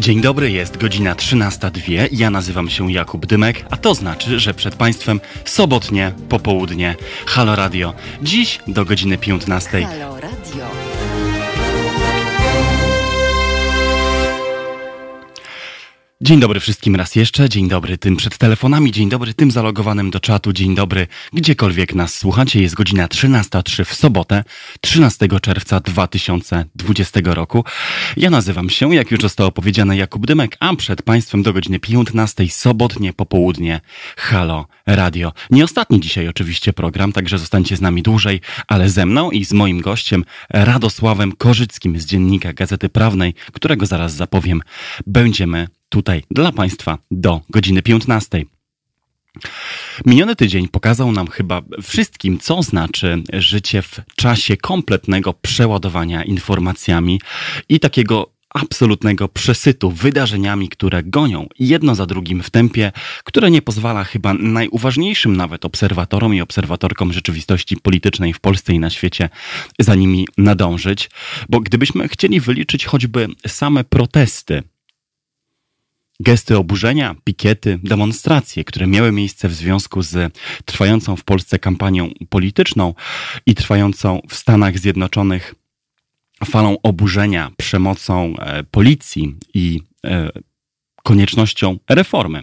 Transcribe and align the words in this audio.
Dzień 0.00 0.20
dobry, 0.20 0.50
jest 0.50 0.76
godzina 0.76 1.14
13.02. 1.14 2.08
Ja 2.12 2.30
nazywam 2.30 2.70
się 2.70 2.92
Jakub 2.92 3.26
Dymek, 3.26 3.64
a 3.70 3.76
to 3.76 3.94
znaczy, 3.94 4.40
że 4.40 4.54
przed 4.54 4.74
Państwem 4.74 5.20
sobotnie 5.44 6.12
popołudnie 6.28 6.96
Halo 7.26 7.56
Radio. 7.56 7.94
Dziś 8.22 8.58
do 8.66 8.84
godziny 8.84 9.18
15. 9.18 9.82
Halo 9.82 10.19
Dzień 16.22 16.40
dobry 16.40 16.60
wszystkim 16.60 16.96
raz 16.96 17.16
jeszcze, 17.16 17.48
dzień 17.48 17.68
dobry 17.68 17.98
tym 17.98 18.16
przed 18.16 18.38
telefonami, 18.38 18.92
dzień 18.92 19.08
dobry 19.08 19.34
tym 19.34 19.50
zalogowanym 19.50 20.10
do 20.10 20.20
czatu, 20.20 20.52
dzień 20.52 20.74
dobry 20.74 21.06
gdziekolwiek 21.32 21.94
nas 21.94 22.14
słuchacie. 22.14 22.62
Jest 22.62 22.74
godzina 22.74 23.06
13.03 23.06 23.84
w 23.84 23.94
sobotę, 23.94 24.44
13 24.80 25.28
czerwca 25.42 25.80
2020 25.80 27.20
roku. 27.24 27.64
Ja 28.16 28.30
nazywam 28.30 28.70
się, 28.70 28.94
jak 28.94 29.10
już 29.10 29.20
zostało 29.20 29.52
powiedziane, 29.52 29.96
Jakub 29.96 30.26
Dymek, 30.26 30.56
a 30.60 30.76
przed 30.76 31.02
Państwem 31.02 31.42
do 31.42 31.52
godziny 31.52 31.78
15 31.78 32.48
sobotnie 32.48 33.12
popołudnie 33.12 33.80
Halo 34.16 34.66
Radio. 34.86 35.32
Nie 35.50 35.64
ostatni 35.64 36.00
dzisiaj 36.00 36.28
oczywiście 36.28 36.72
program, 36.72 37.12
także 37.12 37.38
zostańcie 37.38 37.76
z 37.76 37.80
nami 37.80 38.02
dłużej, 38.02 38.40
ale 38.68 38.90
ze 38.90 39.06
mną 39.06 39.30
i 39.30 39.44
z 39.44 39.52
moim 39.52 39.80
gościem 39.80 40.24
Radosławem 40.50 41.32
Korzyckim 41.32 42.00
z 42.00 42.06
Dziennika 42.06 42.52
Gazety 42.52 42.88
Prawnej, 42.88 43.34
którego 43.52 43.86
zaraz 43.86 44.14
zapowiem, 44.14 44.62
będziemy 45.06 45.66
tutaj 45.90 46.22
dla 46.30 46.52
Państwa 46.52 46.98
do 47.10 47.40
godziny 47.50 47.82
15. 47.82 48.44
Miniony 50.06 50.36
tydzień 50.36 50.68
pokazał 50.68 51.12
nam 51.12 51.26
chyba 51.26 51.62
wszystkim, 51.82 52.38
co 52.38 52.62
znaczy 52.62 53.22
życie 53.32 53.82
w 53.82 54.00
czasie 54.16 54.56
kompletnego 54.56 55.34
przeładowania 55.34 56.24
informacjami 56.24 57.20
i 57.68 57.80
takiego 57.80 58.30
absolutnego 58.54 59.28
przesytu 59.28 59.90
wydarzeniami, 59.90 60.68
które 60.68 61.02
gonią 61.02 61.46
jedno 61.58 61.94
za 61.94 62.06
drugim 62.06 62.42
w 62.42 62.50
tempie, 62.50 62.92
które 63.24 63.50
nie 63.50 63.62
pozwala 63.62 64.04
chyba 64.04 64.34
najuważniejszym 64.34 65.36
nawet 65.36 65.64
obserwatorom 65.64 66.34
i 66.34 66.40
obserwatorkom 66.40 67.12
rzeczywistości 67.12 67.76
politycznej 67.76 68.32
w 68.32 68.40
Polsce 68.40 68.72
i 68.72 68.78
na 68.78 68.90
świecie 68.90 69.28
za 69.78 69.94
nimi 69.94 70.26
nadążyć. 70.38 71.10
Bo 71.48 71.60
gdybyśmy 71.60 72.08
chcieli 72.08 72.40
wyliczyć 72.40 72.84
choćby 72.84 73.28
same 73.46 73.84
protesty, 73.84 74.62
gesty 76.20 76.56
oburzenia, 76.56 77.14
pikiety, 77.24 77.78
demonstracje, 77.82 78.64
które 78.64 78.86
miały 78.86 79.12
miejsce 79.12 79.48
w 79.48 79.54
związku 79.54 80.02
z 80.02 80.36
trwającą 80.64 81.16
w 81.16 81.24
Polsce 81.24 81.58
kampanią 81.58 82.10
polityczną 82.28 82.94
i 83.46 83.54
trwającą 83.54 84.20
w 84.28 84.34
Stanach 84.34 84.78
Zjednoczonych 84.78 85.54
falą 86.44 86.76
oburzenia, 86.82 87.50
przemocą 87.56 88.36
e, 88.36 88.64
policji 88.64 89.36
i 89.54 89.80
e, 90.06 90.30
koniecznością 91.02 91.78
reformy. 91.88 92.42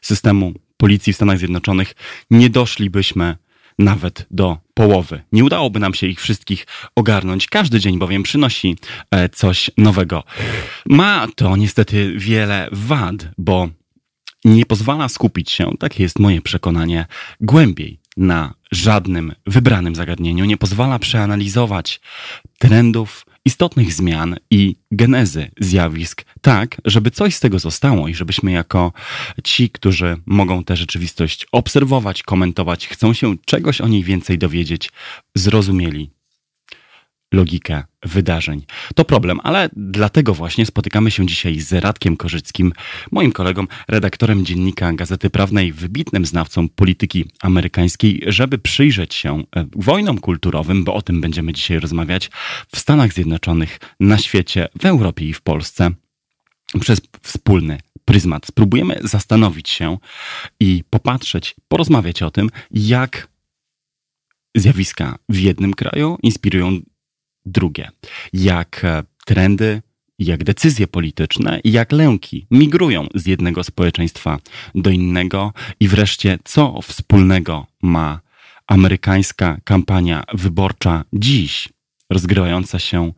Systemu 0.00 0.52
policji 0.76 1.12
w 1.12 1.16
Stanach 1.16 1.38
Zjednoczonych, 1.38 1.94
nie 2.30 2.50
doszlibyśmy 2.50 3.36
nawet 3.78 4.26
do 4.30 4.58
połowy. 4.74 5.22
Nie 5.32 5.44
udałoby 5.44 5.80
nam 5.80 5.94
się 5.94 6.06
ich 6.06 6.20
wszystkich 6.20 6.66
ogarnąć. 6.96 7.46
Każdy 7.46 7.80
dzień 7.80 7.98
bowiem 7.98 8.22
przynosi 8.22 8.76
e, 9.10 9.28
coś 9.28 9.70
nowego. 9.76 10.24
Ma 10.86 11.26
to 11.36 11.56
niestety 11.56 12.12
wiele 12.16 12.68
wad, 12.72 13.28
bo 13.38 13.68
nie 14.44 14.66
pozwala 14.66 15.08
skupić 15.08 15.50
się, 15.50 15.70
takie 15.78 16.02
jest 16.02 16.18
moje 16.18 16.42
przekonanie, 16.42 17.06
głębiej 17.40 18.00
na 18.16 18.54
żadnym 18.72 19.32
wybranym 19.46 19.94
zagadnieniu, 19.94 20.44
nie 20.44 20.56
pozwala 20.56 20.98
przeanalizować 20.98 22.00
trendów, 22.58 23.26
istotnych 23.44 23.92
zmian 23.92 24.36
i 24.50 24.76
genezy 24.90 25.50
zjawisk, 25.60 26.24
tak, 26.40 26.80
żeby 26.84 27.10
coś 27.10 27.34
z 27.34 27.40
tego 27.40 27.58
zostało 27.58 28.08
i 28.08 28.14
żebyśmy 28.14 28.52
jako 28.52 28.92
ci, 29.44 29.70
którzy 29.70 30.16
mogą 30.26 30.64
tę 30.64 30.76
rzeczywistość 30.76 31.46
obserwować, 31.52 32.22
komentować, 32.22 32.88
chcą 32.88 33.12
się 33.12 33.36
czegoś 33.46 33.80
o 33.80 33.88
niej 33.88 34.04
więcej 34.04 34.38
dowiedzieć, 34.38 34.90
zrozumieli 35.34 36.10
logikę 37.32 37.82
wydarzeń. 38.02 38.62
To 38.94 39.04
problem, 39.04 39.40
ale 39.42 39.68
dlatego 39.76 40.34
właśnie 40.34 40.66
spotykamy 40.66 41.10
się 41.10 41.26
dzisiaj 41.26 41.60
z 41.60 41.72
Radkiem 41.72 42.16
Korzyckim, 42.16 42.72
moim 43.10 43.32
kolegą, 43.32 43.66
redaktorem 43.88 44.44
dziennika 44.44 44.92
Gazety 44.92 45.30
Prawnej, 45.30 45.72
wybitnym 45.72 46.26
znawcą 46.26 46.68
polityki 46.68 47.24
amerykańskiej, 47.42 48.22
żeby 48.26 48.58
przyjrzeć 48.58 49.14
się 49.14 49.42
e, 49.56 49.66
wojnom 49.76 50.18
kulturowym, 50.18 50.84
bo 50.84 50.94
o 50.94 51.02
tym 51.02 51.20
będziemy 51.20 51.52
dzisiaj 51.52 51.80
rozmawiać, 51.80 52.30
w 52.74 52.78
Stanach 52.78 53.12
Zjednoczonych, 53.12 53.78
na 54.00 54.18
świecie, 54.18 54.68
w 54.80 54.86
Europie 54.86 55.28
i 55.28 55.32
w 55.32 55.40
Polsce 55.40 55.90
przez 56.80 57.00
wspólny 57.22 57.78
pryzmat. 58.04 58.46
Spróbujemy 58.46 59.00
zastanowić 59.04 59.68
się 59.68 59.98
i 60.60 60.84
popatrzeć, 60.90 61.54
porozmawiać 61.68 62.22
o 62.22 62.30
tym, 62.30 62.50
jak 62.70 63.28
zjawiska 64.54 65.18
w 65.28 65.38
jednym 65.38 65.74
kraju 65.74 66.18
inspirują 66.22 66.80
drugie. 67.46 67.90
Jak 68.32 68.84
e, 68.84 69.02
trendy, 69.24 69.82
jak 70.18 70.44
decyzje 70.44 70.86
polityczne 70.86 71.60
i 71.64 71.72
jak 71.72 71.92
lęki 71.92 72.46
migrują 72.50 73.06
z 73.14 73.26
jednego 73.26 73.64
społeczeństwa 73.64 74.38
do 74.74 74.90
innego 74.90 75.52
i 75.80 75.88
wreszcie 75.88 76.38
co 76.44 76.82
wspólnego 76.82 77.66
ma 77.82 78.20
amerykańska 78.66 79.58
kampania 79.64 80.24
wyborcza 80.34 81.04
dziś, 81.12 81.68
rozgrywająca 82.10 82.78
się 82.78 83.12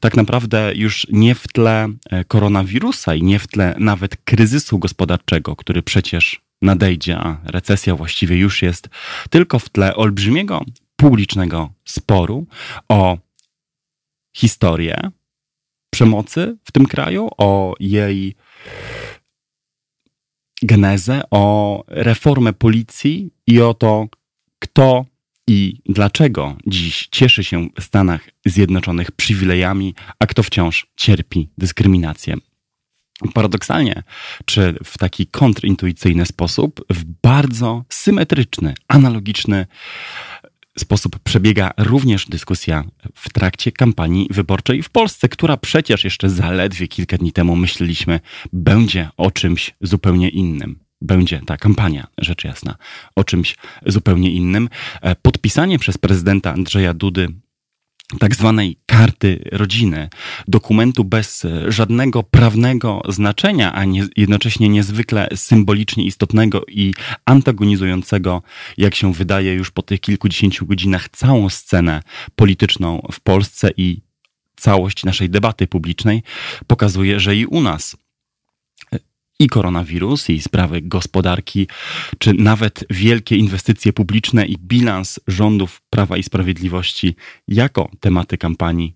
tak 0.00 0.16
naprawdę 0.16 0.72
już 0.74 1.06
nie 1.10 1.34
w 1.34 1.48
tle 1.48 1.88
e, 2.10 2.24
koronawirusa 2.24 3.14
i 3.14 3.22
nie 3.22 3.38
w 3.38 3.46
tle 3.46 3.74
nawet 3.78 4.16
kryzysu 4.16 4.78
gospodarczego, 4.78 5.56
który 5.56 5.82
przecież 5.82 6.40
nadejdzie, 6.62 7.18
a 7.18 7.40
recesja 7.44 7.96
właściwie 7.96 8.36
już 8.36 8.62
jest, 8.62 8.88
tylko 9.30 9.58
w 9.58 9.68
tle 9.68 9.96
olbrzymiego 9.96 10.64
publicznego 10.96 11.72
sporu 11.84 12.46
o 12.88 13.18
historię 14.32 15.10
przemocy 15.90 16.56
w 16.64 16.72
tym 16.72 16.86
kraju, 16.86 17.28
o 17.38 17.74
jej 17.80 18.34
genezę, 20.62 21.22
o 21.30 21.84
reformę 21.88 22.52
policji 22.52 23.30
i 23.46 23.60
o 23.60 23.74
to, 23.74 24.08
kto 24.58 25.04
i 25.46 25.80
dlaczego 25.86 26.56
dziś 26.66 27.08
cieszy 27.10 27.44
się 27.44 27.68
w 27.80 27.84
Stanach 27.84 28.30
Zjednoczonych 28.46 29.10
przywilejami, 29.10 29.94
a 30.18 30.26
kto 30.26 30.42
wciąż 30.42 30.86
cierpi 30.96 31.48
dyskryminację. 31.58 32.36
Paradoksalnie, 33.34 34.02
czy 34.44 34.74
w 34.84 34.98
taki 34.98 35.26
kontrintuicyjny 35.26 36.26
sposób, 36.26 36.84
w 36.90 37.04
bardzo 37.04 37.84
symetryczny, 37.88 38.74
analogiczny 38.88 39.66
sposób 40.78 41.18
przebiega 41.18 41.70
również 41.78 42.26
dyskusja 42.26 42.84
w 43.14 43.32
trakcie 43.32 43.72
kampanii 43.72 44.28
wyborczej 44.30 44.82
w 44.82 44.90
Polsce, 44.90 45.28
która 45.28 45.56
przecież 45.56 46.04
jeszcze 46.04 46.30
zaledwie 46.30 46.88
kilka 46.88 47.18
dni 47.18 47.32
temu 47.32 47.56
myśleliśmy 47.56 48.20
będzie 48.52 49.08
o 49.16 49.30
czymś 49.30 49.74
zupełnie 49.80 50.28
innym. 50.28 50.78
Będzie 51.00 51.40
ta 51.46 51.56
kampania, 51.56 52.06
rzecz 52.18 52.44
jasna, 52.44 52.76
o 53.16 53.24
czymś 53.24 53.56
zupełnie 53.86 54.30
innym. 54.30 54.68
E, 55.02 55.16
podpisanie 55.16 55.78
przez 55.78 55.98
prezydenta 55.98 56.52
Andrzeja 56.52 56.94
Dudy 56.94 57.28
tak 58.18 58.34
zwanej 58.34 58.76
karty 58.86 59.44
rodziny, 59.52 60.08
dokumentu 60.48 61.04
bez 61.04 61.46
żadnego 61.68 62.22
prawnego 62.22 63.02
znaczenia, 63.08 63.72
a 63.72 63.84
nie, 63.84 64.06
jednocześnie 64.16 64.68
niezwykle 64.68 65.28
symbolicznie 65.34 66.04
istotnego 66.04 66.62
i 66.68 66.94
antagonizującego, 67.24 68.42
jak 68.78 68.94
się 68.94 69.12
wydaje 69.12 69.54
już 69.54 69.70
po 69.70 69.82
tych 69.82 70.00
kilkudziesięciu 70.00 70.66
godzinach, 70.66 71.08
całą 71.08 71.48
scenę 71.48 72.02
polityczną 72.36 73.02
w 73.12 73.20
Polsce 73.20 73.70
i 73.76 74.00
całość 74.56 75.04
naszej 75.04 75.30
debaty 75.30 75.66
publicznej, 75.66 76.22
pokazuje, 76.66 77.20
że 77.20 77.36
i 77.36 77.46
u 77.46 77.60
nas 77.60 77.96
i 79.42 79.46
koronawirus, 79.48 80.30
i 80.30 80.40
sprawy 80.40 80.82
gospodarki, 80.82 81.66
czy 82.18 82.34
nawet 82.34 82.84
wielkie 82.90 83.36
inwestycje 83.36 83.92
publiczne 83.92 84.46
i 84.46 84.58
bilans 84.58 85.20
rządów 85.26 85.82
Prawa 85.90 86.16
i 86.16 86.22
Sprawiedliwości 86.22 87.16
jako 87.48 87.90
tematy 88.00 88.38
kampanii 88.38 88.94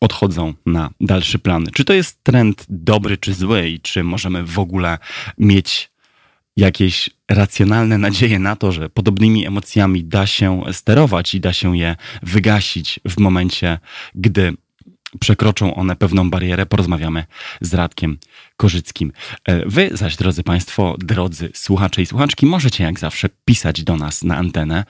odchodzą 0.00 0.54
na 0.66 0.90
dalszy 1.00 1.38
plan. 1.38 1.66
Czy 1.74 1.84
to 1.84 1.92
jest 1.92 2.24
trend 2.24 2.66
dobry 2.68 3.16
czy 3.16 3.34
zły 3.34 3.68
i 3.68 3.80
czy 3.80 4.04
możemy 4.04 4.42
w 4.42 4.58
ogóle 4.58 4.98
mieć 5.38 5.90
jakieś 6.56 7.10
racjonalne 7.30 7.98
nadzieje 7.98 8.38
na 8.38 8.56
to, 8.56 8.72
że 8.72 8.88
podobnymi 8.88 9.46
emocjami 9.46 10.04
da 10.04 10.26
się 10.26 10.62
sterować 10.72 11.34
i 11.34 11.40
da 11.40 11.52
się 11.52 11.76
je 11.76 11.96
wygasić 12.22 13.00
w 13.08 13.20
momencie, 13.20 13.78
gdy 14.14 14.52
przekroczą 15.20 15.74
one 15.74 15.96
pewną 15.96 16.30
barierę, 16.30 16.66
porozmawiamy 16.66 17.24
z 17.60 17.74
Radkiem 17.74 18.18
Korzyckim. 18.56 19.12
E, 19.44 19.68
wy 19.68 19.90
zaś, 19.92 20.16
drodzy 20.16 20.42
Państwo, 20.42 20.96
drodzy 20.98 21.50
słuchacze 21.54 22.02
i 22.02 22.06
słuchaczki, 22.06 22.46
możecie 22.46 22.84
jak 22.84 22.98
zawsze 22.98 23.28
pisać 23.44 23.84
do 23.84 23.96
nas 23.96 24.24
na 24.24 24.36
antenę 24.36 24.84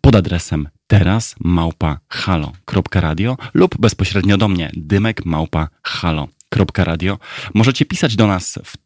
pod 0.00 0.16
adresem 0.16 0.68
teraz 0.86 1.34
małpa 1.40 2.00
halo.radio 2.08 3.36
lub 3.54 3.78
bezpośrednio 3.78 4.36
do 4.36 4.48
mnie 4.48 4.70
dymek 4.74 5.24
małpa 5.24 5.68
halo 5.82 6.28
halo.radio. 6.52 7.18
Możecie 7.54 7.84
pisać 7.84 8.16
do 8.16 8.26
nas 8.26 8.58
w 8.64 8.76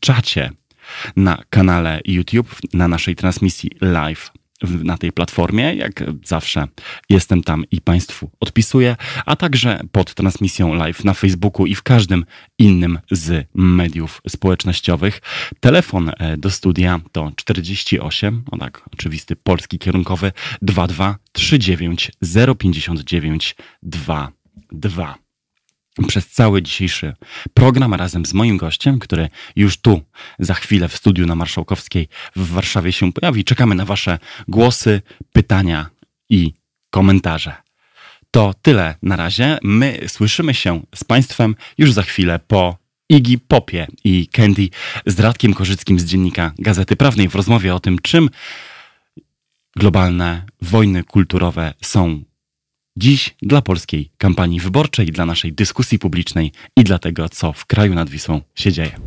czacie 0.00 0.50
na 1.16 1.42
kanale 1.50 2.00
YouTube, 2.04 2.56
na 2.72 2.88
naszej 2.88 3.16
transmisji 3.16 3.70
live 3.80 4.32
na 4.84 4.98
tej 4.98 5.12
platformie. 5.12 5.74
Jak 5.74 6.04
zawsze 6.24 6.66
jestem 7.08 7.42
tam 7.42 7.64
i 7.70 7.80
Państwu 7.80 8.30
odpisuję, 8.40 8.96
a 9.26 9.36
także 9.36 9.80
pod 9.92 10.14
transmisją 10.14 10.74
live 10.74 11.04
na 11.04 11.14
Facebooku 11.14 11.66
i 11.66 11.74
w 11.74 11.82
każdym 11.82 12.24
innym 12.58 12.98
z 13.10 13.46
mediów 13.54 14.22
społecznościowych. 14.28 15.20
Telefon 15.60 16.10
e, 16.18 16.36
do 16.36 16.50
studia 16.50 17.00
to 17.12 17.32
48, 17.36 18.44
o 18.50 18.58
tak, 18.58 18.82
oczywisty 18.92 19.36
polski 19.36 19.78
kierunkowy 19.78 20.32
22 20.62 21.16
39 21.32 22.12
059 22.58 23.56
22 23.82 25.21
przez 26.08 26.28
cały 26.28 26.62
dzisiejszy 26.62 27.14
program 27.54 27.94
razem 27.94 28.26
z 28.26 28.34
moim 28.34 28.56
gościem, 28.56 28.98
który 28.98 29.28
już 29.56 29.76
tu 29.76 30.00
za 30.38 30.54
chwilę 30.54 30.88
w 30.88 30.96
studiu 30.96 31.26
na 31.26 31.34
Marszałkowskiej 31.34 32.08
w 32.36 32.48
Warszawie 32.48 32.92
się 32.92 33.12
pojawi. 33.12 33.44
Czekamy 33.44 33.74
na 33.74 33.84
Wasze 33.84 34.18
głosy, 34.48 35.02
pytania 35.32 35.90
i 36.30 36.52
komentarze. 36.90 37.54
To 38.30 38.54
tyle 38.62 38.94
na 39.02 39.16
razie. 39.16 39.58
My 39.62 40.00
słyszymy 40.08 40.54
się 40.54 40.82
z 40.94 41.04
Państwem 41.04 41.54
już 41.78 41.92
za 41.92 42.02
chwilę 42.02 42.40
po 42.46 42.76
Iggy 43.08 43.38
Popie 43.48 43.86
i 44.04 44.26
Candy 44.26 44.68
z 45.06 45.20
Radkiem 45.20 45.54
Korzyckim 45.54 46.00
z 46.00 46.04
dziennika 46.04 46.52
Gazety 46.58 46.96
Prawnej 46.96 47.28
w 47.28 47.34
rozmowie 47.34 47.74
o 47.74 47.80
tym, 47.80 47.98
czym 47.98 48.30
globalne 49.76 50.44
wojny 50.62 51.04
kulturowe 51.04 51.74
są 51.82 52.22
Dziś 52.96 53.34
dla 53.42 53.62
polskiej 53.62 54.10
kampanii 54.18 54.60
wyborczej, 54.60 55.06
dla 55.06 55.26
naszej 55.26 55.52
dyskusji 55.52 55.98
publicznej 55.98 56.52
i 56.76 56.84
dla 56.84 56.98
tego, 56.98 57.28
co 57.28 57.52
w 57.52 57.66
kraju 57.66 57.94
nad 57.94 58.10
Wisłą 58.10 58.40
się 58.54 58.72
dzieje. 58.72 59.00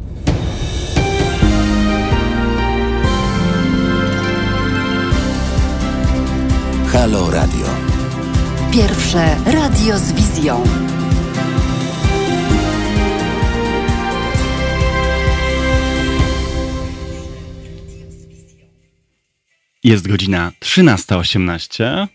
Halo 6.88 7.32
Radio. 7.32 7.66
Pierwsze 8.74 9.36
radio 9.46 10.00
z 10.00 10.14
wizją. 10.14 10.64
Jest 19.84 20.08
godzina 20.08 20.52
13.18. 20.62 22.15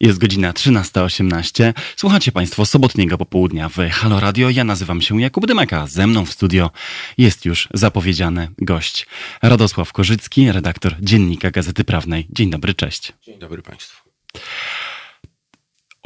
Jest 0.00 0.18
godzina 0.18 0.52
13.18. 0.52 1.72
Słuchacie 1.96 2.32
Państwo 2.32 2.66
sobotniego 2.66 3.18
popołudnia 3.18 3.68
w 3.68 3.76
Halo 3.90 4.20
Radio. 4.20 4.50
Ja 4.50 4.64
nazywam 4.64 5.00
się 5.00 5.20
Jakub 5.20 5.46
Dymeka. 5.46 5.86
Ze 5.86 6.06
mną 6.06 6.24
w 6.24 6.32
studio 6.32 6.70
jest 7.18 7.44
już 7.44 7.68
zapowiedziany 7.74 8.48
gość 8.58 9.06
Radosław 9.42 9.92
Korzycki, 9.92 10.52
redaktor 10.52 10.94
Dziennika 11.00 11.50
Gazety 11.50 11.84
Prawnej. 11.84 12.26
Dzień 12.30 12.50
dobry, 12.50 12.74
cześć. 12.74 13.12
Dzień 13.22 13.38
dobry 13.38 13.62
Państwu. 13.62 14.02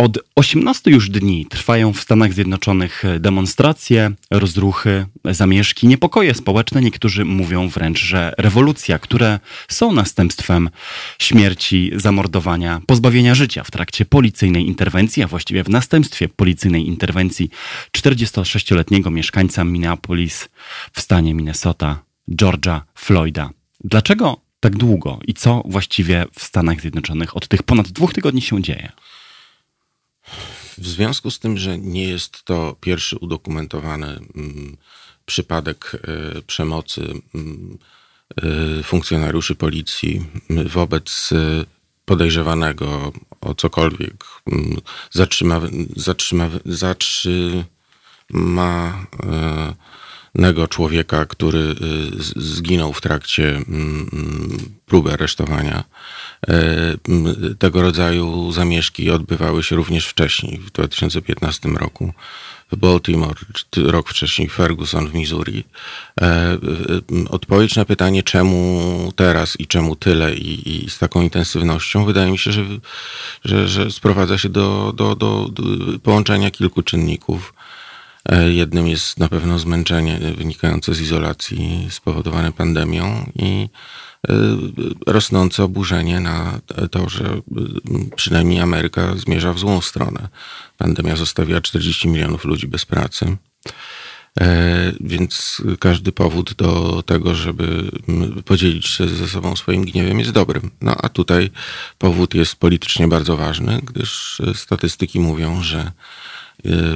Od 0.01 0.19
18 0.37 0.91
już 0.91 1.11
dni 1.11 1.47
trwają 1.47 1.93
w 1.93 2.01
Stanach 2.01 2.33
Zjednoczonych 2.33 3.03
demonstracje, 3.19 4.13
rozruchy, 4.31 5.07
zamieszki, 5.25 5.87
niepokoje 5.89 6.35
społeczne. 6.35 6.81
Niektórzy 6.81 7.25
mówią 7.25 7.69
wręcz, 7.69 7.99
że 7.99 8.35
rewolucja, 8.39 8.99
które 8.99 9.41
są 9.69 9.93
następstwem 9.93 10.71
śmierci, 11.19 11.91
zamordowania, 11.95 12.81
pozbawienia 12.87 13.35
życia 13.35 13.65
w 13.65 13.71
trakcie 13.71 14.05
policyjnej 14.05 14.67
interwencji, 14.67 15.23
a 15.23 15.27
właściwie 15.27 15.65
w 15.65 15.69
następstwie 15.69 16.29
policyjnej 16.29 16.87
interwencji 16.87 17.51
46-letniego 17.97 19.11
mieszkańca 19.11 19.65
Minneapolis 19.65 20.49
w 20.93 21.01
stanie 21.01 21.35
Minnesota, 21.35 22.03
Georgia 22.35 22.83
Floyda. 22.95 23.51
Dlaczego 23.85 24.41
tak 24.61 24.77
długo 24.77 25.19
i 25.27 25.35
co 25.35 25.63
właściwie 25.65 26.27
w 26.39 26.45
Stanach 26.45 26.81
Zjednoczonych 26.81 27.37
od 27.37 27.49
tych 27.49 27.63
ponad 27.63 27.89
dwóch 27.89 28.13
tygodni 28.13 28.43
się 28.43 28.63
dzieje? 28.63 28.93
W 30.81 30.87
związku 30.87 31.31
z 31.31 31.39
tym, 31.39 31.59
że 31.59 31.79
nie 31.79 32.05
jest 32.05 32.43
to 32.45 32.77
pierwszy 32.81 33.17
udokumentowany 33.17 34.07
mm, 34.07 34.77
przypadek 35.27 35.93
y, 36.39 36.43
przemocy 36.43 37.15
y, 38.81 38.83
funkcjonariuszy 38.83 39.55
policji 39.55 40.27
wobec 40.67 41.33
y, 41.33 41.67
podejrzewanego 42.05 43.13
o 43.41 43.55
cokolwiek, 43.55 44.25
zatrzyma, 45.11 45.61
zatrzyma, 45.97 46.51
zatrzyma 46.65 47.47
nego 50.35 50.69
człowieka, 50.69 51.27
który 51.27 51.59
y, 51.59 51.75
zginął 52.37 52.93
w 52.93 53.01
trakcie 53.01 53.49
mm, 53.49 54.09
mm, 54.13 54.59
próby 54.87 55.13
aresztowania. 55.13 55.85
E, 56.49 56.55
tego 57.59 57.83
rodzaju 57.83 58.53
zamieszki 58.53 59.11
odbywały 59.11 59.63
się 59.63 59.77
również 59.77 60.07
wcześniej, 60.07 60.59
w 60.59 60.71
2015 60.71 61.69
roku 61.69 62.13
w 62.73 62.77
Baltimore, 62.77 63.41
rok 63.77 64.09
wcześniej 64.09 64.49
Ferguson 64.49 65.09
w 65.09 65.15
Missouri. 65.15 65.65
E, 66.21 66.59
odpowiedź 67.31 67.77
na 67.77 67.85
pytanie, 67.85 68.23
czemu 68.23 69.13
teraz 69.17 69.61
i 69.61 69.67
czemu 69.67 69.97
tyle 69.97 70.35
i, 70.35 70.85
i 70.85 70.91
z 70.91 70.99
taką 70.99 71.23
intensywnością, 71.23 72.05
wydaje 72.05 72.31
mi 72.31 72.39
się, 72.39 72.53
że, 72.53 72.65
że, 73.45 73.69
że 73.69 73.91
sprowadza 73.91 74.39
się 74.39 74.49
do, 74.49 74.93
do, 74.97 75.17
do 75.17 75.51
połączenia 76.03 76.51
kilku 76.51 76.83
czynników. 76.83 77.55
E, 78.29 78.53
jednym 78.53 78.89
jest 78.89 79.19
na 79.19 79.29
pewno 79.29 79.59
zmęczenie 79.59 80.19
wynikające 80.37 80.95
z 80.95 81.01
izolacji 81.01 81.87
spowodowane 81.91 82.53
pandemią 82.53 83.33
i 83.37 83.69
e, 84.29 84.35
rosnące 85.07 85.65
oburzenie 85.65 86.21
na 86.21 86.61
to, 86.91 87.09
że 87.09 87.41
przynajmniej 88.17 88.61
Ameryka 88.61 89.17
zmierza 89.17 89.53
w 89.53 89.59
złą 89.59 89.81
stronę. 89.81 90.29
Pandemia 90.79 91.17
zostawiła 91.17 91.61
40 91.61 92.09
milionów 92.09 92.45
ludzi 92.45 92.69
bez 92.69 92.87
pracy. 92.87 93.37
E, 94.41 94.93
więc 95.01 95.63
każdy 95.79 96.13
powód 96.13 96.55
do 96.55 97.03
tego, 97.07 97.35
żeby 97.35 97.91
podzielić 98.45 98.87
się 98.87 99.09
ze 99.09 99.29
sobą 99.29 99.57
swoim 99.57 99.85
gniewem 99.85 100.19
jest 100.19 100.31
dobrym. 100.31 100.71
No 100.81 100.97
a 101.03 101.09
tutaj 101.09 101.51
powód 101.99 102.35
jest 102.35 102.57
politycznie 102.57 103.09
bardzo 103.09 103.37
ważny, 103.37 103.81
gdyż 103.85 104.43
statystyki 104.55 105.21
mówią, 105.21 105.63
że 105.63 105.93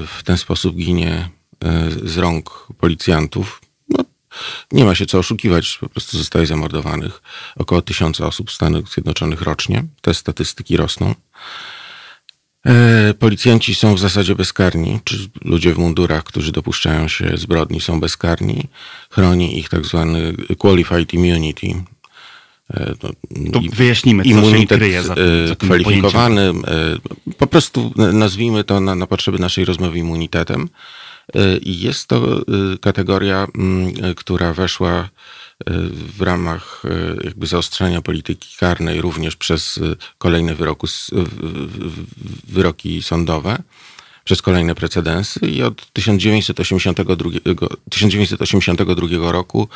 w 0.06 0.22
ten 0.24 0.38
sposób 0.38 0.76
ginie 0.76 1.28
e, 1.64 1.90
z 2.04 2.16
rąk 2.16 2.68
policjantów. 2.78 3.60
No, 3.88 4.04
nie 4.72 4.84
ma 4.84 4.94
się 4.94 5.06
co 5.06 5.18
oszukiwać, 5.18 5.78
po 5.80 5.88
prostu 5.88 6.18
zostaje 6.18 6.46
zamordowanych 6.46 7.22
około 7.56 7.82
tysiąca 7.82 8.26
osób 8.26 8.50
w 8.50 8.54
Stanach 8.54 8.88
Zjednoczonych 8.88 9.42
rocznie. 9.42 9.84
Te 10.00 10.14
statystyki 10.14 10.76
rosną. 10.76 11.14
E, 12.66 13.14
policjanci 13.14 13.74
są 13.74 13.94
w 13.94 14.00
zasadzie 14.00 14.34
bezkarni, 14.34 15.00
czy 15.04 15.28
ludzie 15.44 15.74
w 15.74 15.78
mundurach, 15.78 16.24
którzy 16.24 16.52
dopuszczają 16.52 17.08
się 17.08 17.36
zbrodni, 17.36 17.80
są 17.80 18.00
bezkarni. 18.00 18.68
Chroni 19.10 19.58
ich 19.58 19.68
tak 19.68 19.86
zwany 19.86 20.34
qualified 20.58 21.14
immunity, 21.14 21.84
E, 22.70 22.94
to, 22.96 23.08
to 23.52 23.60
wyjaśnimy, 23.72 24.22
co 24.22 24.28
immunitet 24.28 24.70
się 24.70 24.76
kryje 24.76 25.02
za, 25.02 25.14
e, 25.14 25.48
za 25.48 25.56
kwalifikowany. 25.56 26.42
E, 26.42 26.52
po 27.38 27.46
prostu 27.46 27.92
nazwijmy 27.96 28.64
to 28.64 28.80
na, 28.80 28.94
na 28.94 29.06
potrzeby 29.06 29.38
naszej 29.38 29.64
rozmowy 29.64 29.98
immunitetem. 29.98 30.68
I 31.62 31.80
jest 31.80 32.06
to 32.08 32.40
kategoria, 32.80 33.46
która 34.16 34.52
weszła 34.52 35.08
w 36.16 36.22
ramach 36.22 36.82
jakby 37.24 37.46
zaostrzenia 37.46 38.02
polityki 38.02 38.56
karnej 38.58 39.00
również 39.00 39.36
przez 39.36 39.80
kolejne 40.18 40.54
wyroku, 40.54 40.86
wyroki 42.48 43.02
sądowe 43.02 43.58
przez 44.24 44.42
kolejne 44.42 44.74
precedensy 44.74 45.40
i 45.40 45.62
od 45.62 45.92
1982, 45.92 47.30
1982 47.90 49.32
roku 49.32 49.68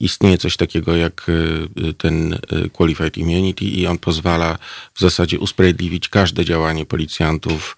istnieje 0.00 0.38
coś 0.38 0.56
takiego 0.56 0.96
jak 0.96 1.28
y, 1.28 1.94
ten 1.94 2.32
y, 2.32 2.70
Qualified 2.70 3.16
Immunity 3.16 3.64
i 3.64 3.86
on 3.86 3.98
pozwala 3.98 4.58
w 4.94 5.00
zasadzie 5.00 5.38
usprawiedliwić 5.38 6.08
każde 6.08 6.44
działanie 6.44 6.86
policjantów, 6.86 7.76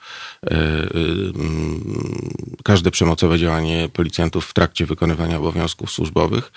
każde 2.64 2.90
przemocowe 2.90 3.38
działanie 3.38 3.88
policjantów 3.92 4.46
w 4.46 4.52
trakcie 4.52 4.86
wykonywania 4.86 5.38
obowiązków 5.38 5.90
służbowych 5.90 6.52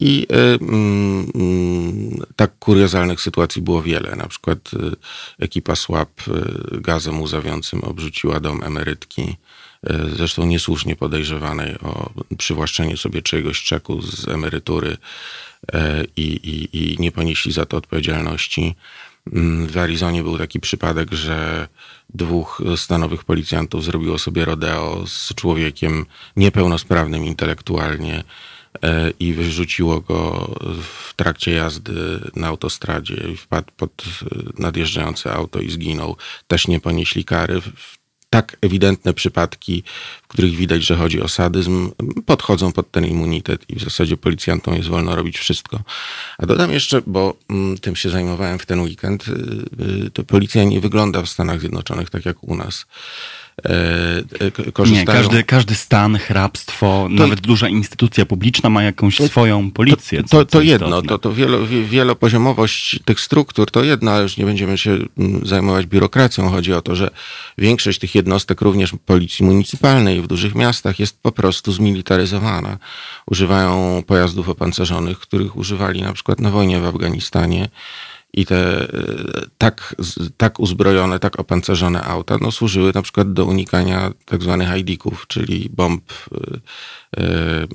i 0.00 0.26
mm, 0.30 1.30
tak 2.36 2.58
kuriozalnych 2.58 3.20
sytuacji 3.20 3.62
było 3.62 3.82
wiele. 3.82 4.16
Na 4.16 4.26
przykład 4.28 4.70
ekipa 5.38 5.76
SWAP 5.76 6.22
gazem 6.72 7.22
łzawiącym 7.22 7.84
obrzuciła 7.84 8.40
dom 8.40 8.62
emerytki, 8.62 9.36
zresztą 10.16 10.46
niesłusznie 10.46 10.96
podejrzewanej 10.96 11.78
o 11.78 12.10
przywłaszczenie 12.38 12.96
sobie 12.96 13.22
czegoś 13.22 13.62
czeku 13.62 14.02
z 14.02 14.28
emerytury 14.28 14.96
i, 16.16 16.22
i, 16.22 16.78
i 16.78 16.96
nie 16.98 17.12
ponieśli 17.12 17.52
za 17.52 17.66
to 17.66 17.76
odpowiedzialności. 17.76 18.74
Mm, 19.32 19.66
w 19.66 19.78
Arizonie 19.78 20.22
był 20.22 20.38
taki 20.38 20.60
przypadek, 20.60 21.12
że 21.12 21.68
dwóch 22.16 22.62
stanowych 22.76 23.24
policjantów 23.24 23.84
zrobiło 23.84 24.18
sobie 24.18 24.44
rodeo 24.44 25.04
z 25.06 25.34
człowiekiem 25.34 26.06
niepełnosprawnym 26.36 27.24
intelektualnie 27.24 28.24
e, 28.82 29.10
i 29.20 29.32
wyrzuciło 29.32 30.00
go 30.00 30.50
w 30.82 31.14
trakcie 31.14 31.52
jazdy 31.52 32.20
na 32.36 32.46
autostradzie 32.46 33.16
wpadł 33.36 33.72
pod 33.76 34.04
nadjeżdżające 34.58 35.32
auto 35.32 35.60
i 35.60 35.70
zginął. 35.70 36.16
Też 36.48 36.68
nie 36.68 36.80
ponieśli 36.80 37.24
kary. 37.24 37.60
Tak 38.36 38.56
ewidentne 38.60 39.14
przypadki, 39.14 39.82
w 40.22 40.28
których 40.28 40.56
widać, 40.56 40.82
że 40.82 40.96
chodzi 40.96 41.20
o 41.20 41.28
sadyzm, 41.28 41.90
podchodzą 42.26 42.72
pod 42.72 42.90
ten 42.90 43.04
immunitet 43.06 43.70
i 43.70 43.76
w 43.76 43.84
zasadzie 43.84 44.16
policjantom 44.16 44.74
jest 44.74 44.88
wolno 44.88 45.16
robić 45.16 45.38
wszystko. 45.38 45.80
A 46.38 46.46
dodam 46.46 46.72
jeszcze, 46.72 47.02
bo 47.06 47.36
mm, 47.50 47.78
tym 47.78 47.96
się 47.96 48.10
zajmowałem 48.10 48.58
w 48.58 48.66
ten 48.66 48.80
weekend, 48.80 49.28
y, 49.28 49.32
y, 50.06 50.10
to 50.10 50.24
policja 50.24 50.64
nie 50.64 50.80
wygląda 50.80 51.22
w 51.22 51.28
Stanach 51.28 51.60
Zjednoczonych 51.60 52.10
tak 52.10 52.26
jak 52.26 52.44
u 52.44 52.56
nas. 52.56 52.86
E, 53.64 54.18
e, 54.40 54.72
korzystają. 54.72 55.06
Nie, 55.18 55.22
każdy, 55.22 55.44
każdy 55.44 55.74
stan, 55.74 56.16
hrabstwo, 56.16 57.08
to, 57.08 57.08
nawet 57.08 57.40
duża 57.40 57.68
instytucja 57.68 58.26
publiczna 58.26 58.70
ma 58.70 58.82
jakąś 58.82 59.18
swoją 59.18 59.70
policję. 59.70 60.22
To, 60.22 60.28
to, 60.28 60.44
to 60.44 60.60
jedno, 60.60 61.02
to, 61.02 61.18
to 61.18 61.32
wielo, 61.32 61.58
wielopoziomowość 61.66 63.00
tych 63.04 63.20
struktur 63.20 63.70
to 63.70 63.84
jedno, 63.84 64.10
ale 64.10 64.22
już 64.22 64.36
nie 64.36 64.44
będziemy 64.44 64.78
się 64.78 64.90
mm, 65.18 65.46
zajmować 65.46 65.86
biurokracją. 65.86 66.50
Chodzi 66.50 66.72
o 66.72 66.82
to, 66.82 66.96
że 66.96 67.10
większość 67.58 67.98
tych 67.98 68.14
jednostek, 68.14 68.60
również 68.60 68.92
policji 69.06 69.44
municypalnej 69.44 70.22
w 70.22 70.26
dużych 70.26 70.54
miastach 70.54 70.98
jest 70.98 71.20
po 71.22 71.32
prostu 71.32 71.72
zmilitaryzowana. 71.72 72.78
Używają 73.26 74.02
pojazdów 74.06 74.48
opancerzonych, 74.48 75.18
których 75.18 75.56
używali 75.56 76.02
na 76.02 76.12
przykład 76.12 76.40
na 76.40 76.50
wojnie 76.50 76.80
w 76.80 76.86
Afganistanie 76.86 77.68
i 78.36 78.46
te 78.46 78.80
e, 78.80 78.88
tak, 79.58 79.94
tak 80.36 80.60
uzbrojone, 80.60 81.18
tak 81.18 81.40
opancerzone 81.40 82.02
auta 82.02 82.36
no, 82.40 82.52
służyły 82.52 82.92
na 82.94 83.02
przykład 83.02 83.32
do 83.32 83.44
unikania 83.44 84.12
tak 84.24 84.42
zwanych 84.42 84.76
ID-ków, 84.78 85.26
czyli 85.28 85.70
bomb 85.72 86.12
y, 86.12 87.20
y, 87.20 87.68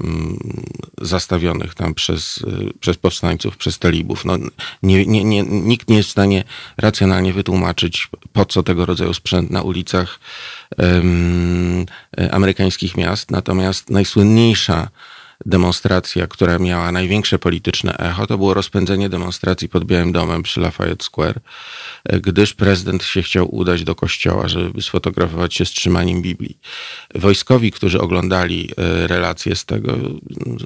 zastawionych 1.01 1.75
tam 1.75 1.93
przez, 1.93 2.37
y, 2.37 2.73
przez 2.79 2.97
powstańców, 2.97 3.57
przez 3.57 3.79
talibów. 3.79 4.25
No, 4.25 4.37
nie, 4.83 5.05
nie, 5.05 5.23
nie, 5.23 5.43
nikt 5.43 5.89
nie 5.89 5.97
jest 5.97 6.09
w 6.09 6.11
stanie 6.11 6.43
racjonalnie 6.77 7.33
wytłumaczyć, 7.33 8.09
po 8.33 8.45
co 8.45 8.63
tego 8.63 8.85
rodzaju 8.85 9.13
sprzęt 9.13 9.51
na 9.51 9.61
ulicach 9.61 10.19
amerykańskich 12.31 12.97
miast. 12.97 13.31
Natomiast 13.31 13.89
najsłynniejsza 13.89 14.87
demonstracja, 15.45 16.27
która 16.27 16.59
miała 16.59 16.91
największe 16.91 17.39
polityczne 17.39 17.97
echo, 17.97 18.27
to 18.27 18.37
było 18.37 18.53
rozpędzenie 18.53 19.09
demonstracji 19.09 19.69
pod 19.69 19.85
Białym 19.85 20.11
Domem 20.11 20.43
przy 20.43 20.59
Lafayette 20.59 21.05
Square, 21.05 21.39
gdyż 22.21 22.53
prezydent 22.53 23.03
się 23.03 23.21
chciał 23.21 23.55
udać 23.55 23.83
do 23.83 23.95
kościoła, 23.95 24.47
żeby 24.47 24.81
sfotografować 24.81 25.53
się 25.53 25.65
z 25.65 25.69
trzymaniem 25.71 26.21
Biblii. 26.21 26.57
Wojskowi, 27.15 27.71
którzy 27.71 28.01
oglądali 28.01 28.69
e, 28.77 29.07
relacje 29.07 29.55
z 29.55 29.65
tego, 29.65 29.97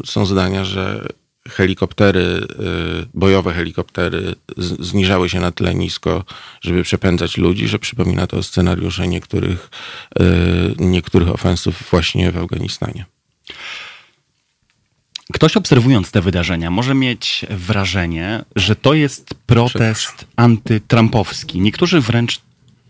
są 0.06 0.26
zdania, 0.26 0.66
że 0.66 1.08
helikoptery, 1.50 2.22
e, 2.22 3.06
bojowe 3.14 3.54
helikoptery 3.54 4.36
zniżały 4.80 5.30
się 5.30 5.40
na 5.40 5.52
tyle 5.52 5.76
nisko, 5.76 6.24
żeby 6.62 6.84
przepędzać 6.84 7.38
ludzi, 7.38 7.68
że 7.68 7.80
przypomina 7.80 8.28
to 8.28 8.44
scenariusze 8.44 9.08
niektórych, 9.08 9.70
niektórych 10.80 11.30
ofensów 11.30 11.84
właśnie 11.92 12.32
w 12.32 12.38
Afganistanie. 12.38 13.06
Ktoś 15.34 15.58
obserwując 15.58 16.12
te 16.12 16.22
wydarzenia 16.22 16.72
może 16.72 16.96
mieć 16.96 17.46
wrażenie, 17.50 18.46
że 18.56 18.76
to 18.76 18.94
jest 18.94 19.36
protest 19.46 20.26
antytrumpowski. 20.36 21.62
Niektórzy 21.62 22.02
wręcz 22.02 22.42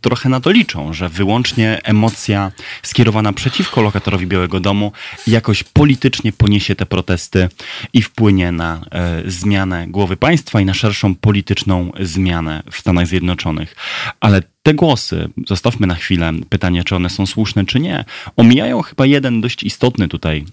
trochę 0.01 0.30
na 0.30 0.39
to 0.39 0.51
liczą, 0.51 0.94
że 0.94 1.10
wyłącznie 1.10 1.82
emocja 1.84 2.51
skierowana 2.84 3.34
przeciwko 3.34 3.82
lokatorowi 3.82 4.27
Białego 4.27 4.60
Domu 4.60 4.92
jakoś 5.27 5.63
politycznie 5.63 6.32
poniesie 6.32 6.75
te 6.75 6.86
protesty 6.86 7.50
i 7.94 8.01
wpłynie 8.01 8.51
na 8.51 8.82
e, 8.92 9.24
zmianę 9.25 9.88
głowy 9.88 10.18
państwa 10.18 10.62
i 10.62 10.65
na 10.65 10.74
szerszą 10.74 11.15
polityczną 11.15 11.92
zmianę 12.00 12.63
w 12.72 12.77
Stanach 12.77 13.08
Zjednoczonych. 13.08 13.75
Ale 14.20 14.42
te 14.65 14.74
głosy, 14.74 15.29
zostawmy 15.48 15.88
na 15.88 15.95
chwilę 15.95 16.31
pytanie, 16.50 16.84
czy 16.84 16.95
one 16.95 17.10
są 17.10 17.25
słuszne, 17.25 17.65
czy 17.65 17.79
nie, 17.79 18.05
omijają 18.38 18.81
chyba 18.81 19.05
jeden 19.05 19.41
dość 19.41 19.63
istotny 19.63 20.07
tutaj 20.07 20.45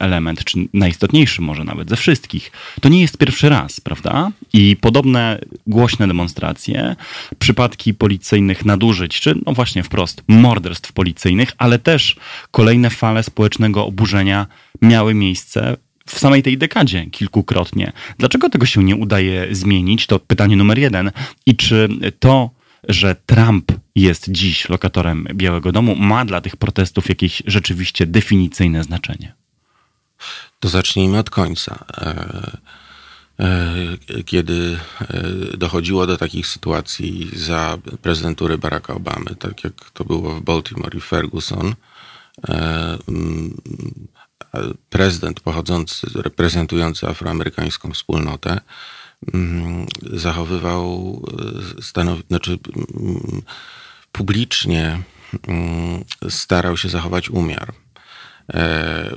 element, 0.00 0.44
czy 0.44 0.58
najistotniejszy 0.74 1.42
może 1.42 1.64
nawet 1.64 1.88
ze 1.88 1.96
wszystkich. 1.96 2.52
To 2.80 2.88
nie 2.88 3.00
jest 3.00 3.18
pierwszy 3.18 3.48
raz, 3.48 3.80
prawda? 3.80 4.30
I 4.52 4.76
podobne 4.76 5.38
głośne 5.66 6.08
demonstracje, 6.08 6.96
przypadki 7.38 7.94
policyjnych 7.94 8.64
nadużyć, 8.64 9.20
czy 9.20 9.34
no 9.46 9.52
właśnie 9.52 9.82
wprost 9.82 10.22
morderstw 10.28 10.92
policyjnych, 10.92 11.52
ale 11.58 11.78
też 11.78 12.16
kolejne 12.50 12.90
fale 12.90 13.22
społecznego 13.22 13.86
oburzenia 13.86 14.46
miały 14.82 15.14
miejsce 15.14 15.76
w 16.06 16.18
samej 16.18 16.42
tej 16.42 16.58
dekadzie 16.58 17.06
kilkukrotnie. 17.06 17.92
Dlaczego 18.18 18.50
tego 18.50 18.66
się 18.66 18.84
nie 18.84 18.96
udaje 18.96 19.48
zmienić? 19.50 20.06
To 20.06 20.18
pytanie 20.18 20.56
numer 20.56 20.78
jeden. 20.78 21.10
I 21.46 21.56
czy 21.56 21.88
to 22.18 22.57
że 22.84 23.16
Trump 23.26 23.72
jest 23.94 24.30
dziś 24.30 24.68
lokatorem 24.68 25.26
Białego 25.34 25.72
Domu, 25.72 25.96
ma 25.96 26.24
dla 26.24 26.40
tych 26.40 26.56
protestów 26.56 27.08
jakieś 27.08 27.42
rzeczywiście 27.46 28.06
definicyjne 28.06 28.84
znaczenie? 28.84 29.34
To 30.60 30.68
zacznijmy 30.68 31.18
od 31.18 31.30
końca. 31.30 31.84
E, 31.98 32.56
e, 33.38 34.22
kiedy 34.22 34.78
e, 35.00 35.56
dochodziło 35.56 36.06
do 36.06 36.16
takich 36.16 36.46
sytuacji 36.46 37.30
za 37.36 37.78
prezydentury 38.02 38.58
Baracka 38.58 38.94
Obamy, 38.94 39.36
tak 39.38 39.64
jak 39.64 39.90
to 39.90 40.04
było 40.04 40.34
w 40.34 40.42
Baltimore 40.42 40.98
i 40.98 41.00
Ferguson, 41.00 41.74
prezydent 44.90 45.40
pochodzący, 45.40 46.06
reprezentujący 46.14 47.08
afroamerykańską 47.08 47.92
wspólnotę, 47.92 48.50
Mm, 48.50 48.60
zachowywał 50.12 51.22
e, 51.78 51.82
stanow... 51.82 52.18
znaczy 52.28 52.58
mm, 52.96 53.42
publicznie 54.12 55.02
mm, 55.48 56.04
starał 56.28 56.76
się 56.76 56.88
zachować 56.88 57.30
umiar. 57.30 57.74
E, 58.54 59.10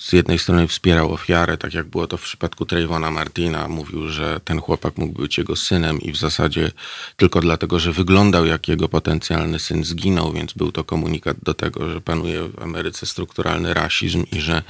z 0.00 0.12
jednej 0.12 0.38
strony 0.38 0.68
wspierał 0.68 1.12
ofiarę, 1.12 1.56
tak 1.56 1.74
jak 1.74 1.86
było 1.86 2.06
to 2.06 2.16
w 2.16 2.22
przypadku 2.22 2.66
Trayvona 2.66 3.10
Martina. 3.10 3.68
Mówił, 3.68 4.08
że 4.08 4.40
ten 4.44 4.60
chłopak 4.60 4.98
mógł 4.98 5.22
być 5.22 5.38
jego 5.38 5.56
synem 5.56 6.00
i 6.00 6.12
w 6.12 6.16
zasadzie 6.16 6.70
tylko 7.16 7.40
dlatego, 7.40 7.78
że 7.78 7.92
wyglądał 7.92 8.46
jak 8.46 8.68
jego 8.68 8.88
potencjalny 8.88 9.58
syn 9.58 9.84
zginął, 9.84 10.32
więc 10.32 10.52
był 10.52 10.72
to 10.72 10.84
komunikat 10.84 11.36
do 11.42 11.54
tego, 11.54 11.90
że 11.90 12.00
panuje 12.00 12.48
w 12.48 12.62
Ameryce 12.62 13.06
strukturalny 13.06 13.74
rasizm 13.74 14.24
i 14.32 14.40
że 14.40 14.62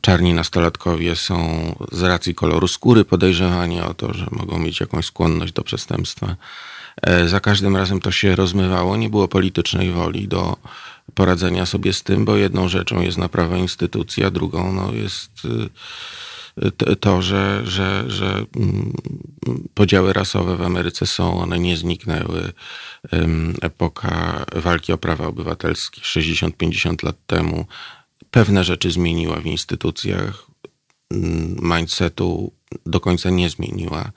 czarni 0.00 0.34
nastolatkowie 0.34 1.16
są 1.16 1.36
z 1.92 2.02
racji 2.02 2.34
koloru 2.34 2.68
skóry 2.68 3.04
podejrzewani 3.04 3.80
o 3.80 3.94
to, 3.94 4.14
że 4.14 4.26
mogą 4.30 4.58
mieć 4.58 4.80
jakąś 4.80 5.06
skłonność 5.06 5.52
do 5.52 5.62
przestępstwa. 5.62 6.36
E, 7.02 7.28
za 7.28 7.40
każdym 7.40 7.76
razem 7.76 8.00
to 8.00 8.10
się 8.10 8.36
rozmywało, 8.36 8.96
nie 8.96 9.08
było 9.08 9.28
politycznej 9.28 9.90
woli 9.90 10.28
do 10.28 10.56
poradzenia 11.14 11.66
sobie 11.66 11.92
z 11.92 12.02
tym, 12.02 12.24
bo 12.24 12.36
jedną 12.36 12.68
rzeczą 12.68 13.00
jest 13.00 13.18
naprawa 13.18 13.56
instytucji, 13.56 14.24
a 14.24 14.30
drugą 14.30 14.72
no, 14.72 14.92
jest 14.92 15.30
y, 15.44 15.68
to, 17.00 17.22
że, 17.22 17.62
że, 17.64 18.04
że 18.06 18.44
mm, 18.56 18.92
podziały 19.74 20.12
rasowe 20.12 20.56
w 20.56 20.62
Ameryce 20.62 21.06
są, 21.06 21.40
one 21.40 21.58
nie 21.58 21.76
zniknęły. 21.76 22.52
Epoka 23.62 24.44
walki 24.54 24.92
o 24.92 24.98
prawa 24.98 25.26
obywatelskie 25.26 26.00
60-50 26.00 27.04
lat 27.04 27.16
temu 27.26 27.66
pewne 28.30 28.64
rzeczy 28.64 28.90
zmieniła 28.90 29.36
w 29.36 29.46
instytucjach, 29.46 30.46
mindsetu 31.62 32.52
do 32.86 33.00
końca 33.00 33.30
nie 33.30 33.50
zmieniła. 33.50 34.12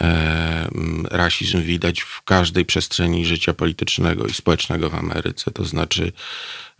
E, 0.00 0.68
rasizm 1.10 1.62
widać 1.62 2.00
w 2.00 2.22
każdej 2.22 2.64
przestrzeni 2.64 3.26
życia 3.26 3.52
politycznego 3.52 4.26
i 4.26 4.32
społecznego 4.32 4.90
w 4.90 4.94
Ameryce. 4.94 5.50
To 5.50 5.64
znaczy 5.64 6.12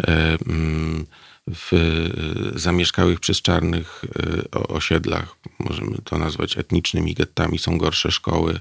e, 0.02 0.38
w 1.46 1.72
zamieszkałych 2.54 3.20
przez 3.20 3.42
czarnych 3.42 4.04
e, 4.54 4.68
osiedlach, 4.68 5.36
możemy 5.58 5.96
to 6.04 6.18
nazwać 6.18 6.58
etnicznymi 6.58 7.14
gettami, 7.14 7.58
są 7.58 7.78
gorsze 7.78 8.10
szkoły. 8.10 8.60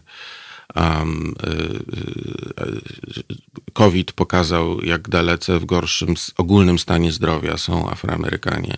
COVID 3.74 4.12
pokazał, 4.12 4.82
jak 4.82 5.10
dalece 5.10 5.60
w 5.60 5.66
gorszym 5.66 6.14
ogólnym 6.38 6.80
stanie 6.80 7.12
zdrowia 7.12 7.58
są 7.58 7.90
Afroamerykanie 7.90 8.78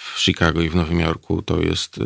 w 0.00 0.20
Chicago 0.20 0.60
i 0.60 0.68
w 0.68 0.74
Nowym 0.74 1.00
Jorku 1.00 1.42
to 1.42 1.60
jest 1.60 2.00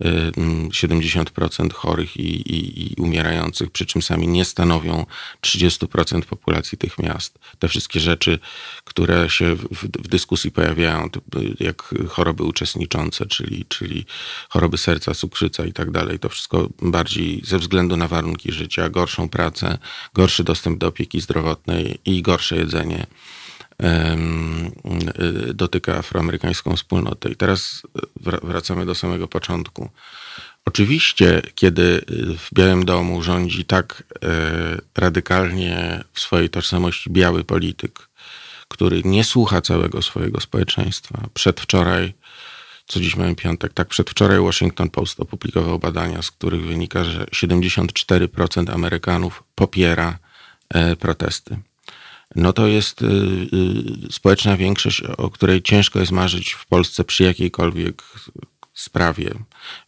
70% 0.00 1.72
chorych 1.72 2.16
i, 2.16 2.52
i, 2.52 2.92
i, 2.92 2.94
umierających, 2.94 3.70
przy 3.70 3.86
czym 3.86 4.02
sami 4.02 4.28
nie 4.28 4.44
stanowią 4.44 5.06
30% 5.42 6.22
populacji 6.22 6.78
tych 6.78 6.98
miast. 6.98 7.38
Te 7.58 7.68
wszystkie 7.68 8.00
rzeczy, 8.00 8.38
które 8.84 9.30
się 9.30 9.54
w, 9.54 9.68
w 9.72 10.08
dyskusji 10.08 10.50
pojawiają, 10.50 11.08
jak 11.60 11.94
choroby 12.08 12.42
uczestniczące, 12.42 13.26
czyli, 13.26 13.64
czyli 13.68 14.06
choroby 14.48 14.78
serca, 14.78 15.14
cukrzyca 15.14 15.64
i 15.64 15.72
tak 15.72 15.90
dalej, 15.90 16.18
to 16.18 16.28
wszystko 16.28 16.68
bardziej 16.82 17.40
ze 17.44 17.58
względu 17.58 17.96
na 17.96 18.08
warunki 18.08 18.52
życia, 18.52 18.88
gorszą 18.88 19.28
pracę, 19.28 19.78
gorszy 20.14 20.44
dostęp 20.44 20.78
do 20.78 20.86
opieki 20.86 21.20
zdrowotnej 21.20 21.98
i 22.04 22.22
gorsze 22.22 22.56
jedzenie 22.56 23.06
dotyka 25.54 25.98
afroamerykańską 25.98 26.76
wspólnotę. 26.76 27.30
I 27.30 27.36
teraz 27.36 27.82
wracamy 28.42 28.86
do 28.86 28.94
samego 28.94 29.28
początku. 29.28 29.90
Oczywiście, 30.64 31.42
kiedy 31.54 32.04
w 32.38 32.54
Białym 32.54 32.84
Domu 32.84 33.22
rządzi 33.22 33.64
tak 33.64 34.02
e, 34.24 34.28
radykalnie 34.96 36.04
w 36.12 36.20
swojej 36.20 36.50
tożsamości 36.50 37.10
biały 37.10 37.44
polityk, 37.44 38.08
który 38.68 39.02
nie 39.04 39.24
słucha 39.24 39.60
całego 39.60 40.02
swojego 40.02 40.40
społeczeństwa. 40.40 41.28
Przedwczoraj, 41.34 42.14
co 42.86 43.00
dziś 43.00 43.16
mamy 43.16 43.34
piątek, 43.34 43.72
tak 43.72 43.88
przedwczoraj 43.88 44.40
Washington 44.40 44.90
Post 44.90 45.20
opublikował 45.20 45.78
badania, 45.78 46.22
z 46.22 46.30
których 46.30 46.66
wynika, 46.66 47.04
że 47.04 47.24
74% 47.24 48.74
Amerykanów 48.74 49.42
popiera 49.54 50.18
e, 50.68 50.96
protesty 50.96 51.58
no 52.34 52.52
to 52.52 52.66
jest 52.66 53.02
y, 53.02 53.06
y, 53.06 54.12
społeczna 54.12 54.56
większość, 54.56 55.02
o 55.02 55.30
której 55.30 55.62
ciężko 55.62 55.98
jest 55.98 56.12
marzyć 56.12 56.52
w 56.52 56.66
Polsce 56.66 57.04
przy 57.04 57.24
jakiejkolwiek 57.24 58.02
sprawie. 58.74 59.34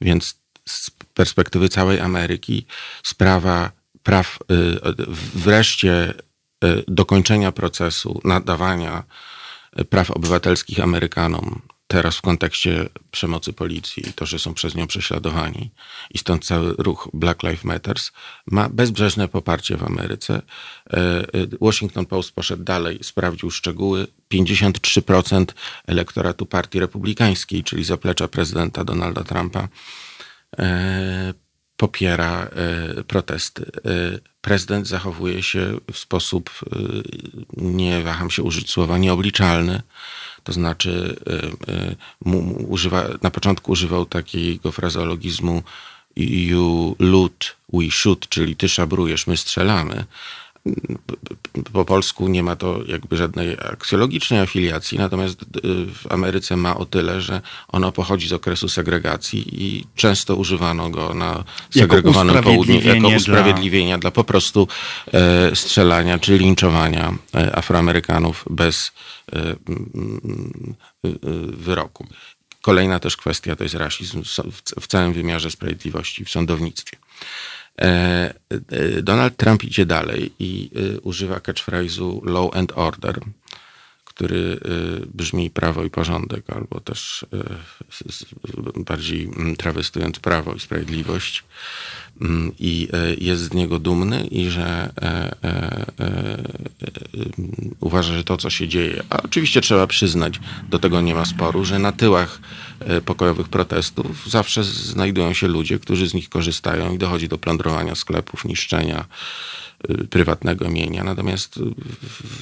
Więc 0.00 0.40
z 0.68 0.90
perspektywy 0.90 1.68
całej 1.68 2.00
Ameryki 2.00 2.66
sprawa 3.02 3.72
praw, 4.02 4.38
y, 4.52 4.80
wreszcie 5.34 6.14
dokończenia 6.88 7.52
procesu 7.52 8.20
nadawania 8.24 9.04
praw 9.90 10.10
obywatelskich 10.10 10.80
Amerykanom 10.80 11.62
teraz 11.88 12.16
w 12.16 12.22
kontekście 12.22 12.88
przemocy 13.10 13.52
policji 13.52 14.08
i 14.08 14.12
to, 14.12 14.26
że 14.26 14.38
są 14.38 14.54
przez 14.54 14.74
nią 14.74 14.86
prześladowani 14.86 15.70
i 16.10 16.18
stąd 16.18 16.44
cały 16.44 16.74
ruch 16.78 17.08
Black 17.12 17.42
Lives 17.42 17.64
Matters 17.64 18.12
ma 18.46 18.68
bezbrzeżne 18.68 19.28
poparcie 19.28 19.76
w 19.76 19.84
Ameryce. 19.84 20.34
E, 20.34 20.96
e, 20.96 21.24
Washington 21.60 22.06
Post 22.06 22.32
poszedł 22.32 22.64
dalej, 22.64 22.98
sprawdził 23.02 23.50
szczegóły. 23.50 24.06
53% 24.30 25.54
elektoratu 25.86 26.46
partii 26.46 26.80
republikańskiej, 26.80 27.64
czyli 27.64 27.84
zaplecza 27.84 28.28
prezydenta 28.28 28.84
Donalda 28.84 29.24
Trumpa, 29.24 29.68
e, 30.58 31.34
popiera 31.76 32.50
protesty. 33.06 33.70
Prezydent 34.40 34.86
zachowuje 34.86 35.42
się 35.42 35.78
w 35.92 35.98
sposób, 35.98 36.50
nie 37.56 38.02
waham 38.02 38.30
się 38.30 38.42
użyć 38.42 38.70
słowa, 38.70 38.98
nieobliczalny 38.98 39.82
to 40.44 40.52
znaczy 40.52 41.16
y, 41.28 41.72
y, 41.72 42.66
używa, 42.68 43.04
na 43.22 43.30
początku 43.30 43.72
używał 43.72 44.06
takiego 44.06 44.72
frazeologizmu 44.72 45.62
you 46.16 46.96
loot, 46.98 47.56
we 47.72 47.90
shoot, 47.90 48.28
czyli 48.28 48.56
ty 48.56 48.68
szabrujesz, 48.68 49.26
my 49.26 49.36
strzelamy 49.36 50.04
po 51.72 51.84
polsku 51.84 52.28
nie 52.28 52.42
ma 52.42 52.56
to 52.56 52.80
jakby 52.86 53.16
żadnej 53.16 53.56
aksjologicznej 53.72 54.40
afiliacji, 54.40 54.98
natomiast 54.98 55.42
y, 55.42 55.46
w 55.94 56.12
Ameryce 56.12 56.56
ma 56.56 56.76
o 56.76 56.84
tyle, 56.84 57.20
że 57.20 57.40
ono 57.68 57.92
pochodzi 57.92 58.28
z 58.28 58.32
okresu 58.32 58.68
segregacji 58.68 59.64
i 59.64 59.86
często 59.94 60.36
używano 60.36 60.90
go 60.90 61.14
na 61.14 61.44
segregowanym 61.70 62.42
południu 62.42 62.80
jako 62.80 63.08
usprawiedliwienia 63.08 63.98
dla, 63.98 64.00
dla 64.00 64.10
po 64.10 64.24
prostu 64.24 64.68
e, 65.12 65.56
strzelania 65.56 66.18
czy 66.18 66.38
linczowania 66.38 67.14
e, 67.34 67.56
Afroamerykanów 67.56 68.44
bez 68.50 68.92
e, 69.32 69.56
wyroku. 71.46 72.06
Kolejna 72.62 72.98
też 72.98 73.16
kwestia 73.16 73.56
to 73.56 73.62
jest 73.62 73.74
rasizm 73.74 74.22
w 74.80 74.86
całym 74.86 75.12
wymiarze 75.12 75.50
sprawiedliwości 75.50 76.24
w 76.24 76.30
sądownictwie. 76.30 76.96
E, 77.80 78.34
e, 78.70 79.02
Donald 79.02 79.36
Trump 79.36 79.64
idzie 79.64 79.86
dalej 79.86 80.32
i 80.38 80.70
e, 80.74 81.00
używa 81.00 81.40
catchphrase'u 81.40 82.24
law 82.24 82.56
and 82.56 82.72
order, 82.76 83.20
który 84.04 84.60
brzmi 85.14 85.50
prawo 85.50 85.84
i 85.84 85.90
porządek, 85.90 86.50
albo 86.50 86.80
też 86.80 87.26
bardziej 88.76 89.24
mm, 89.24 89.56
trawestując 89.56 90.18
prawo 90.18 90.54
i 90.54 90.60
sprawiedliwość. 90.60 91.44
Mm, 92.20 92.52
I 92.58 92.88
jest 93.18 93.42
z 93.42 93.54
niego 93.54 93.78
dumny 93.78 94.26
i 94.26 94.50
że 94.50 94.90
uważa, 97.80 98.14
że 98.14 98.24
to, 98.24 98.36
co 98.36 98.50
się 98.50 98.68
dzieje, 98.68 99.02
a 99.10 99.22
oczywiście 99.22 99.60
trzeba 99.60 99.86
przyznać, 99.86 100.40
do 100.70 100.78
tego 100.78 101.00
nie 101.00 101.14
ma 101.14 101.24
sporu, 101.24 101.64
że 101.64 101.78
na 101.78 101.92
tyłach 101.92 102.40
E, 102.80 103.00
pokojowych 103.00 103.48
protestów 103.48 104.26
zawsze 104.26 104.64
znajdują 104.64 105.32
się 105.32 105.48
ludzie, 105.48 105.78
którzy 105.78 106.08
z 106.08 106.14
nich 106.14 106.28
korzystają 106.28 106.94
i 106.94 106.98
dochodzi 106.98 107.28
do 107.28 107.38
plądrowania 107.38 107.94
sklepów, 107.94 108.44
niszczenia 108.44 109.04
e, 109.88 109.94
prywatnego 110.04 110.70
mienia. 110.70 111.04
Natomiast 111.04 111.58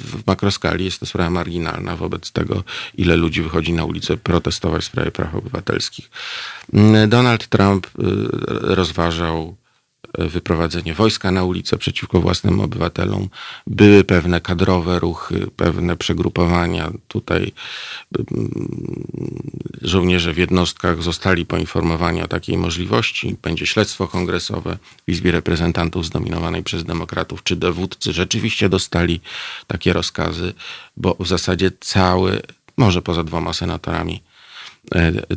w 0.05 0.27
makroskali 0.27 0.85
jest 0.85 1.01
to 1.01 1.07
sprawa 1.07 1.31
marginalna 1.31 1.97
wobec 1.97 2.33
tego, 2.33 2.65
ile 2.95 3.17
ludzi 3.17 3.43
wychodzi 3.43 3.73
na 3.73 3.85
ulicę 3.85 4.17
protestować 4.17 4.83
w 4.83 4.87
sprawie 4.87 5.11
praw 5.11 5.35
obywatelskich. 5.35 6.11
Mm, 6.73 7.09
Donald 7.11 7.49
Trump 7.49 7.87
e, 7.87 7.91
rozważał 8.75 9.57
wyprowadzenie 10.19 10.95
wojska 10.95 11.31
na 11.31 11.45
ulicę 11.45 11.79
przeciwko 11.79 12.21
własnym 12.21 12.61
obywatelom. 12.61 13.29
Były 13.67 14.05
pewne 14.05 14.41
kadrowe 14.41 14.99
ruchy, 14.99 15.47
pewne 15.57 15.97
przegrupowania. 15.97 16.93
Tutaj 17.09 17.53
mm, 18.19 18.51
żołnierze 19.83 20.33
w 20.33 20.39
jednostkach 20.39 21.03
zostali 21.03 21.47
poinformowani 21.47 22.23
o 22.23 22.29
takiej 22.29 22.59
możliwości. 22.59 23.37
Będzie 23.43 23.67
śledztwo 23.67 24.09
kongresowe 24.09 24.79
w 25.09 25.11
Izbie 25.11 25.33
Reprezentantów 25.33 26.07
zdominowanej 26.07 26.63
przez 26.63 26.85
demokratów. 26.85 27.43
Czy 27.43 27.57
dowódcy 27.57 28.13
rzeczywiście 28.13 28.69
dostali 28.69 29.21
takie 29.67 29.93
rozkazy? 29.93 30.55
Bo 30.97 31.17
w 31.21 31.27
zasadzie 31.27 31.71
cały, 31.81 32.43
może 32.77 33.03
poza 33.03 33.25
dwoma 33.25 33.53
senatorami, 33.53 34.23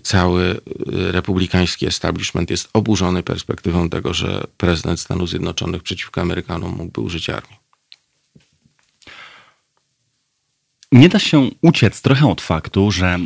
cały 0.04 0.44
e, 0.52 0.56
republikański 1.12 1.86
establishment 1.86 2.50
jest 2.50 2.70
oburzony 2.74 3.24
perspektywą 3.24 3.90
tego, 3.90 4.14
że 4.14 4.44
prezydent 4.58 5.00
Stanów 5.00 5.30
Zjednoczonych 5.30 5.84
przeciwko 5.84 6.22
Amerykanom 6.22 6.76
mógłby 6.76 7.02
użyć 7.02 7.30
armii. 7.30 7.59
Nie 10.92 11.10
da 11.10 11.20
się 11.20 11.50
uciec 11.62 12.02
trochę 12.02 12.28
od 12.28 12.42
faktu, 12.42 12.92
że 12.92 13.08
e, 13.08 13.20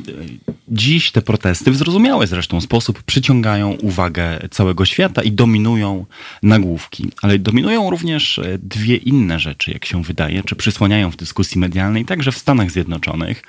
dziś 0.67 1.11
te 1.11 1.21
protesty 1.21 1.71
w 1.71 1.77
zrozumiały 1.77 2.27
zresztą 2.27 2.61
sposób 2.61 3.03
przyciągają 3.03 3.71
uwagę 3.71 4.39
całego 4.51 4.85
świata 4.85 5.23
i 5.23 5.31
dominują 5.31 6.05
nagłówki. 6.43 7.09
Ale 7.21 7.39
dominują 7.39 7.89
również 7.89 8.39
e, 8.39 8.57
dwie 8.57 8.95
inne 8.95 9.39
rzeczy, 9.39 9.71
jak 9.71 9.85
się 9.85 10.03
wydaje, 10.03 10.43
czy 10.43 10.55
przysłaniają 10.55 11.11
w 11.11 11.15
dyskusji 11.15 11.59
medialnej, 11.59 12.05
także 12.05 12.31
w 12.31 12.37
Stanach 12.37 12.71
Zjednoczonych. 12.71 13.43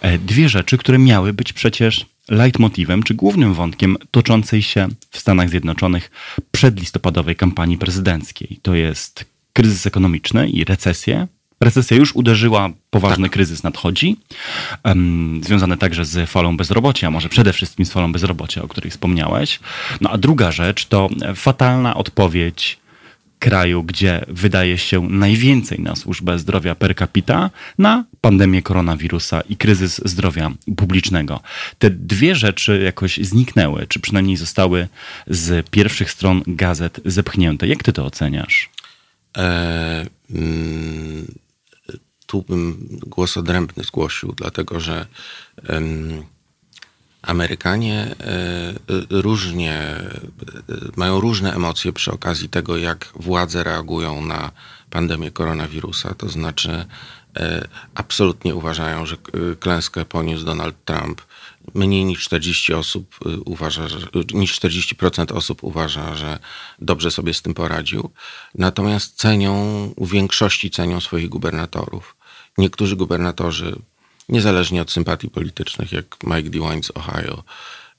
E, 0.00 0.18
dwie 0.18 0.48
rzeczy, 0.48 0.78
które 0.78 0.98
miały 0.98 1.32
być 1.32 1.52
przecież 1.52 2.06
leitmotivem, 2.28 3.02
czy 3.02 3.14
głównym 3.14 3.54
wątkiem 3.54 3.96
toczącej 4.10 4.62
się 4.62 4.88
w 5.10 5.18
Stanach 5.18 5.48
Zjednoczonych 5.48 6.10
przedlistopadowej 6.50 7.36
kampanii 7.36 7.78
prezydenckiej. 7.78 8.58
To 8.62 8.74
jest 8.74 9.24
kryzys 9.52 9.86
ekonomiczny 9.86 10.48
i 10.48 10.64
recesję, 10.64 11.26
Recesja 11.60 11.96
już 11.96 12.14
uderzyła, 12.14 12.70
poważny 12.90 13.24
tak. 13.24 13.32
kryzys 13.32 13.62
nadchodzi, 13.62 14.16
um, 14.84 15.40
związany 15.44 15.76
także 15.76 16.04
z 16.04 16.30
falą 16.30 16.56
bezrobocia, 16.56 17.10
może 17.10 17.28
przede 17.28 17.52
wszystkim 17.52 17.86
z 17.86 17.92
falą 17.92 18.12
bezrobocia, 18.12 18.62
o 18.62 18.68
której 18.68 18.90
wspomniałeś. 18.90 19.60
No 20.00 20.10
a 20.10 20.18
druga 20.18 20.52
rzecz 20.52 20.86
to 20.86 21.08
fatalna 21.34 21.94
odpowiedź 21.94 22.78
kraju, 23.38 23.82
gdzie 23.82 24.24
wydaje 24.28 24.78
się 24.78 25.08
najwięcej 25.08 25.80
na 25.80 25.96
służbę 25.96 26.38
zdrowia 26.38 26.74
per 26.74 26.96
capita, 26.96 27.50
na 27.78 28.04
pandemię 28.20 28.62
koronawirusa 28.62 29.40
i 29.40 29.56
kryzys 29.56 30.00
zdrowia 30.04 30.50
publicznego. 30.76 31.40
Te 31.78 31.90
dwie 31.90 32.34
rzeczy 32.34 32.82
jakoś 32.84 33.16
zniknęły, 33.16 33.86
czy 33.86 34.00
przynajmniej 34.00 34.36
zostały 34.36 34.88
z 35.26 35.68
pierwszych 35.70 36.10
stron 36.10 36.42
gazet 36.46 37.00
zepchnięte. 37.04 37.66
Jak 37.66 37.82
ty 37.82 37.92
to 37.92 38.04
oceniasz? 38.04 38.70
E, 39.36 40.06
mm 40.30 41.45
tu 42.26 42.42
bym 42.42 42.88
głos 43.06 43.36
odrębny 43.36 43.84
zgłosił, 43.84 44.32
dlatego 44.32 44.80
że 44.80 45.06
Amerykanie 47.26 48.14
e, 48.20 48.74
różnie 49.10 49.72
e, 49.72 50.10
mają 50.96 51.20
różne 51.20 51.54
emocje 51.54 51.92
przy 51.92 52.12
okazji 52.12 52.48
tego, 52.48 52.76
jak 52.76 53.08
władze 53.14 53.64
reagują 53.64 54.24
na 54.24 54.50
pandemię 54.90 55.30
koronawirusa. 55.30 56.14
To 56.14 56.28
znaczy, 56.28 56.86
e, 57.36 57.68
absolutnie 57.94 58.54
uważają, 58.54 59.06
że 59.06 59.16
klęskę 59.60 60.04
poniósł 60.04 60.44
Donald 60.44 60.76
Trump 60.84 61.22
mniej 61.74 62.04
niż 62.04 62.24
40 62.24 62.74
osób 62.74 63.14
y, 63.26 63.40
uważa, 63.40 63.88
że, 63.88 63.98
niż 64.34 64.60
40% 64.60 65.32
osób 65.32 65.64
uważa, 65.64 66.16
że 66.16 66.38
dobrze 66.78 67.10
sobie 67.10 67.34
z 67.34 67.42
tym 67.42 67.54
poradził. 67.54 68.10
Natomiast 68.54 69.16
cenią, 69.16 69.54
u 69.96 70.06
większości 70.06 70.70
cenią 70.70 71.00
swoich 71.00 71.28
gubernatorów. 71.28 72.16
Niektórzy 72.58 72.96
gubernatorzy, 72.96 73.76
niezależnie 74.28 74.82
od 74.82 74.90
sympatii 74.90 75.30
politycznych, 75.30 75.92
jak 75.92 76.16
Mike 76.24 76.50
DeWine 76.50 76.82
z 76.82 76.90
Ohio 76.90 77.44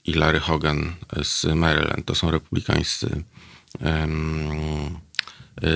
i 0.04 0.12
Larry 0.12 0.40
Hogan 0.40 0.94
z 1.22 1.44
Maryland, 1.44 2.06
to 2.06 2.14
są 2.14 2.30
republikańscy 2.30 3.22
um, 3.80 4.98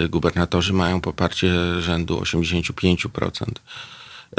gubernatorzy, 0.09 0.73
mają 0.73 1.01
poparcie 1.01 1.81
rzędu 1.81 2.21
85%. 2.21 3.45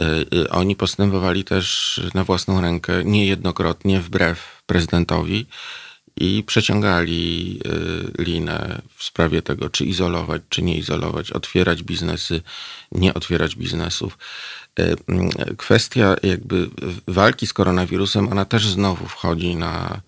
Y, 0.01 0.35
y, 0.37 0.49
oni 0.49 0.75
postępowali 0.75 1.43
też 1.43 1.99
na 2.13 2.23
własną 2.23 2.61
rękę 2.61 3.03
niejednokrotnie 3.03 3.99
wbrew 3.99 4.63
prezydentowi 4.65 5.45
i 6.15 6.43
przeciągali 6.43 7.59
y, 8.19 8.23
linę 8.23 8.81
w 8.97 9.03
sprawie 9.03 9.41
tego, 9.41 9.69
czy 9.69 9.85
izolować, 9.85 10.41
czy 10.49 10.61
nie 10.61 10.77
izolować, 10.77 11.31
otwierać 11.31 11.83
biznesy, 11.83 12.41
nie 12.91 13.13
otwierać 13.13 13.55
biznesów. 13.55 14.17
Kwestia 15.57 16.15
jakby 16.23 16.69
walki 17.07 17.47
z 17.47 17.53
koronawirusem, 17.53 18.31
ona 18.31 18.45
też 18.45 18.67
znowu 18.67 19.05
wchodzi 19.05 19.55
na, 19.55 20.01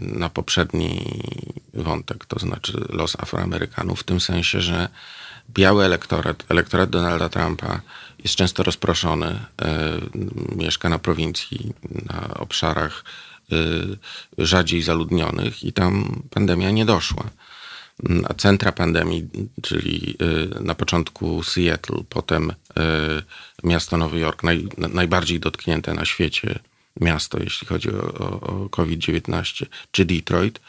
na 0.00 0.28
poprzedni 0.28 1.22
wątek, 1.74 2.26
to 2.26 2.38
znaczy 2.38 2.84
los 2.88 3.16
Afroamerykanów, 3.20 4.00
w 4.00 4.04
tym 4.04 4.20
sensie, 4.20 4.60
że 4.60 4.88
biały 5.54 5.84
elektorat, 5.84 6.44
elektorat 6.48 6.90
Donalda 6.90 7.28
Trumpa 7.28 7.80
jest 8.24 8.34
często 8.34 8.62
rozproszony, 8.62 9.26
e, 9.26 10.00
mieszka 10.56 10.88
na 10.88 10.98
prowincji, 10.98 11.72
na 12.06 12.34
obszarach 12.34 13.04
e, 13.52 13.56
rzadziej 14.38 14.82
zaludnionych 14.82 15.64
i 15.64 15.72
tam 15.72 16.22
pandemia 16.30 16.70
nie 16.70 16.84
doszła. 16.84 17.24
A 18.28 18.34
centra 18.34 18.72
pandemii, 18.72 19.28
czyli 19.62 20.16
e, 20.56 20.62
na 20.62 20.74
początku 20.74 21.42
Seattle, 21.42 22.02
potem 22.08 22.52
miasto 23.64 23.96
Nowy 23.96 24.18
Jork, 24.18 24.42
naj, 24.42 24.68
najbardziej 24.78 25.40
dotknięte 25.40 25.94
na 25.94 26.04
świecie 26.04 26.58
miasto, 27.00 27.38
jeśli 27.38 27.66
chodzi 27.66 27.90
o, 27.90 28.40
o 28.40 28.68
COVID-19, 28.68 29.66
czy 29.90 30.04
Detroit, 30.04 30.60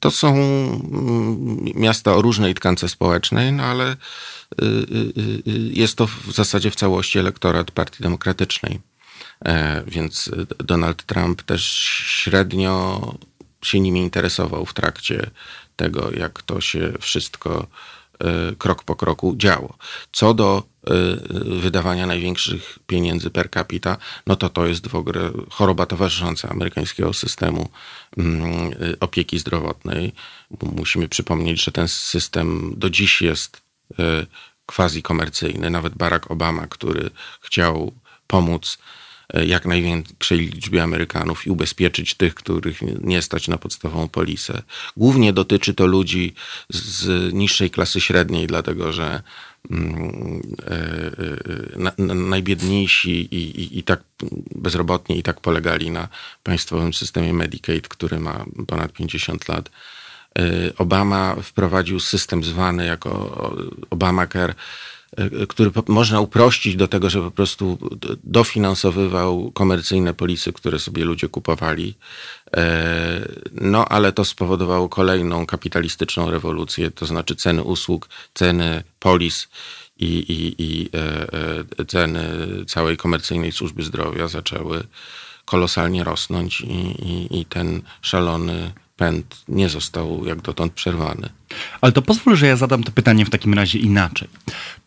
to 0.00 0.10
są 0.10 0.34
mm, 0.34 1.64
miasta 1.74 2.14
o 2.14 2.22
różnej 2.22 2.54
tkance 2.54 2.88
społecznej, 2.88 3.52
no 3.52 3.62
ale 3.62 3.92
y, 3.92 3.96
y, 4.64 4.68
y, 5.48 5.72
jest 5.72 5.96
to 5.96 6.06
w 6.06 6.32
zasadzie 6.32 6.70
w 6.70 6.76
całości 6.76 7.18
elektorat 7.18 7.70
Partii 7.70 8.02
Demokratycznej. 8.02 8.80
E, 9.44 9.82
więc 9.86 10.30
Donald 10.58 11.02
Trump 11.02 11.42
też 11.42 11.64
średnio 12.06 13.00
się 13.62 13.80
nimi 13.80 14.00
interesował 14.00 14.66
w 14.66 14.74
trakcie 14.74 15.30
tego, 15.76 16.10
jak 16.10 16.42
to 16.42 16.60
się 16.60 16.92
wszystko 17.00 17.66
krok 18.58 18.84
po 18.84 18.96
kroku 18.96 19.34
działo. 19.36 19.76
Co 20.12 20.34
do 20.34 20.62
wydawania 21.60 22.06
największych 22.06 22.78
pieniędzy 22.86 23.30
per 23.30 23.50
capita, 23.50 23.96
no 24.26 24.36
to 24.36 24.48
to 24.48 24.66
jest 24.66 24.88
w 24.88 24.94
ogóle 24.94 25.30
choroba 25.50 25.86
towarzysząca 25.86 26.48
amerykańskiego 26.48 27.12
systemu 27.12 27.68
mm, 28.16 28.70
opieki 29.00 29.38
zdrowotnej. 29.38 30.12
Musimy 30.62 31.08
przypomnieć, 31.08 31.64
że 31.64 31.72
ten 31.72 31.88
system 31.88 32.74
do 32.76 32.90
dziś 32.90 33.22
jest 33.22 33.62
e, 33.98 34.26
quasi 34.66 35.02
komercyjny. 35.02 35.70
Nawet 35.70 35.94
Barack 35.94 36.30
Obama, 36.30 36.66
który 36.66 37.10
chciał 37.40 37.92
pomóc 38.26 38.78
jak 39.46 39.66
największej 39.66 40.38
liczbie 40.38 40.82
Amerykanów 40.82 41.46
i 41.46 41.50
ubezpieczyć 41.50 42.14
tych, 42.14 42.34
których 42.34 42.80
nie 43.00 43.22
stać 43.22 43.48
na 43.48 43.58
podstawową 43.58 44.08
polisę. 44.08 44.62
Głównie 44.96 45.32
dotyczy 45.32 45.74
to 45.74 45.86
ludzi 45.86 46.34
z 46.68 47.32
niższej 47.32 47.70
klasy 47.70 48.00
średniej, 48.00 48.46
dlatego 48.46 48.92
że 48.92 49.22
mm, 49.70 50.40
e, 50.66 50.74
e, 52.00 52.14
najbiedniejsi 52.14 53.10
i, 53.10 53.60
i, 53.60 53.78
i, 53.78 53.82
tak 53.82 54.02
bezrobotni 54.54 55.18
i 55.18 55.22
tak 55.22 55.40
polegali 55.40 55.90
na 55.90 56.08
państwowym 56.42 56.94
systemie 56.94 57.32
Medicaid, 57.32 57.88
który 57.88 58.20
ma 58.20 58.44
ponad 58.66 58.92
50 58.92 59.48
lat. 59.48 59.70
Obama 60.78 61.36
wprowadził 61.42 62.00
system 62.00 62.44
zwany 62.44 62.86
jako 62.86 63.10
Obamacare, 63.90 64.54
E, 64.54 64.54
który 65.48 65.70
można 65.88 66.20
uprościć 66.20 66.76
do 66.76 66.88
tego, 66.88 67.10
że 67.10 67.22
po 67.22 67.30
prostu 67.30 67.78
dofinansowywał 68.24 69.50
komercyjne 69.50 70.14
polisy, 70.14 70.52
które 70.52 70.78
sobie 70.78 71.04
ludzie 71.04 71.28
kupowali. 71.28 71.94
E, 72.56 73.28
no, 73.52 73.84
ale 73.88 74.12
to 74.12 74.24
spowodowało 74.24 74.88
kolejną 74.88 75.46
kapitalistyczną 75.46 76.30
rewolucję, 76.30 76.90
to 76.90 77.06
znaczy 77.06 77.36
ceny 77.36 77.62
usług, 77.62 78.08
ceny 78.34 78.82
polis 79.00 79.48
i, 79.98 80.06
i, 80.06 80.54
i 80.62 80.88
e, 81.78 81.84
ceny 81.84 82.28
całej 82.66 82.96
komercyjnej 82.96 83.52
służby 83.52 83.82
zdrowia 83.82 84.28
zaczęły 84.28 84.84
kolosalnie 85.44 86.04
rosnąć 86.04 86.60
i, 86.60 87.40
i 87.40 87.44
ten 87.44 87.82
szalony 88.02 88.72
pęd 88.96 89.44
nie 89.48 89.68
został 89.68 90.26
jak 90.26 90.42
dotąd 90.42 90.72
przerwany. 90.72 91.28
Ale 91.80 91.92
to 91.92 92.02
pozwól, 92.02 92.36
że 92.36 92.46
ja 92.46 92.56
zadam 92.56 92.84
to 92.84 92.92
pytanie 92.92 93.24
w 93.24 93.30
takim 93.30 93.54
razie 93.54 93.78
inaczej. 93.78 94.28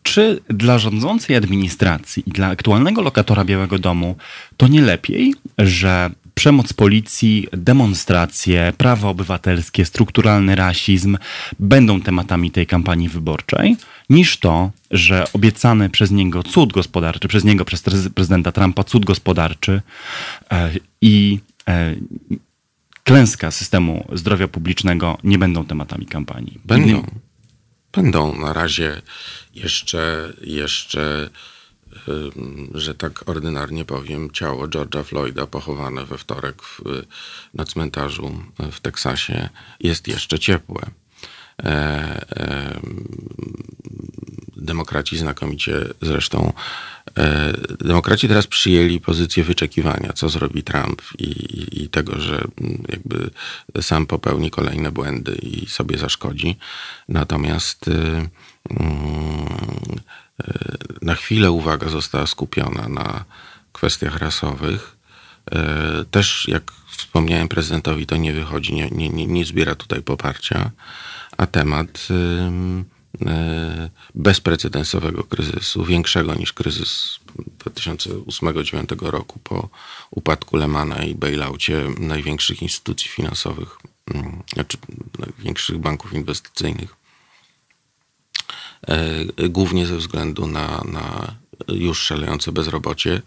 Czy 0.02 0.40
dla 0.48 0.78
rządzącej 0.78 1.36
administracji 1.36 2.22
i 2.26 2.30
dla 2.30 2.46
aktualnego 2.46 3.02
lokatora 3.02 3.44
Białego 3.44 3.78
Domu 3.78 4.16
to 4.56 4.68
nie 4.68 4.82
lepiej, 4.82 5.34
że 5.58 6.10
przemoc 6.34 6.72
policji, 6.72 7.46
demonstracje, 7.52 8.72
prawa 8.76 9.08
obywatelskie, 9.08 9.84
strukturalny 9.84 10.56
rasizm 10.56 11.18
będą 11.58 12.00
tematami 12.00 12.50
tej 12.50 12.66
kampanii 12.66 13.08
wyborczej, 13.08 13.76
niż 14.10 14.36
to, 14.36 14.70
że 14.90 15.24
obiecany 15.32 15.90
przez 15.90 16.10
niego 16.10 16.42
cud 16.42 16.72
gospodarczy, 16.72 17.28
przez 17.28 17.44
niego, 17.44 17.64
przez 17.64 17.82
prezydenta 18.14 18.52
Trumpa 18.52 18.84
cud 18.84 19.04
gospodarczy 19.04 19.82
e, 20.50 20.70
i 21.00 21.38
e, 21.68 21.94
klęska 23.08 23.50
systemu 23.50 24.08
zdrowia 24.12 24.48
publicznego 24.48 25.18
nie 25.24 25.38
będą 25.38 25.66
tematami 25.66 26.06
kampanii. 26.06 26.60
Będą. 26.64 27.04
Będą. 27.92 28.38
Na 28.38 28.52
razie 28.52 29.02
jeszcze, 29.54 30.32
jeszcze 30.40 31.30
że 32.74 32.94
tak 32.94 33.28
ordynarnie 33.28 33.84
powiem, 33.84 34.30
ciało 34.30 34.66
George'a 34.66 35.04
Floyda 35.04 35.46
pochowane 35.46 36.04
we 36.04 36.18
wtorek 36.18 36.62
w, 36.62 36.82
na 37.54 37.64
cmentarzu 37.64 38.42
w 38.72 38.80
Teksasie 38.80 39.48
jest 39.80 40.08
jeszcze 40.08 40.38
ciepłe. 40.38 40.82
E, 41.62 41.70
e, 42.36 42.80
demokraci 44.56 45.18
znakomicie 45.18 45.72
zresztą. 46.02 46.52
E, 47.16 47.52
demokraci 47.84 48.28
teraz 48.28 48.46
przyjęli 48.46 49.00
pozycję 49.00 49.44
wyczekiwania, 49.44 50.12
co 50.12 50.28
zrobi 50.28 50.62
Trump 50.62 51.02
i, 51.18 51.24
i, 51.24 51.82
i, 51.82 51.88
tego, 51.88 52.20
że 52.20 52.44
mm, 52.60 52.82
jakby 52.88 53.30
sam 53.82 54.06
popełni 54.06 54.50
kolejne 54.50 54.92
błędy 54.92 55.34
i 55.34 55.66
sobie 55.66 55.98
zaszkodzi. 55.98 56.56
Natomiast 57.08 57.88
y, 57.88 57.90
mm, 57.90 58.30
y, 60.40 60.58
na 61.02 61.14
chwilę 61.14 61.50
uwaga 61.50 61.88
została 61.88 62.26
skupiona 62.26 62.88
na 62.88 63.24
kwestiach 63.72 64.18
rasowych. 64.18 64.96
E, 65.52 66.04
też, 66.10 66.48
jak 66.48 66.72
wspomniałem 66.96 67.48
prezydentowi, 67.48 68.06
to 68.06 68.16
nie 68.16 68.32
wychodzi, 68.32 68.74
nie, 68.74 68.90
nie, 68.90 69.26
nie 69.26 69.44
zbiera 69.44 69.74
tutaj 69.74 70.02
poparcia, 70.02 70.70
a 71.36 71.46
temat 71.46 72.08
bezprecedensowego 74.14 75.24
kryzysu, 75.24 75.84
większego 75.84 76.34
niż 76.34 76.52
kryzys 76.52 77.18
2008-2009 77.64 79.10
roku 79.10 79.38
po 79.38 79.68
upadku 80.10 80.56
Lemana 80.56 81.04
i 81.04 81.14
bailoutie 81.14 81.84
największych 81.98 82.62
instytucji 82.62 83.10
finansowych, 83.10 83.78
mm, 84.14 84.42
znaczy 84.54 84.78
największych 85.18 85.78
banków 85.78 86.12
inwestycyjnych. 86.12 86.96
E, 88.86 89.48
głównie 89.48 89.86
ze 89.86 89.96
względu 89.96 90.46
na, 90.46 90.82
na 90.84 91.34
już 91.68 92.02
szalejące 92.02 92.52
bezrobocie 92.52 93.22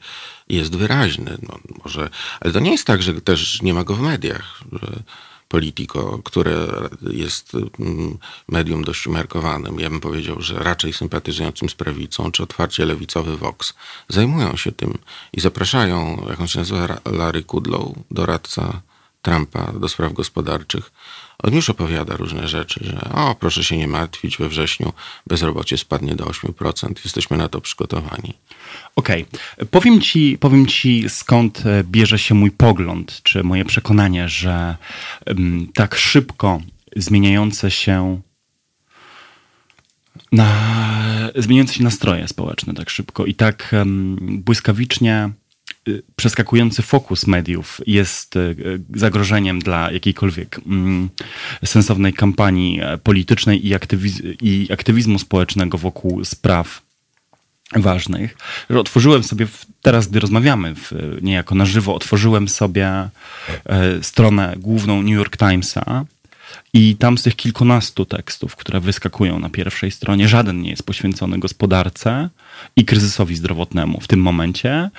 jest 0.50 0.76
wyraźny. 0.76 1.38
No, 1.42 1.60
może, 1.84 2.10
ale 2.40 2.54
to 2.54 2.60
nie 2.60 2.72
jest 2.72 2.88
tak, 2.88 3.02
że 3.02 3.22
też 3.22 3.62
nie 3.62 3.74
ma 3.74 3.84
go 3.84 3.96
w 3.96 4.02
mediach. 4.02 4.62
Że 4.72 5.04
Politico, 5.52 6.20
które 6.24 6.68
jest 7.02 7.54
mm, 7.80 8.18
medium 8.48 8.84
dość 8.84 9.08
umiarkowanym, 9.08 9.80
ja 9.80 9.90
bym 9.90 10.00
powiedział, 10.00 10.42
że 10.42 10.60
raczej 10.60 10.94
sympatyzującym 10.94 11.70
z 11.70 11.76
prawicą, 11.76 12.32
czy 12.32 12.44
otwarcie 12.44 12.86
lewicowy 12.86 13.38
Vox, 13.38 13.74
zajmują 14.10 14.56
się 14.56 14.72
tym 14.72 14.98
i 15.34 15.42
zapraszają, 15.42 16.26
jak 16.30 16.40
on 16.40 16.48
się 16.48 16.60
nazywa, 16.60 16.98
Larry 17.06 17.44
Kudlow, 17.44 17.88
doradca 18.12 18.82
Trumpa 19.22 19.72
do 19.80 19.90
spraw 19.90 20.14
gospodarczych, 20.14 20.92
on 21.44 21.54
już 21.54 21.70
opowiada 21.70 22.16
różne 22.16 22.48
rzeczy, 22.48 22.80
że 22.84 23.12
o, 23.14 23.36
proszę 23.36 23.64
się 23.64 23.78
nie 23.78 23.88
martwić, 23.88 24.38
we 24.38 24.50
wrześniu 24.50 24.94
bezrobocie 25.28 25.78
spadnie 25.78 26.16
do 26.16 26.26
8%, 26.26 26.92
jesteśmy 27.04 27.38
na 27.38 27.48
to 27.48 27.62
przygotowani. 27.62 28.34
Okej, 28.96 29.26
okay. 29.56 29.66
powiem, 29.66 30.02
ci, 30.02 30.38
powiem 30.40 30.68
ci 30.68 31.10
skąd 31.10 31.66
e, 31.66 31.84
bierze 31.84 32.20
się 32.20 32.36
mój 32.36 32.52
pogląd, 32.52 33.20
czy 33.24 33.44
moje 33.44 33.66
przekonanie, 33.66 34.30
że 34.30 34.78
tak 35.74 35.96
szybko 35.96 36.62
zmieniające 36.96 37.72
się 37.72 38.22
na 40.32 40.48
zmieniające 41.36 41.74
się 41.74 41.84
nastroje 41.84 42.28
społeczne 42.28 42.74
tak 42.74 42.90
szybko 42.90 43.26
i 43.26 43.36
tak 43.36 43.76
błyskawicznie 44.22 45.30
przeskakujący 46.15 46.82
fokus 46.82 47.28
mediów 47.28 47.82
jest 47.88 48.36
y, 48.36 48.56
zagrożeniem 48.96 49.60
dla 49.60 49.91
jakiejkolwiek 49.91 50.60
um, 50.65 51.10
sensownej 51.65 52.13
kampanii 52.13 52.82
politycznej 53.04 53.67
i, 53.67 53.76
aktywiz 53.76 54.22
i 54.41 54.67
aktywizmu 54.74 55.20
społecznego 55.20 55.78
wokół 55.78 56.26
spraw 56.26 56.82
ważnych, 57.76 58.38
otworzyłem 58.70 59.24
sobie, 59.24 59.48
teraz 59.82 60.08
gdy 60.08 60.20
rozmawiamy 60.20 60.76
w, 60.76 60.91
niejako 61.22 61.56
na 61.56 61.65
żywo, 61.65 61.96
otworzyłem 61.96 62.48
sobie 62.48 62.88
e, 62.89 63.10
stronę 64.04 64.54
główną 64.58 65.02
New 65.02 65.15
York 65.15 65.38
Timesa 65.38 66.06
i 66.74 66.96
tam 66.96 67.18
z 67.18 67.24
tych 67.24 67.36
kilkunastu 67.36 68.06
tekstów, 68.06 68.56
które 68.56 68.80
wyskakują 68.80 69.40
na 69.40 69.50
pierwszej 69.50 69.92
stronie, 69.92 70.28
żaden 70.28 70.62
nie 70.62 70.70
jest 70.70 70.84
poświęcony 70.84 71.40
gospodarce 71.40 72.30
i 72.76 72.86
kryzysowi 72.86 73.36
zdrowotnemu 73.36 74.00
w 74.00 74.08
tym 74.08 74.20
momencie. 74.20 74.90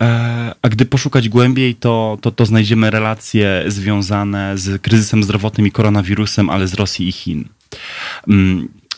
E, 0.00 0.54
a 0.62 0.68
gdy 0.68 0.84
poszukać 0.84 1.28
głębiej, 1.28 1.74
to, 1.74 2.18
to, 2.20 2.30
to 2.30 2.46
znajdziemy 2.46 2.90
relacje 2.90 3.64
związane 3.66 4.58
z 4.58 4.82
kryzysem 4.82 5.24
zdrowotnym 5.24 5.66
i 5.66 5.70
koronawirusem, 5.70 6.50
ale 6.50 6.68
z 6.68 6.74
Rosji 6.74 7.08
i 7.08 7.12
Chin. 7.12 7.48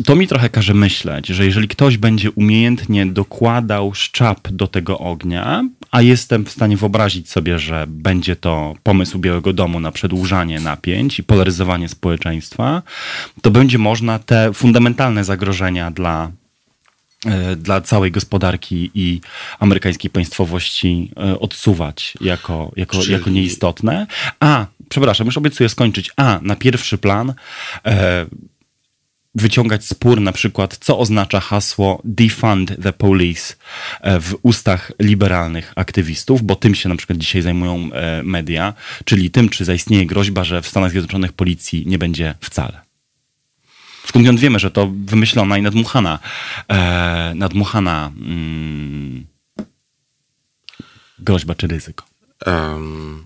To 0.06 0.16
mi 0.16 0.28
trochę 0.28 0.48
każe 0.48 0.74
myśleć, 0.74 1.26
że 1.26 1.44
jeżeli 1.44 1.68
ktoś 1.68 1.96
będzie 1.96 2.30
umiejętnie 2.30 3.06
dokładał 3.06 3.94
szczap 3.94 4.48
do 4.48 4.66
tego 4.66 4.98
ognia, 4.98 5.64
a 5.90 6.02
jestem 6.02 6.44
w 6.44 6.50
stanie 6.50 6.76
wyobrazić 6.76 7.30
sobie, 7.30 7.58
że 7.58 7.84
będzie 7.88 8.36
to 8.36 8.74
pomysł 8.82 9.18
Białego 9.18 9.52
Domu 9.52 9.80
na 9.80 9.92
przedłużanie 9.92 10.60
napięć 10.60 11.18
i 11.18 11.22
polaryzowanie 11.22 11.88
społeczeństwa, 11.88 12.82
to 13.42 13.50
będzie 13.50 13.78
można 13.78 14.18
te 14.18 14.52
fundamentalne 14.54 15.24
zagrożenia 15.24 15.90
dla 15.90 16.30
e, 17.26 17.56
dla 17.56 17.80
całej 17.80 18.10
gospodarki 18.10 18.90
i 18.94 19.20
amerykańskiej 19.58 20.10
państwowości 20.10 21.10
e, 21.16 21.40
odsuwać 21.40 22.14
jako, 22.20 22.72
jako, 22.76 22.98
Czyli... 22.98 23.12
jako 23.12 23.30
nieistotne. 23.30 24.06
A, 24.40 24.66
przepraszam, 24.88 25.26
już 25.26 25.38
obiecuję 25.38 25.68
skończyć. 25.68 26.10
A, 26.16 26.38
na 26.42 26.56
pierwszy 26.56 26.98
plan 26.98 27.34
e, 27.86 28.26
wyciągać 29.34 29.84
spór, 29.84 30.20
na 30.20 30.32
przykład, 30.32 30.76
co 30.80 30.98
oznacza 30.98 31.40
hasło 31.40 32.02
defund 32.04 32.82
the 32.82 32.92
police 32.92 33.54
e, 34.00 34.20
w 34.20 34.36
ustach 34.42 34.92
liberalnych 34.98 35.72
aktywistów, 35.76 36.42
bo 36.42 36.56
tym 36.56 36.74
się 36.74 36.88
na 36.88 36.96
przykład 36.96 37.18
dzisiaj 37.18 37.42
zajmują 37.42 37.92
e, 37.92 38.22
media, 38.22 38.74
czyli 39.04 39.30
tym, 39.30 39.48
czy 39.48 39.64
zaistnieje 39.64 40.06
groźba, 40.06 40.44
że 40.44 40.62
w 40.62 40.68
Stanach 40.68 40.90
Zjednoczonych 40.90 41.32
policji 41.32 41.86
nie 41.86 41.98
będzie 41.98 42.34
wcale. 42.40 42.80
Skądinąd 44.06 44.40
wiemy, 44.40 44.58
że 44.58 44.70
to 44.70 44.90
wymyślona 45.04 45.58
i 45.58 45.62
nadmuchana, 45.62 46.18
e, 46.68 47.32
nadmuchana 47.34 48.12
mm, 48.16 49.26
groźba 51.18 51.54
czy 51.54 51.66
ryzyko. 51.66 52.04
Um, 52.46 53.24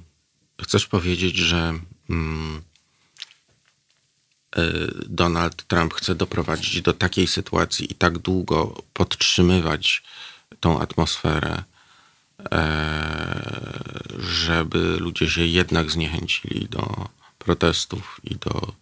chcesz 0.62 0.86
powiedzieć, 0.86 1.36
że 1.36 1.72
mm, 2.10 2.62
Donald 5.06 5.66
Trump 5.66 5.94
chce 5.94 6.14
doprowadzić 6.14 6.82
do 6.82 6.92
takiej 6.92 7.26
sytuacji 7.26 7.92
i 7.92 7.94
tak 7.94 8.18
długo 8.18 8.82
podtrzymywać 8.92 10.02
tą 10.60 10.80
atmosferę, 10.80 11.62
e, 12.52 13.74
żeby 14.18 14.96
ludzie 15.00 15.30
się 15.30 15.46
jednak 15.46 15.90
zniechęcili 15.90 16.68
do 16.68 17.08
protestów 17.38 18.20
i 18.24 18.36
do 18.36 18.72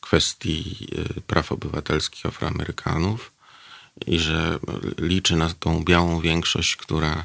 kwestii 0.00 0.86
y, 1.16 1.20
praw 1.20 1.52
obywatelskich 1.52 2.26
Afroamerykanów 2.26 3.32
i 4.06 4.18
że 4.18 4.58
liczy 4.98 5.36
na 5.36 5.54
tą 5.54 5.84
białą 5.84 6.20
większość, 6.20 6.76
która 6.76 7.24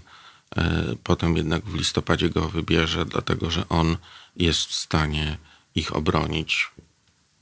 e, 0.55 0.95
potem 1.03 1.37
jednak 1.37 1.65
w 1.65 1.75
listopadzie 1.75 2.29
go 2.29 2.49
wybierze, 2.49 3.05
dlatego 3.05 3.51
że 3.51 3.69
on 3.69 3.97
jest 4.35 4.67
w 4.67 4.73
stanie 4.73 5.37
ich 5.75 5.95
obronić 5.95 6.71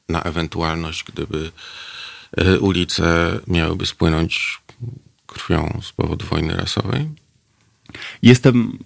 na 0.09 0.21
ewentualność, 0.21 1.03
gdyby 1.03 1.51
e, 2.37 2.59
ulice 2.59 3.39
miałyby 3.47 3.85
spłynąć 3.85 4.61
krwią 5.27 5.79
z 5.83 5.91
powodu 5.91 6.25
wojny 6.25 6.55
rasowej? 6.55 7.09
Jestem 8.21 8.79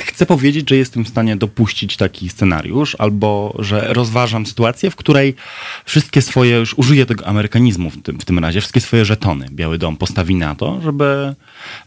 chcę 0.00 0.26
powiedzieć, 0.26 0.70
że 0.70 0.76
jestem 0.76 1.04
w 1.04 1.08
stanie 1.08 1.36
dopuścić 1.36 1.96
taki 1.96 2.28
scenariusz, 2.28 2.96
albo 2.98 3.56
że 3.58 3.86
rozważam 3.92 4.46
sytuację, 4.46 4.90
w 4.90 4.96
której 4.96 5.34
wszystkie 5.84 6.22
swoje, 6.22 6.56
już 6.56 6.74
użyję 6.74 7.06
tego 7.06 7.26
amerykanizmu 7.26 7.90
w 7.90 8.02
tym, 8.02 8.20
w 8.20 8.24
tym 8.24 8.38
razie, 8.38 8.60
wszystkie 8.60 8.80
swoje 8.80 9.04
żetony 9.04 9.46
Biały 9.50 9.78
Dom 9.78 9.96
postawi 9.96 10.34
na 10.34 10.54
to, 10.54 10.80
żeby 10.80 11.34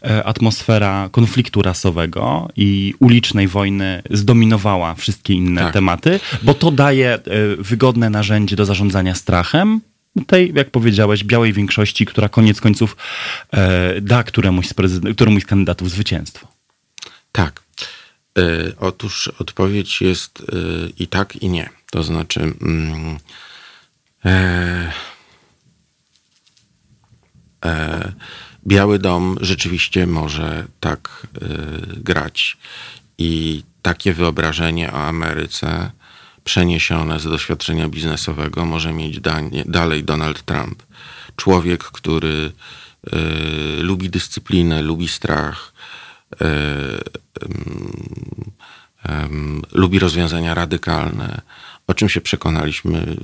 e, 0.02 0.24
atmosfera 0.24 1.08
konfliktu 1.12 1.62
rasowego 1.62 2.48
i 2.56 2.94
ulicznej 3.00 3.48
wojny 3.48 4.02
zdominowała 4.10 4.94
wszystkie 4.94 5.34
inne 5.34 5.60
tak. 5.60 5.72
tematy, 5.72 6.20
bo 6.42 6.54
to 6.54 6.70
daje 6.70 7.14
e, 7.14 7.20
wygodne 7.58 8.10
narzędzie 8.10 8.56
do 8.56 8.64
zarządzania 8.64 9.14
strachem, 9.14 9.80
tej, 10.26 10.52
jak 10.54 10.70
powiedziałeś, 10.70 11.24
białej 11.24 11.52
większości, 11.52 12.06
która 12.06 12.28
koniec 12.28 12.60
końców 12.60 12.96
e, 13.52 14.00
da 14.00 14.22
któremuś 14.22 14.68
z, 14.68 14.74
któremuś 15.14 15.42
z 15.42 15.46
kandydatów 15.46 15.90
zwycięstwo. 15.90 16.48
Tak. 17.32 17.63
E, 18.38 18.72
otóż 18.80 19.28
odpowiedź 19.28 20.00
jest 20.00 20.40
e, 20.40 20.44
i 20.98 21.06
tak, 21.06 21.36
i 21.36 21.48
nie. 21.48 21.70
To 21.90 22.02
znaczy, 22.02 22.40
mm, 22.40 23.18
e, 24.24 24.92
e, 27.64 28.12
Biały 28.66 28.98
Dom 28.98 29.36
rzeczywiście 29.40 30.06
może 30.06 30.66
tak 30.80 31.26
e, 31.34 31.46
grać. 31.96 32.56
I 33.18 33.62
takie 33.82 34.14
wyobrażenie 34.14 34.92
o 34.92 34.96
Ameryce 34.96 35.90
przeniesione 36.44 37.20
z 37.20 37.24
doświadczenia 37.24 37.88
biznesowego 37.88 38.64
może 38.64 38.92
mieć 38.92 39.20
dalej 39.66 40.04
Donald 40.04 40.42
Trump. 40.42 40.82
Człowiek, 41.36 41.84
który 41.84 42.52
e, 43.12 43.18
lubi 43.82 44.10
dyscyplinę, 44.10 44.82
lubi 44.82 45.08
strach, 45.08 45.73
lubi 49.72 49.98
rozwiązania 49.98 50.54
radykalne, 50.54 51.40
o 51.86 51.94
czym 51.94 52.08
się 52.08 52.20
przekonaliśmy 52.20 53.16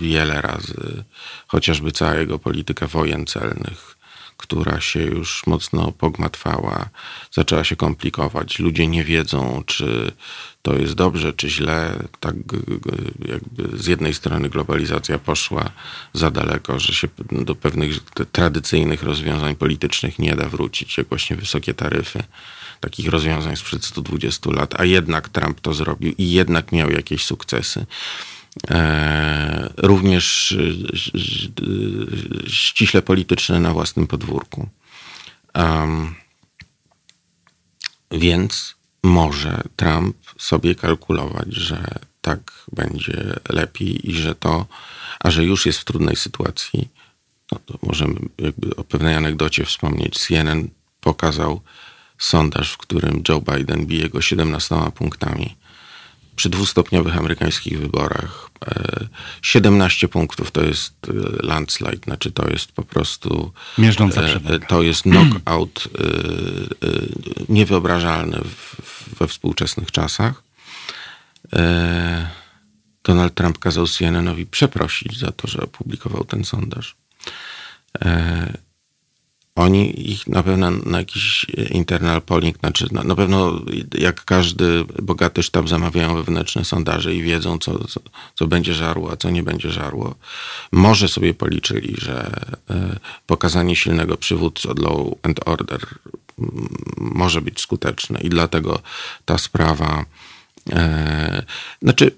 wiele 0.00 0.42
razy, 0.42 1.04
chociażby 1.46 1.92
cała 1.92 2.14
jego 2.14 2.38
polityka 2.38 2.86
wojen 2.86 3.26
celnych, 3.26 3.91
która 4.42 4.80
się 4.80 5.02
już 5.02 5.46
mocno 5.46 5.92
pogmatwała, 5.92 6.88
zaczęła 7.30 7.64
się 7.64 7.76
komplikować. 7.76 8.58
Ludzie 8.58 8.86
nie 8.86 9.04
wiedzą, 9.04 9.62
czy 9.66 10.12
to 10.62 10.74
jest 10.74 10.94
dobrze, 10.94 11.32
czy 11.32 11.50
źle. 11.50 12.08
Tak 12.20 12.34
jakby 13.28 13.78
z 13.78 13.86
jednej 13.86 14.14
strony 14.14 14.48
globalizacja 14.48 15.18
poszła 15.18 15.70
za 16.12 16.30
daleko, 16.30 16.78
że 16.78 16.92
się 16.92 17.08
do 17.30 17.54
pewnych 17.54 18.00
tradycyjnych 18.32 19.02
rozwiązań 19.02 19.56
politycznych 19.56 20.18
nie 20.18 20.36
da 20.36 20.48
wrócić, 20.48 20.98
jak 20.98 21.08
właśnie 21.08 21.36
wysokie 21.36 21.74
taryfy 21.74 22.22
takich 22.80 23.08
rozwiązań 23.08 23.56
sprzed 23.56 23.84
120 23.84 24.50
lat, 24.50 24.80
a 24.80 24.84
jednak 24.84 25.28
Trump 25.28 25.60
to 25.60 25.74
zrobił 25.74 26.14
i 26.18 26.30
jednak 26.30 26.72
miał 26.72 26.90
jakieś 26.90 27.24
sukcesy. 27.24 27.86
E, 28.70 29.72
również 29.76 30.52
e, 30.52 32.50
ściśle 32.50 33.02
polityczne 33.02 33.60
na 33.60 33.72
własnym 33.72 34.06
podwórku. 34.06 34.68
Więc 38.10 38.74
może 39.02 39.62
Trump 39.76 40.16
sobie 40.38 40.74
kalkulować, 40.74 41.54
że 41.54 41.84
tak 42.20 42.66
będzie 42.72 43.34
lepiej 43.48 44.10
i 44.10 44.14
że 44.14 44.34
to, 44.34 44.66
a 45.20 45.30
że 45.30 45.44
już 45.44 45.66
jest 45.66 45.78
w 45.78 45.84
trudnej 45.84 46.16
sytuacji, 46.16 46.88
no 47.52 47.58
to 47.66 47.78
możemy 47.82 48.14
jakby 48.38 48.76
o 48.76 48.84
pewnej 48.84 49.14
anegdocie 49.14 49.64
wspomnieć. 49.64 50.18
CNN 50.18 50.68
pokazał 51.00 51.60
sondaż, 52.18 52.72
w 52.72 52.76
którym 52.76 53.22
Joe 53.28 53.40
Biden 53.40 53.86
bije 53.86 54.08
go 54.08 54.20
17 54.20 54.74
punktami. 54.94 55.56
Przy 56.36 56.48
dwustopniowych 56.50 57.16
amerykańskich 57.16 57.78
wyborach 57.80 58.50
17 59.42 60.06
e, 60.06 60.08
punktów 60.08 60.50
to 60.50 60.64
jest 60.64 60.94
e, 61.08 61.46
landslide, 61.46 62.04
znaczy 62.04 62.32
to 62.32 62.48
jest 62.50 62.72
po 62.72 62.82
prostu. 62.82 63.52
Mierząca 63.78 64.22
e, 64.22 64.58
To 64.58 64.82
jest 64.82 65.02
knockout 65.02 65.88
niewyobrażalny 67.48 68.40
we 69.18 69.28
współczesnych 69.28 69.90
czasach. 69.90 70.42
Donald 73.04 73.34
Trump 73.34 73.58
kazał 73.58 73.86
CNN-owi 73.86 74.46
przeprosić 74.46 75.18
za 75.18 75.32
to, 75.32 75.48
że 75.48 75.60
opublikował 75.62 76.24
ten 76.24 76.44
sondaż. 76.44 76.96
Oni 79.54 80.10
ich 80.10 80.26
na 80.26 80.42
pewno 80.42 80.70
na 80.70 80.98
jakiś 80.98 81.46
internal 81.70 82.22
polling, 82.22 82.58
znaczy 82.58 82.86
na, 82.92 83.02
na 83.02 83.14
pewno 83.14 83.60
jak 83.98 84.24
każdy 84.24 84.84
bogaty 85.02 85.42
sztab 85.42 85.68
zamawiają 85.68 86.14
wewnętrzne 86.14 86.64
sondaże 86.64 87.14
i 87.14 87.22
wiedzą, 87.22 87.58
co, 87.58 87.88
co, 87.88 88.00
co, 88.34 88.46
będzie 88.46 88.74
żarło, 88.74 89.12
a 89.12 89.16
co 89.16 89.30
nie 89.30 89.42
będzie 89.42 89.70
żarło. 89.70 90.14
Może 90.72 91.08
sobie 91.08 91.34
policzyli, 91.34 91.94
że 91.98 92.44
e, 92.70 92.98
pokazanie 93.26 93.76
silnego 93.76 94.16
przywódcy 94.16 94.68
od 94.68 94.78
law 94.78 95.06
and 95.22 95.40
order 95.48 95.86
może 96.98 97.40
być 97.40 97.60
skuteczne 97.60 98.20
i 98.20 98.28
dlatego 98.28 98.82
ta 99.24 99.38
sprawa, 99.38 100.04
e, 100.72 101.42
znaczy, 101.82 102.10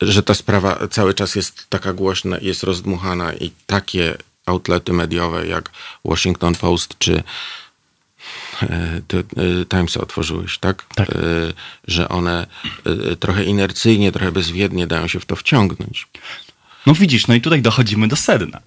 że 0.00 0.22
ta 0.22 0.34
sprawa 0.34 0.88
cały 0.88 1.14
czas 1.14 1.34
jest 1.34 1.66
taka 1.68 1.92
głośna, 1.92 2.38
jest 2.42 2.62
rozdmuchana 2.62 3.32
i 3.32 3.50
takie 3.66 4.16
outlety 4.48 4.92
mediowe 4.92 5.46
jak 5.46 5.70
Washington 6.04 6.54
Post 6.54 6.94
czy 6.98 7.22
e, 8.62 8.66
e, 8.66 9.00
Timesa 9.68 10.00
otworzyłeś, 10.00 10.58
tak? 10.58 10.86
tak? 10.94 11.08
Że 11.86 12.08
one 12.08 12.46
trochę 13.20 13.44
inercyjnie, 13.44 14.12
trochę 14.12 14.32
bezwiednie 14.32 14.86
dają 14.86 15.08
się 15.08 15.20
w 15.20 15.26
to 15.26 15.36
wciągnąć. 15.36 16.06
No 16.86 16.94
widzisz, 16.94 17.26
no 17.26 17.34
i 17.34 17.40
tutaj 17.40 17.62
dochodzimy 17.62 18.08
do 18.08 18.16
sedna. 18.16 18.60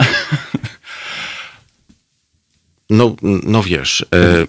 No, 2.92 3.16
no 3.22 3.64
wiesz. 3.64 4.06
E... 4.14 4.48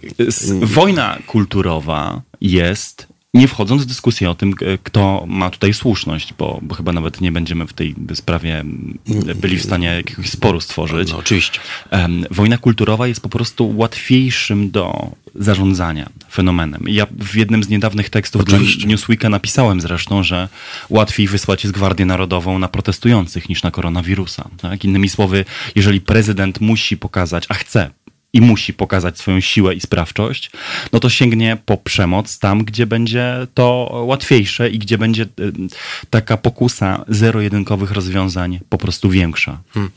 Wojna 0.66 1.18
kulturowa 1.27 2.23
jest, 2.40 3.07
nie 3.35 3.49
wchodząc 3.49 3.83
w 3.83 3.87
dyskusję 3.87 4.31
o 4.31 4.35
tym, 4.35 4.55
kto 4.83 5.25
ma 5.29 5.51
tutaj 5.51 5.75
słuszność, 5.75 6.35
bo, 6.38 6.59
bo 6.62 6.75
chyba 6.75 6.92
nawet 6.92 7.21
nie 7.21 7.33
będziemy 7.33 7.66
w 7.66 7.73
tej 7.73 7.95
sprawie 8.14 8.64
byli 9.37 9.59
w 9.59 9.62
stanie 9.62 9.87
jakiegoś 9.87 10.31
sporu 10.31 10.61
stworzyć. 10.61 11.11
No, 11.11 11.18
oczywiście. 11.18 11.61
Wojna 12.31 12.59
kulturowa 12.59 13.07
jest 13.07 13.21
po 13.21 13.29
prostu 13.29 13.77
łatwiejszym 13.77 14.71
do 14.71 15.11
zarządzania 15.35 16.09
fenomenem. 16.31 16.85
Ja 16.87 17.07
w 17.18 17.35
jednym 17.35 17.64
z 17.64 17.68
niedawnych 17.68 18.11
tekstów 18.11 18.42
oczywiście. 18.42 18.79
dla 18.79 18.88
Newsweeka 18.88 19.29
napisałem 19.29 19.81
zresztą, 19.81 20.23
że 20.23 20.49
łatwiej 20.90 21.29
wysłać 21.29 21.64
jest 21.64 21.75
Gwardię 21.75 22.07
Narodową 22.07 22.59
na 22.59 22.68
protestujących 22.68 23.49
niż 23.49 23.62
na 23.62 23.71
koronawirusa. 23.71 24.49
Tak? 24.57 24.85
Innymi 24.85 25.09
słowy, 25.09 25.45
jeżeli 25.75 26.01
prezydent 26.01 26.61
musi 26.61 26.97
pokazać, 26.97 27.45
a 27.49 27.55
chce 27.55 27.90
i 28.33 28.40
musi 28.40 28.75
pokazać 28.75 29.18
swoją 29.18 29.40
siłę 29.40 29.75
i 29.75 29.81
sprawczość, 29.81 30.51
no 30.92 31.01
to 31.01 31.11
sięgnie 31.11 31.59
po 31.66 31.77
przemoc 31.77 32.38
tam, 32.38 32.64
gdzie 32.64 32.87
będzie 32.87 33.47
to 33.55 33.90
łatwiejsze 34.07 34.71
i 34.71 34.79
gdzie 34.79 34.99
będzie 34.99 35.23
y, 35.23 35.53
taka 36.11 36.37
pokusa 36.37 37.05
zero-jedynkowych 37.09 37.90
rozwiązań 37.90 38.61
po 38.68 38.79
prostu 38.79 39.11
większa. 39.11 39.61
Hmm. 39.75 39.92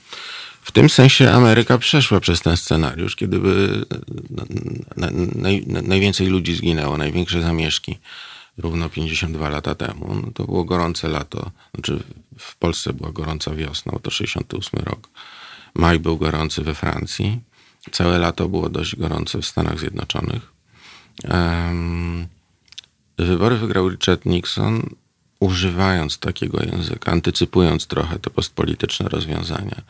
W 0.61 0.71
tym 0.71 0.89
sensie 0.89 1.31
Ameryka 1.31 1.77
przeszła 1.77 2.19
przez 2.19 2.41
ten 2.41 2.57
scenariusz, 2.57 3.15
kiedy 3.15 3.39
by 3.39 3.85
naj, 5.35 5.65
najwięcej 5.67 6.27
ludzi 6.27 6.55
zginęło, 6.55 6.97
największe 6.97 7.41
zamieszki 7.41 7.97
równo 8.57 8.89
52 8.89 9.49
lata 9.49 9.75
temu. 9.75 10.15
No 10.21 10.31
to 10.31 10.43
było 10.43 10.63
gorące 10.63 11.07
lato, 11.07 11.51
znaczy 11.75 12.03
w 12.39 12.55
Polsce 12.55 12.93
była 12.93 13.11
gorąca 13.11 13.55
wiosna, 13.55 13.99
to 14.01 14.11
68 14.11 14.79
rok. 14.83 15.09
Maj 15.75 15.99
był 15.99 16.17
gorący 16.17 16.61
we 16.61 16.75
Francji. 16.75 17.39
Całe 17.91 18.17
lato 18.17 18.49
było 18.49 18.69
dość 18.69 18.95
gorące 18.95 19.41
w 19.41 19.45
Stanach 19.45 19.79
Zjednoczonych. 19.79 20.51
Wybory 23.17 23.57
wygrał 23.57 23.89
Richard 23.89 24.25
Nixon, 24.25 24.89
używając 25.39 26.19
takiego 26.19 26.63
języka, 26.63 27.11
antycypując 27.11 27.87
trochę 27.87 28.19
te 28.19 28.29
postpolityczne 28.29 29.09
rozwiązania 29.09 29.81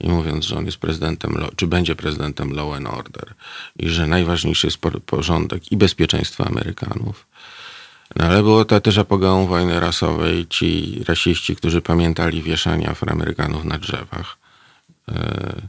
i 0.00 0.08
mówiąc, 0.08 0.44
że 0.44 0.56
on 0.56 0.66
jest 0.66 0.78
prezydentem, 0.78 1.36
czy 1.56 1.66
będzie 1.66 1.96
prezydentem 1.96 2.52
law 2.52 2.74
and 2.74 2.88
order 2.88 3.34
i 3.76 3.88
że 3.88 4.06
najważniejszy 4.06 4.66
jest 4.66 4.78
porządek 5.06 5.72
i 5.72 5.76
bezpieczeństwo 5.76 6.46
Amerykanów. 6.46 7.26
No 8.16 8.24
ale 8.24 8.42
było 8.42 8.64
to 8.64 8.80
też 8.80 8.98
apogeum 8.98 9.46
wojny 9.46 9.80
rasowej. 9.80 10.46
Ci 10.46 11.00
rasiści, 11.08 11.56
którzy 11.56 11.82
pamiętali 11.82 12.42
wieszanie 12.42 12.90
Afroamerykanów 12.90 13.64
na 13.64 13.78
drzewach 13.78 14.36
e, 15.08 15.62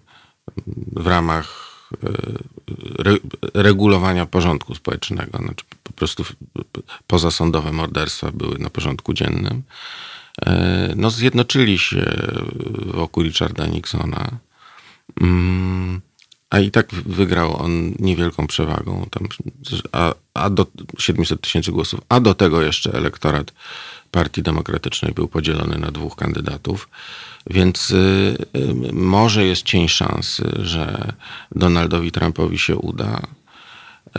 w 0.92 1.08
ramach 1.08 1.73
re, 3.00 3.18
regulowania 3.54 4.26
porządku 4.26 4.76
społecznego. 4.76 5.38
Znaczy 5.38 5.66
po 5.84 5.94
prostu 5.94 6.24
pozasądowe 7.08 7.72
morderstwa 7.72 8.32
były 8.32 8.60
na 8.60 8.70
porządku 8.70 9.14
dziennym. 9.14 9.64
E, 10.46 10.94
no, 10.96 11.10
zjednoczyli 11.10 11.80
się 11.80 12.06
wokół 12.86 13.24
Richarda 13.24 13.66
Nixona. 13.66 14.30
Mm, 15.22 16.02
a 16.50 16.60
i 16.60 16.72
tak 16.72 16.94
wygrał 16.94 17.62
on 17.62 17.94
niewielką 18.00 18.48
przewagą, 18.48 19.08
tam, 19.12 19.28
a, 19.92 20.14
a 20.34 20.50
do 20.50 20.66
700 21.00 21.42
tysięcy 21.42 21.72
głosów, 21.72 22.02
a 22.10 22.20
do 22.20 22.34
tego 22.34 22.62
jeszcze 22.62 22.94
elektorat 22.94 23.54
Partii 24.12 24.44
Demokratycznej 24.44 25.14
był 25.14 25.28
podzielony 25.28 25.78
na 25.78 25.92
dwóch 25.92 26.16
kandydatów. 26.16 26.90
Więc 27.50 27.92
y, 27.92 28.36
y, 28.56 28.94
może 28.94 29.46
jest 29.46 29.64
cień 29.64 29.88
szansy, 29.88 30.52
że 30.60 31.14
Donaldowi 31.52 32.12
Trumpowi 32.12 32.60
się 32.60 32.76
uda. 32.76 33.22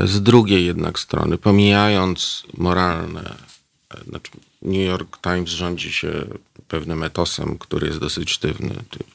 Z 0.01 0.23
drugiej 0.23 0.67
jednak 0.67 0.99
strony, 0.99 1.39
pomijając 1.39 2.43
moralne, 2.57 3.35
znaczy 4.09 4.31
New 4.63 4.87
York 4.87 5.19
Times 5.23 5.51
rządzi 5.51 5.93
się 5.93 6.27
pewnym 6.69 7.03
etosem, 7.03 7.59
który 7.59 7.87
jest 7.87 7.99
dosyć 7.99 8.31
sztywny. 8.31 8.75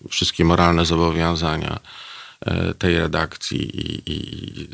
Wszystkie 0.10 0.46
moralne 0.46 0.86
zobowiązania 0.86 1.80
e, 2.42 2.74
tej 2.74 2.98
redakcji 2.98 3.62
i, 3.62 4.12
i 4.12 4.68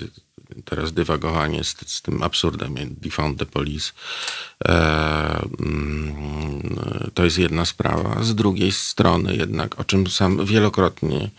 teraz 0.65 0.93
dywagowanie 0.93 1.63
z, 1.63 1.75
z 1.87 2.01
tym 2.01 2.23
absurdem 2.23 2.75
defund 3.01 3.39
the 3.39 3.45
police. 3.45 3.91
E, 4.65 5.41
mm, 5.59 6.79
to 7.13 7.23
jest 7.23 7.37
jedna 7.37 7.65
sprawa. 7.65 8.23
Z 8.23 8.35
drugiej 8.35 8.71
strony 8.71 9.35
jednak, 9.35 9.79
o 9.79 9.83
czym 9.83 10.07
sam 10.07 10.45
wielokrotnie 10.45 11.29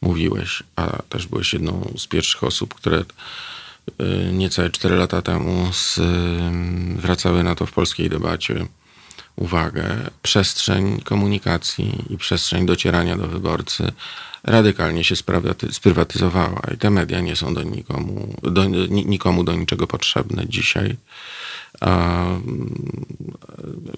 mówiłeś, 0.00 0.62
a 0.76 1.02
też 1.08 1.26
byłeś 1.26 1.52
jedną 1.52 1.92
z 1.98 2.06
pierwszych 2.06 2.44
osób, 2.44 2.74
które 2.74 3.04
e, 3.98 4.32
niecałe 4.32 4.70
4 4.70 4.96
lata 4.96 5.22
temu 5.22 5.70
zwracały 6.98 7.42
na 7.42 7.54
to 7.54 7.66
w 7.66 7.72
polskiej 7.72 8.10
debacie 8.10 8.66
uwagę. 9.36 10.10
Przestrzeń 10.22 11.00
komunikacji 11.00 12.04
i 12.10 12.18
przestrzeń 12.18 12.66
docierania 12.66 13.16
do 13.16 13.26
wyborcy 13.26 13.92
radykalnie 14.44 15.04
się 15.04 15.14
sprywatyzowała 15.70 16.60
i 16.74 16.78
te 16.78 16.90
media 16.90 17.20
nie 17.20 17.36
są 17.36 17.54
do 17.54 17.62
nikomu, 17.62 18.34
do, 18.42 18.64
nikomu 18.88 19.44
do 19.44 19.54
niczego 19.54 19.86
potrzebne 19.86 20.48
dzisiaj. 20.48 20.96
Mm, 21.80 23.06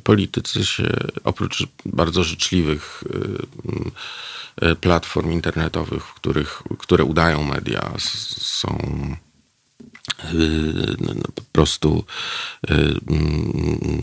politycy 0.03 0.67
się 0.67 0.91
oprócz 1.25 1.67
bardzo 1.87 2.25
życzliwych 2.25 3.05
y, 4.63 4.67
y, 4.69 4.77
platform 4.77 5.33
internetowych, 5.33 6.05
których, 6.05 6.63
które 6.79 7.05
udają 7.05 7.45
media, 7.45 7.91
są 7.99 8.79
no, 11.01 11.15
po 11.35 11.43
prostu 11.53 12.05
mm, 12.69 14.03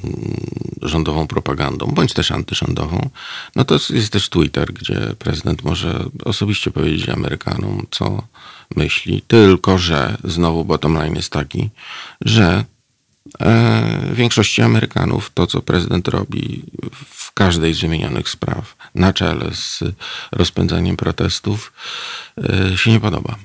rządową 0.82 1.28
propagandą, 1.28 1.86
bądź 1.86 2.14
też 2.14 2.32
antyrządową, 2.32 3.10
no 3.56 3.66
to 3.66 3.74
jest 3.90 4.14
też 4.14 4.30
Twitter, 4.30 4.74
gdzie 4.74 5.16
prezydent 5.20 5.64
może 5.64 6.06
osobiście 6.26 6.72
powiedzieć 6.72 7.10
Amerykanom, 7.10 7.86
co 7.92 8.24
myśli, 8.76 9.22
tylko 9.28 9.78
że 9.78 10.18
znowu 10.24 10.66
bottom 10.66 10.94
line 10.94 11.16
jest 11.16 11.32
taki, 11.32 11.70
że 12.22 12.66
e, 13.40 14.12
większości 14.14 14.62
Amerykanów 14.62 15.32
to, 15.34 15.48
co 15.48 15.62
prezydent 15.62 16.08
robi 16.08 16.64
w 17.06 17.34
każdej 17.34 17.74
z 17.74 17.82
wymienionych 17.82 18.30
spraw, 18.30 18.76
na 18.96 19.14
czele 19.14 19.52
z 19.54 19.84
rozpędzaniem 20.32 20.98
protestów, 20.98 21.74
e, 22.38 22.78
się 22.78 22.92
nie 22.92 23.00
podoba. 23.00 23.36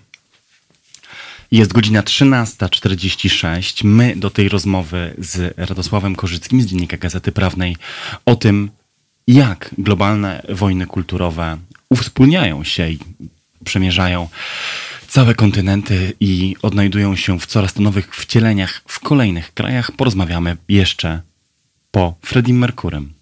Jest 1.51 1.73
godzina 1.73 2.03
13.46. 2.03 3.85
My 3.85 4.17
do 4.17 4.31
tej 4.31 4.49
rozmowy 4.49 5.15
z 5.19 5.55
Radosławem 5.57 6.17
Korzyckim 6.17 6.63
z 6.63 6.67
Dziennika 6.67 6.97
Gazety 6.97 7.33
Prawnej 7.33 7.77
o 8.25 8.37
tym, 8.37 8.71
jak 9.27 9.71
globalne 9.79 10.43
wojny 10.49 10.87
kulturowe 10.87 11.59
uwspólniają 11.89 12.65
się 12.65 12.89
i 12.89 12.99
przemierzają 13.65 14.29
całe 15.09 15.35
kontynenty 15.35 16.13
i 16.21 16.57
odnajdują 16.63 17.17
się 17.17 17.39
w 17.39 17.47
coraz 17.47 17.75
to 17.75 17.83
nowych 17.83 18.17
wcieleniach 18.17 18.83
w 18.89 19.01
kolejnych 19.01 19.55
krajach, 19.55 19.93
porozmawiamy 19.93 20.57
jeszcze 20.69 21.21
po 21.91 22.15
Freddie 22.23 22.55
Mercurym 22.55 23.13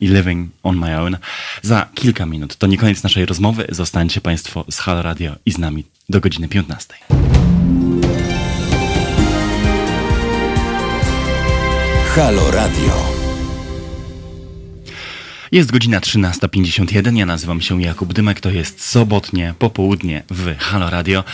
i 0.00 0.08
Living 0.08 0.50
on 0.62 0.76
My 0.78 1.00
Own 1.00 1.16
za 1.62 1.88
kilka 1.94 2.26
minut. 2.26 2.56
To 2.56 2.66
nie 2.66 2.78
koniec 2.78 3.02
naszej 3.02 3.26
rozmowy. 3.26 3.66
Zostańcie 3.68 4.20
Państwo 4.20 4.64
z 4.70 4.78
Halo 4.78 5.02
Radio 5.02 5.36
i 5.46 5.52
z 5.52 5.58
nami 5.58 5.84
do 6.10 6.20
godziny 6.20 6.48
15. 6.48 6.94
Halo 12.14 12.50
Radio. 12.50 13.20
Jest 15.52 15.72
godzina 15.72 16.00
13.51. 16.00 17.16
Ja 17.16 17.26
nazywam 17.26 17.60
się 17.60 17.82
Jakub 17.82 18.12
Dymek. 18.12 18.40
To 18.40 18.50
jest 18.50 18.84
sobotnie 18.84 19.54
popołudnie 19.58 20.22
w 20.30 20.56
Halo 20.58 20.90
Radio. 20.90 21.24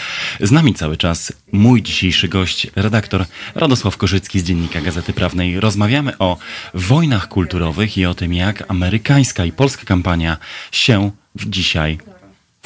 Z 0.41 0.51
nami 0.51 0.75
cały 0.75 0.97
czas 0.97 1.33
mój 1.53 1.83
dzisiejszy 1.83 2.29
gość, 2.29 2.67
redaktor 2.77 3.25
Radosław 3.55 3.97
Korzycki 3.97 4.41
z 4.41 4.45
Dziennika 4.45 4.81
Gazety 4.81 5.13
Prawnej. 5.13 5.61
Rozmawiamy 5.61 6.19
o 6.19 6.37
wojnach 6.75 7.29
kulturowych 7.29 7.99
i 7.99 8.07
o 8.07 8.15
tym, 8.15 8.35
jak 8.35 8.71
amerykańska 8.71 9.45
i 9.45 9.53
polska 9.53 9.85
kampania 9.85 10.37
się 10.73 11.11
dzisiaj 11.37 11.99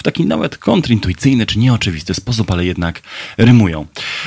w 0.01 0.03
taki 0.03 0.26
nawet 0.26 0.59
kontrintuicyjny 0.59 1.46
czy 1.46 1.59
nieoczywisty 1.59 2.14
sposób, 2.14 2.51
ale 2.51 2.64
jednak 2.64 3.03
rymują. 3.38 3.86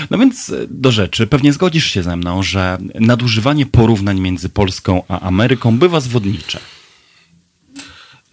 No 0.09 0.17
więc 0.17 0.49
e, 0.49 0.67
do 0.69 0.91
rzeczy, 0.91 1.27
pewnie 1.27 1.53
zgodzisz 1.53 1.85
się 1.85 2.03
ze 2.03 2.15
mną, 2.15 2.43
że 2.43 2.77
nadużywanie 2.99 3.65
porównań 3.65 4.19
między 4.19 4.49
Polską 4.49 5.03
a 5.07 5.19
Ameryką 5.19 5.77
bywa 5.77 5.99
zwodnicze. 5.99 6.59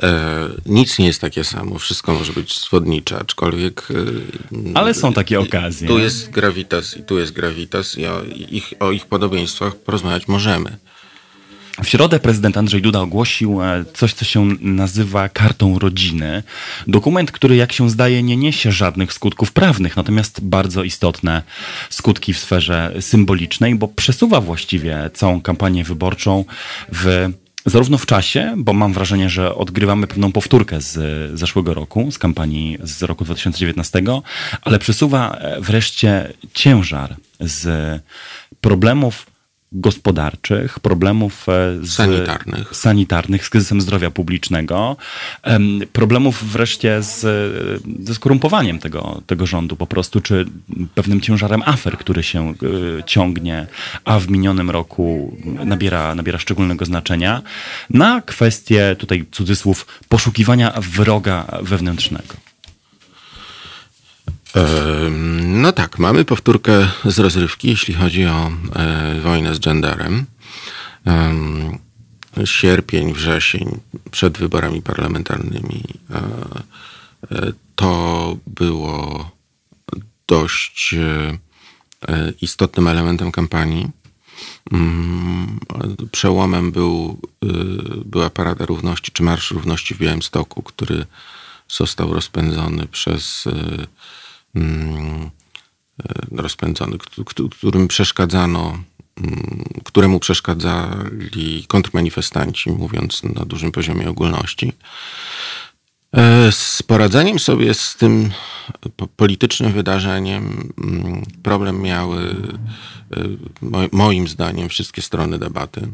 E, 0.02 0.48
nic 0.66 0.98
nie 0.98 1.06
jest 1.06 1.20
takie 1.20 1.44
samo, 1.44 1.78
wszystko 1.78 2.14
może 2.14 2.32
być 2.32 2.60
zwodnicze, 2.60 3.18
aczkolwiek. 3.18 3.88
E, 3.90 4.76
Ale 4.76 4.94
są 4.94 5.12
takie 5.12 5.40
okazje. 5.40 5.88
Tu 5.88 5.98
jest 5.98 6.30
gravitas 6.30 6.96
i 6.96 7.02
tu 7.02 7.18
jest 7.18 7.32
gravitas, 7.32 7.98
i 7.98 8.06
o 8.06 8.22
ich, 8.50 8.72
o 8.80 8.92
ich 8.92 9.06
podobieństwach 9.06 9.76
porozmawiać 9.76 10.28
możemy. 10.28 10.76
W 11.84 11.88
środę 11.88 12.20
prezydent 12.20 12.56
Andrzej 12.56 12.82
Duda 12.82 13.00
ogłosił 13.00 13.62
e, 13.62 13.84
coś, 13.94 14.14
co 14.14 14.24
się 14.24 14.48
nazywa 14.60 15.28
kartą 15.28 15.78
rodziny. 15.78 16.42
Dokument, 16.86 17.32
który, 17.32 17.56
jak 17.56 17.72
się 17.72 17.90
zdaje, 17.90 18.22
nie 18.22 18.36
niesie 18.36 18.72
żadnych 18.72 19.12
skutków 19.12 19.52
prawnych, 19.52 19.96
natomiast 19.96 20.40
bardzo 20.40 20.82
istotne 20.82 21.42
skutki 21.90 22.32
w 22.32 22.38
sferze 22.38 22.92
symbolicznej, 23.00 23.74
bo 23.74 23.88
przesuwa 23.88 24.40
właściwie 24.40 25.10
całą 25.14 25.40
kampanię 25.40 25.84
wyborczą 25.84 26.44
w 26.92 27.28
zarówno 27.66 27.98
w 27.98 28.06
czasie, 28.06 28.54
bo 28.56 28.72
mam 28.72 28.92
wrażenie, 28.92 29.30
że 29.30 29.54
odgrywamy 29.54 30.06
pewną 30.06 30.32
powtórkę 30.32 30.80
z 30.80 30.98
zeszłego 31.38 31.74
roku, 31.74 32.10
z 32.10 32.18
kampanii 32.18 32.78
z 32.82 33.02
roku 33.02 33.24
2019, 33.24 34.02
ale 34.62 34.78
przesuwa 34.78 35.36
e, 35.36 35.60
wreszcie 35.60 36.32
ciężar 36.54 37.16
z 37.40 38.02
problemów 38.60 39.26
gospodarczych, 39.72 40.80
problemów 40.80 41.48
e, 41.48 41.84
z, 41.86 41.92
sanitarnych. 41.92 42.76
sanitarnych, 42.76 43.46
z 43.46 43.50
kryzysem 43.50 43.80
zdrowia 43.80 44.10
publicznego, 44.10 44.96
problemów 45.92 46.52
wreszcie 46.52 47.02
z, 47.02 47.20
ze 48.00 48.14
skorumpowaniem 48.14 48.78
tego, 48.78 49.22
tego 49.26 49.46
rządu 49.46 49.76
po 49.76 49.86
prostu, 49.86 50.20
czy 50.20 50.46
pewnym 50.94 51.20
ciężarem 51.20 51.62
afer, 51.66 51.98
który 51.98 52.22
się 52.22 52.50
e, 52.50 52.54
ciągnie, 53.06 53.66
a 54.04 54.18
w 54.18 54.28
minionym 54.28 54.70
roku 54.70 55.36
nabiera, 55.64 56.14
nabiera 56.14 56.38
szczególnego 56.38 56.84
znaczenia, 56.84 57.42
na 57.90 58.20
kwestię, 58.20 58.96
tutaj 58.98 59.26
cudzysłów, 59.30 59.86
poszukiwania 60.08 60.72
wroga 60.80 61.46
wewnętrznego. 61.62 62.49
No 65.40 65.72
tak, 65.72 65.98
mamy 65.98 66.24
powtórkę 66.24 66.88
z 67.04 67.18
rozrywki, 67.18 67.68
jeśli 67.68 67.94
chodzi 67.94 68.26
o 68.26 68.50
e, 68.74 69.20
wojnę 69.20 69.54
z 69.54 69.58
genderem. 69.58 70.26
Sierpień, 72.44 73.12
wrzesień, 73.12 73.80
przed 74.10 74.38
wyborami 74.38 74.82
parlamentarnymi. 74.82 75.84
E, 76.10 76.16
e, 77.30 77.52
to 77.74 78.36
było 78.46 79.30
dość 80.26 80.94
istotnym 82.40 82.88
elementem 82.88 83.32
kampanii. 83.32 83.88
Mm, 84.72 85.60
przełomem 86.12 86.72
był, 86.72 87.20
była 88.04 88.30
Parada 88.30 88.66
Równości, 88.66 89.12
czy 89.12 89.22
Marsz 89.22 89.50
Równości 89.50 89.94
w 89.94 89.98
Białymstoku, 89.98 90.62
który 90.62 91.06
został 91.68 92.14
rozpędzony 92.14 92.86
przez 92.86 93.48
rozpędzony, 96.32 96.98
którym 97.58 97.88
przeszkadzano, 97.88 98.78
mm, 99.16 99.64
któremu 99.84 100.20
przeszkadzali 100.20 101.64
kontrmanifestanci, 101.68 102.70
mówiąc 102.70 103.22
na 103.22 103.44
dużym 103.44 103.72
poziomie 103.72 104.10
ogólności. 104.10 104.72
E, 106.12 106.52
z 106.52 106.82
poradzeniem 106.82 107.38
sobie 107.38 107.74
z 107.74 107.96
tym 107.96 108.30
politycznym 109.16 109.72
wydarzeniem 109.72 110.72
mm, 110.78 111.22
problem 111.42 111.80
miały 111.80 112.20
e, 112.20 113.88
moim 113.92 114.28
zdaniem 114.28 114.68
wszystkie 114.68 115.02
strony 115.02 115.38
debaty. 115.38 115.88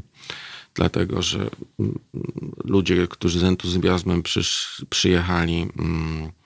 Dlatego, 0.75 1.23
że 1.23 1.51
ludzie, 2.65 3.09
którzy 3.09 3.39
z 3.39 3.45
entuzjazmem 3.45 4.23
przyjechali 4.91 5.61
E, 5.63 6.29
e, 6.29 6.46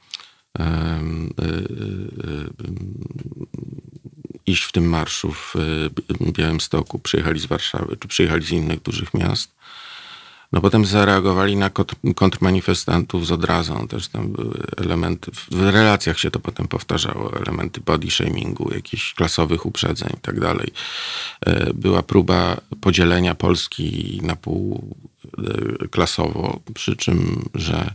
iść 4.46 4.62
w 4.62 4.72
tym 4.72 4.88
marszu 4.88 5.32
w 5.32 5.54
Białymstoku, 6.32 6.98
przyjechali 6.98 7.40
z 7.40 7.46
Warszawy, 7.46 7.96
czy 7.96 8.08
przyjechali 8.08 8.44
z 8.44 8.50
innych 8.50 8.82
dużych 8.82 9.14
miast. 9.14 9.60
No 10.52 10.60
potem 10.60 10.84
zareagowali 10.84 11.56
na 11.56 11.70
kontrmanifestantów 12.16 13.26
z 13.26 13.32
odrazą. 13.32 13.88
Też 13.88 14.08
tam 14.08 14.32
były 14.32 14.62
elementy, 14.76 15.30
w 15.50 15.60
relacjach 15.60 16.18
się 16.18 16.30
to 16.30 16.40
potem 16.40 16.68
powtarzało, 16.68 17.36
elementy 17.36 17.80
body 17.80 18.10
shamingu, 18.10 18.74
jakichś 18.74 19.14
klasowych 19.14 19.66
uprzedzeń 19.66 20.10
i 20.16 20.20
tak 20.20 20.40
dalej. 20.40 20.72
E, 21.40 21.74
była 21.74 22.02
próba 22.02 22.56
podzielenia 22.80 23.34
Polski 23.34 24.20
na 24.22 24.36
pół 24.36 24.94
klasowo, 25.90 26.60
przy 26.74 26.96
czym, 26.96 27.44
że 27.54 27.94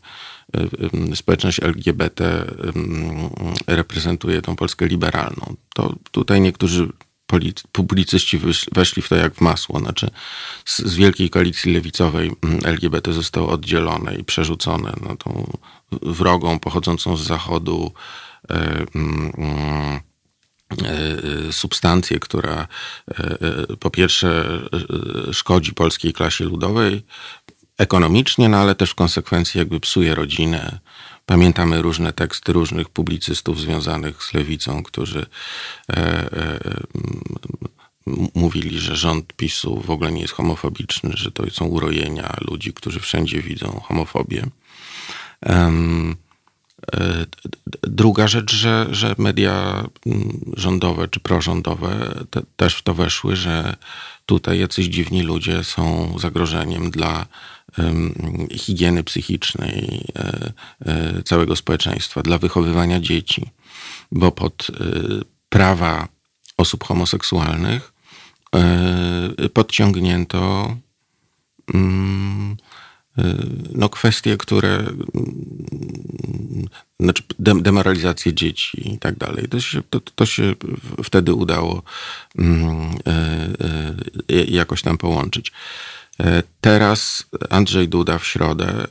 społeczność 1.16 1.60
LGBT 1.60 2.46
reprezentuje 3.68 4.42
tą 4.42 4.56
Polskę 4.56 4.88
liberalną. 4.88 5.56
To 5.74 5.96
tutaj 6.12 6.42
niektórzy 6.42 6.88
publicyści 7.72 8.40
weszli 8.72 9.02
w 9.02 9.10
to 9.10 9.16
jak 9.16 9.36
w 9.36 9.42
masło. 9.42 9.80
Znaczy 9.80 10.10
z, 10.66 10.78
z 10.78 10.96
wielkiej 10.96 11.30
koalicji 11.30 11.74
lewicowej 11.74 12.32
LGBT 12.64 13.14
zostało 13.14 13.50
oddzielone 13.50 14.16
i 14.16 14.24
przerzucone 14.24 14.94
na 15.02 15.16
tą 15.16 15.58
wrogą 16.02 16.60
pochodzącą 16.60 17.18
z 17.18 17.24
zachodu 17.24 17.94
e, 18.50 18.86
substancję, 21.52 22.20
która 22.20 22.68
po 23.80 23.90
pierwsze 23.90 24.60
szkodzi 25.32 25.74
polskiej 25.74 26.14
klasie 26.14 26.46
ludowej, 26.46 27.06
ekonomicznie, 27.78 28.50
no 28.50 28.58
ale 28.58 28.76
też 28.76 28.92
w 28.92 28.96
konsekwencji 28.96 29.58
jakby 29.58 29.80
psuje 29.80 30.16
rodzinę. 30.16 30.80
Pamiętamy 31.26 31.82
różne 31.82 32.14
teksty 32.14 32.54
różnych 32.54 32.90
publicystów 32.90 33.60
związanych 33.60 34.24
z 34.24 34.34
lewicą, 34.34 34.84
którzy 34.84 35.26
e, 35.90 35.98
e, 35.98 36.60
mówili, 38.36 38.80
że 38.80 38.96
rząd 38.96 39.34
PiSu 39.34 39.82
w 39.82 39.90
ogóle 39.90 40.12
nie 40.12 40.22
jest 40.22 40.34
homofobiczny, 40.34 41.12
że 41.14 41.32
to 41.32 41.50
są 41.52 41.66
urojenia 41.66 42.34
ludzi, 42.42 42.74
którzy 42.74 43.00
wszędzie 43.00 43.42
widzą 43.42 43.80
homofobię. 43.84 44.46
E, 46.94 47.26
druga 47.82 48.28
rzecz, 48.28 48.54
że, 48.54 48.88
że 48.92 49.16
media 49.18 49.84
rządowe 50.58 51.08
czy 51.08 51.20
prorządowe 51.20 52.24
te, 52.30 52.42
też 52.56 52.76
w 52.76 52.82
to 52.82 52.94
weszły, 52.94 53.36
że 53.36 53.76
tutaj 54.26 54.60
jacyś 54.60 54.86
dziwni 54.86 55.22
ludzie 55.22 55.64
są 55.64 56.16
zagrożeniem 56.20 56.92
dla 56.92 57.26
higieny 58.52 59.04
psychicznej 59.04 60.06
e, 60.16 60.54
e, 60.86 61.24
całego 61.24 61.56
społeczeństwa, 61.56 62.22
dla 62.22 62.38
wychowywania 62.38 63.00
dzieci, 63.00 63.50
bo 64.12 64.32
pod 64.32 64.68
e, 64.70 64.74
prawa 65.50 66.08
osób 66.58 66.84
homoseksualnych 66.84 67.96
podciągnięto 69.54 70.76
mm, 71.74 72.58
no, 73.74 73.90
kwestie, 73.90 74.38
które 74.38 74.86
znaczy 77.00 77.24
demoralizację 77.40 78.34
dzieci 78.34 78.94
i 78.94 79.00
tak 79.00 79.18
dalej. 79.18 79.48
To 79.48 79.60
się, 79.60 79.82
to, 79.90 80.00
to 80.00 80.26
się 80.26 80.56
wtedy 81.04 81.34
udało 81.34 81.84
mm, 82.38 82.96
jakoś 84.48 84.82
tam 84.82 84.98
połączyć. 84.98 85.52
E, 86.20 86.44
teraz 86.62 87.26
Andrzej 87.50 87.90
Duda 87.90 88.20
w 88.20 88.26
środę 88.26 88.68
e, 88.68 88.88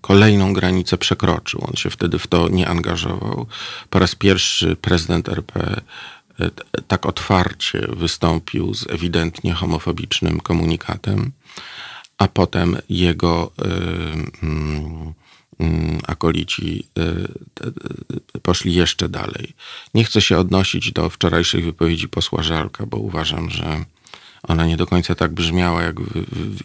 kolejną 0.00 0.52
granicę 0.52 0.98
przekroczył. 0.98 1.64
On 1.68 1.76
się 1.76 1.90
wtedy 1.90 2.18
w 2.18 2.26
to 2.26 2.48
nie 2.48 2.68
angażował. 2.68 3.46
Po 3.90 3.98
raz 3.98 4.14
pierwszy 4.14 4.76
prezydent 4.76 5.28
RP 5.28 5.80
e, 6.40 6.50
tak 6.88 7.06
otwarcie 7.06 7.86
wystąpił 7.96 8.74
z 8.74 8.90
ewidentnie 8.90 9.54
homofobicznym 9.54 10.40
komunikatem, 10.40 11.32
a 12.18 12.28
potem 12.28 12.76
jego 12.88 13.52
mm, 14.42 15.12
mm, 15.60 16.00
akolici 16.06 16.88
poszli 18.42 18.74
jeszcze 18.74 19.08
dalej. 19.08 19.54
Nie 19.94 20.04
chcę 20.04 20.20
się 20.20 20.38
odnosić 20.38 20.92
do 20.92 21.10
wczorajszych 21.10 21.64
wypowiedzi 21.64 22.08
posła 22.08 22.42
Żalka, 22.42 22.86
bo 22.86 22.96
uważam, 22.96 23.50
że 23.50 23.84
ona 24.48 24.66
nie 24.66 24.76
do 24.76 24.86
końca 24.86 25.14
tak 25.14 25.32
brzmiała, 25.32 25.82
jak, 25.82 25.96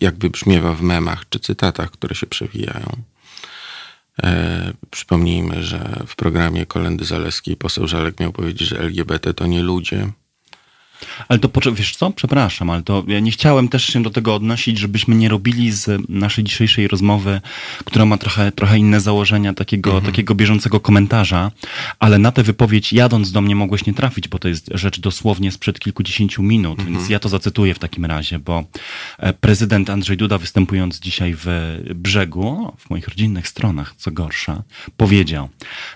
jak 0.02 0.16
wybrzmiewa 0.16 0.74
w 0.74 0.82
memach 0.82 1.30
czy 1.30 1.40
cytatach, 1.40 1.92
które 1.92 2.16
się 2.16 2.28
przewijają. 2.28 2.88
E, 4.24 4.74
przypomnijmy, 4.92 5.64
że 5.64 6.04
w 6.08 6.16
programie 6.16 6.66
Kolendy 6.66 7.06
Zaleskiej 7.06 7.56
poseł 7.56 7.88
Żalek 7.88 8.20
miał 8.20 8.32
powiedzieć, 8.32 8.68
że 8.68 8.80
LGBT 8.80 9.34
to 9.34 9.48
nie 9.48 9.64
ludzie, 9.64 10.12
ale 11.28 11.40
to, 11.40 11.50
wiesz 11.72 11.96
co, 11.96 12.12
przepraszam, 12.12 12.70
ale 12.70 12.84
to 12.84 13.04
ja 13.08 13.20
nie 13.20 13.32
chciałem 13.32 13.70
też 13.70 13.86
się 13.88 14.04
do 14.04 14.10
tego 14.10 14.36
odnosić, 14.36 14.78
żebyśmy 14.78 15.16
nie 15.16 15.30
robili 15.30 15.72
z 15.72 16.10
naszej 16.10 16.44
dzisiejszej 16.44 16.88
rozmowy, 16.88 17.42
która 17.86 18.06
ma 18.06 18.18
trochę, 18.18 18.52
trochę 18.52 18.78
inne 18.78 19.02
założenia 19.02 19.54
takiego, 19.54 19.90
mhm. 19.90 20.12
takiego 20.12 20.36
bieżącego 20.36 20.80
komentarza, 20.80 21.52
ale 22.00 22.20
na 22.20 22.32
tę 22.32 22.44
wypowiedź 22.44 22.94
jadąc 22.94 23.32
do 23.32 23.42
mnie 23.42 23.56
mogłeś 23.56 23.86
nie 23.86 23.94
trafić, 23.94 24.28
bo 24.28 24.40
to 24.40 24.48
jest 24.48 24.70
rzecz 24.74 25.00
dosłownie 25.00 25.52
sprzed 25.52 25.80
kilkudziesięciu 25.80 26.44
minut, 26.44 26.80
mhm. 26.80 26.98
więc 26.98 27.10
ja 27.10 27.20
to 27.20 27.30
zacytuję 27.30 27.74
w 27.74 27.80
takim 27.80 28.06
razie, 28.06 28.40
bo 28.40 28.64
e, 29.18 29.34
prezydent 29.34 29.90
Andrzej 29.90 30.18
Duda 30.18 30.38
występując 30.38 31.00
dzisiaj 31.00 31.36
w 31.38 31.48
Brzegu, 31.96 32.74
w 32.78 32.90
moich 32.90 33.08
rodzinnych 33.08 33.48
stronach, 33.48 33.94
co 33.98 34.12
gorsza, 34.12 34.64
powiedział, 34.98 35.50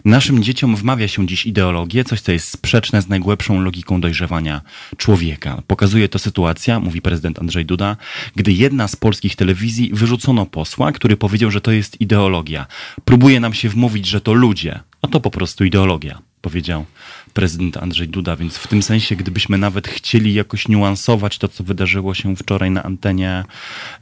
naszym 0.05 0.43
dzieciom 0.43 0.75
wmawia 0.75 1.07
się 1.07 1.27
dziś 1.27 1.45
ideologię, 1.45 2.03
coś 2.03 2.21
co 2.21 2.31
jest 2.31 2.49
sprzeczne 2.49 3.01
z 3.01 3.07
najgłębszą 3.07 3.61
logiką 3.61 4.01
dojrzewania 4.01 4.61
człowieka. 4.97 5.61
Pokazuje 5.67 6.09
to 6.09 6.19
sytuacja, 6.19 6.79
mówi 6.79 7.01
prezydent 7.01 7.39
Andrzej 7.39 7.65
Duda, 7.65 7.97
gdy 8.35 8.51
jedna 8.51 8.87
z 8.87 8.95
polskich 8.95 9.35
telewizji 9.35 9.89
wyrzucono 9.93 10.45
posła, 10.45 10.91
który 10.91 11.17
powiedział, 11.17 11.51
że 11.51 11.61
to 11.61 11.71
jest 11.71 12.01
ideologia. 12.01 12.65
Próbuje 13.05 13.39
nam 13.39 13.53
się 13.53 13.69
wmówić, 13.69 14.07
że 14.07 14.21
to 14.21 14.33
ludzie. 14.33 14.79
A 15.01 15.07
to 15.07 15.19
po 15.19 15.31
prostu 15.31 15.65
ideologia, 15.65 16.21
powiedział 16.41 16.85
prezydent 17.33 17.77
Andrzej 17.77 18.07
Duda, 18.07 18.35
więc 18.35 18.57
w 18.57 18.67
tym 18.67 18.83
sensie, 18.83 19.15
gdybyśmy 19.15 19.57
nawet 19.57 19.87
chcieli 19.87 20.33
jakoś 20.33 20.67
niuansować 20.67 21.37
to, 21.37 21.47
co 21.47 21.63
wydarzyło 21.63 22.13
się 22.13 22.35
wczoraj 22.35 22.71
na 22.71 22.83
antenie 22.83 23.43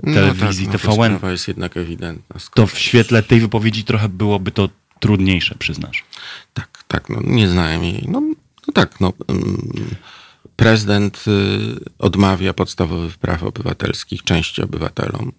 telewizji 0.04 0.66
no 0.66 0.72
tak, 0.72 0.84
no 0.84 0.94
TVN, 0.94 1.12
sprawa 1.12 1.32
jest 1.32 1.48
jednak 1.48 1.78
ewidentna. 1.78 2.40
To 2.54 2.68
w 2.68 2.80
świetle 2.80 3.24
tej 3.24 3.40
wypowiedzi 3.40 3.84
trochę 3.84 4.10
byłoby 4.10 4.52
to 4.52 4.70
trudniejsze, 5.00 5.56
przyznasz. 5.60 6.04
Tak, 6.54 6.84
tak, 6.88 7.10
no 7.10 7.20
nie 7.24 7.48
znałem 7.48 7.84
jej. 7.84 8.06
No, 8.08 8.22
no 8.68 8.74
tak, 8.74 9.00
no... 9.00 9.14
Um 9.28 9.96
prezydent 10.62 11.26
y, 11.28 11.32
odmawia 12.00 12.54
podstawowych 12.54 13.18
praw 13.18 13.44
obywatelskich 13.44 14.24
części 14.24 14.62
obywatelom, 14.62 15.32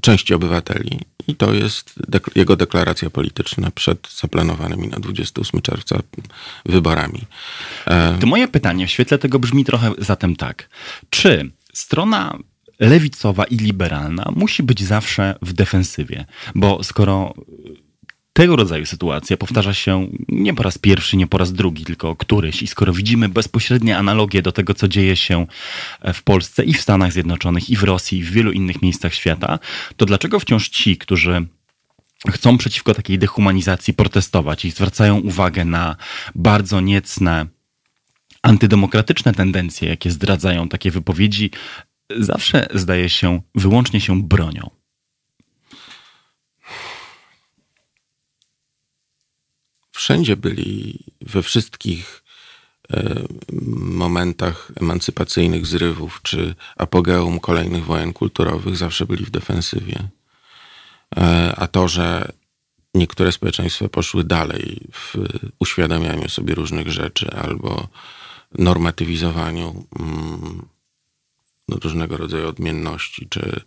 części 0.00 0.34
obywateli 0.34 1.00
i 1.28 1.36
to 1.36 1.52
jest 1.52 1.94
dek 2.08 2.30
jego 2.34 2.56
deklaracja 2.56 3.10
polityczna 3.10 3.70
przed 3.70 4.08
zaplanowanymi 4.20 4.88
na 4.88 4.98
28 5.00 5.60
czerwca 5.60 5.98
wyborami. 6.66 7.20
E, 7.86 8.18
to 8.20 8.26
moje 8.26 8.48
pytanie 8.48 8.86
w 8.86 8.90
świetle 8.90 9.18
tego 9.18 9.38
brzmi 9.38 9.64
trochę 9.64 9.90
zatem 9.98 10.36
tak. 10.36 10.68
Czy 11.10 11.50
strona 11.74 12.38
lewicowa 12.80 13.44
i 13.44 13.56
liberalna 13.56 14.32
musi 14.36 14.62
być 14.62 14.84
zawsze 14.84 15.34
w 15.42 15.52
defensywie? 15.52 16.24
Bo 16.54 16.82
skoro 16.82 17.34
tego 18.34 18.56
rodzaju 18.56 18.86
sytuacja 18.86 19.36
powtarza 19.36 19.74
się 19.74 20.08
nie 20.28 20.54
po 20.54 20.62
raz 20.62 20.78
pierwszy, 20.78 21.16
nie 21.16 21.26
po 21.26 21.38
raz 21.38 21.52
drugi, 21.52 21.84
tylko 21.84 22.16
któryś. 22.16 22.62
I 22.62 22.66
skoro 22.66 22.92
widzimy 22.92 23.28
bezpośrednie 23.28 23.98
analogie 23.98 24.42
do 24.42 24.52
tego, 24.52 24.74
co 24.74 24.88
dzieje 24.88 25.16
się 25.16 25.46
w 26.14 26.22
Polsce 26.22 26.64
i 26.64 26.74
w 26.74 26.80
Stanach 26.80 27.12
Zjednoczonych, 27.12 27.70
i 27.70 27.76
w 27.76 27.82
Rosji, 27.82 28.18
i 28.18 28.24
w 28.24 28.30
wielu 28.30 28.52
innych 28.52 28.82
miejscach 28.82 29.14
świata, 29.14 29.58
to 29.96 30.06
dlaczego 30.06 30.40
wciąż 30.40 30.68
ci, 30.68 30.96
którzy 30.96 31.46
chcą 32.30 32.58
przeciwko 32.58 32.94
takiej 32.94 33.18
dehumanizacji 33.18 33.94
protestować 33.94 34.64
i 34.64 34.70
zwracają 34.70 35.18
uwagę 35.18 35.64
na 35.64 35.96
bardzo 36.34 36.80
niecne 36.80 37.46
antydemokratyczne 38.42 39.34
tendencje, 39.34 39.88
jakie 39.88 40.10
zdradzają 40.10 40.68
takie 40.68 40.90
wypowiedzi, 40.90 41.50
zawsze 42.16 42.66
zdaje 42.74 43.08
się 43.08 43.40
wyłącznie 43.54 44.00
się 44.00 44.22
bronią? 44.22 44.83
Wszędzie 50.04 50.36
byli, 50.36 50.98
we 51.20 51.42
wszystkich 51.42 52.24
e, 52.92 53.24
momentach 53.76 54.72
emancypacyjnych 54.80 55.66
zrywów 55.66 56.20
czy 56.22 56.54
apogeum 56.76 57.40
kolejnych 57.40 57.84
wojen 57.84 58.12
kulturowych 58.12 58.76
zawsze 58.76 59.06
byli 59.06 59.24
w 59.24 59.30
defensywie. 59.30 60.08
E, 61.16 61.54
a 61.56 61.66
to, 61.66 61.88
że 61.88 62.32
niektóre 62.94 63.32
społeczeństwa 63.32 63.88
poszły 63.88 64.24
dalej 64.24 64.80
w 64.92 65.14
uświadamianiu 65.58 66.28
sobie 66.28 66.54
różnych 66.54 66.88
rzeczy 66.92 67.30
albo 67.30 67.88
normatywizowaniu 68.58 69.86
mm, 70.00 70.68
różnego 71.68 72.16
rodzaju 72.16 72.48
odmienności, 72.48 73.26
czy, 73.30 73.60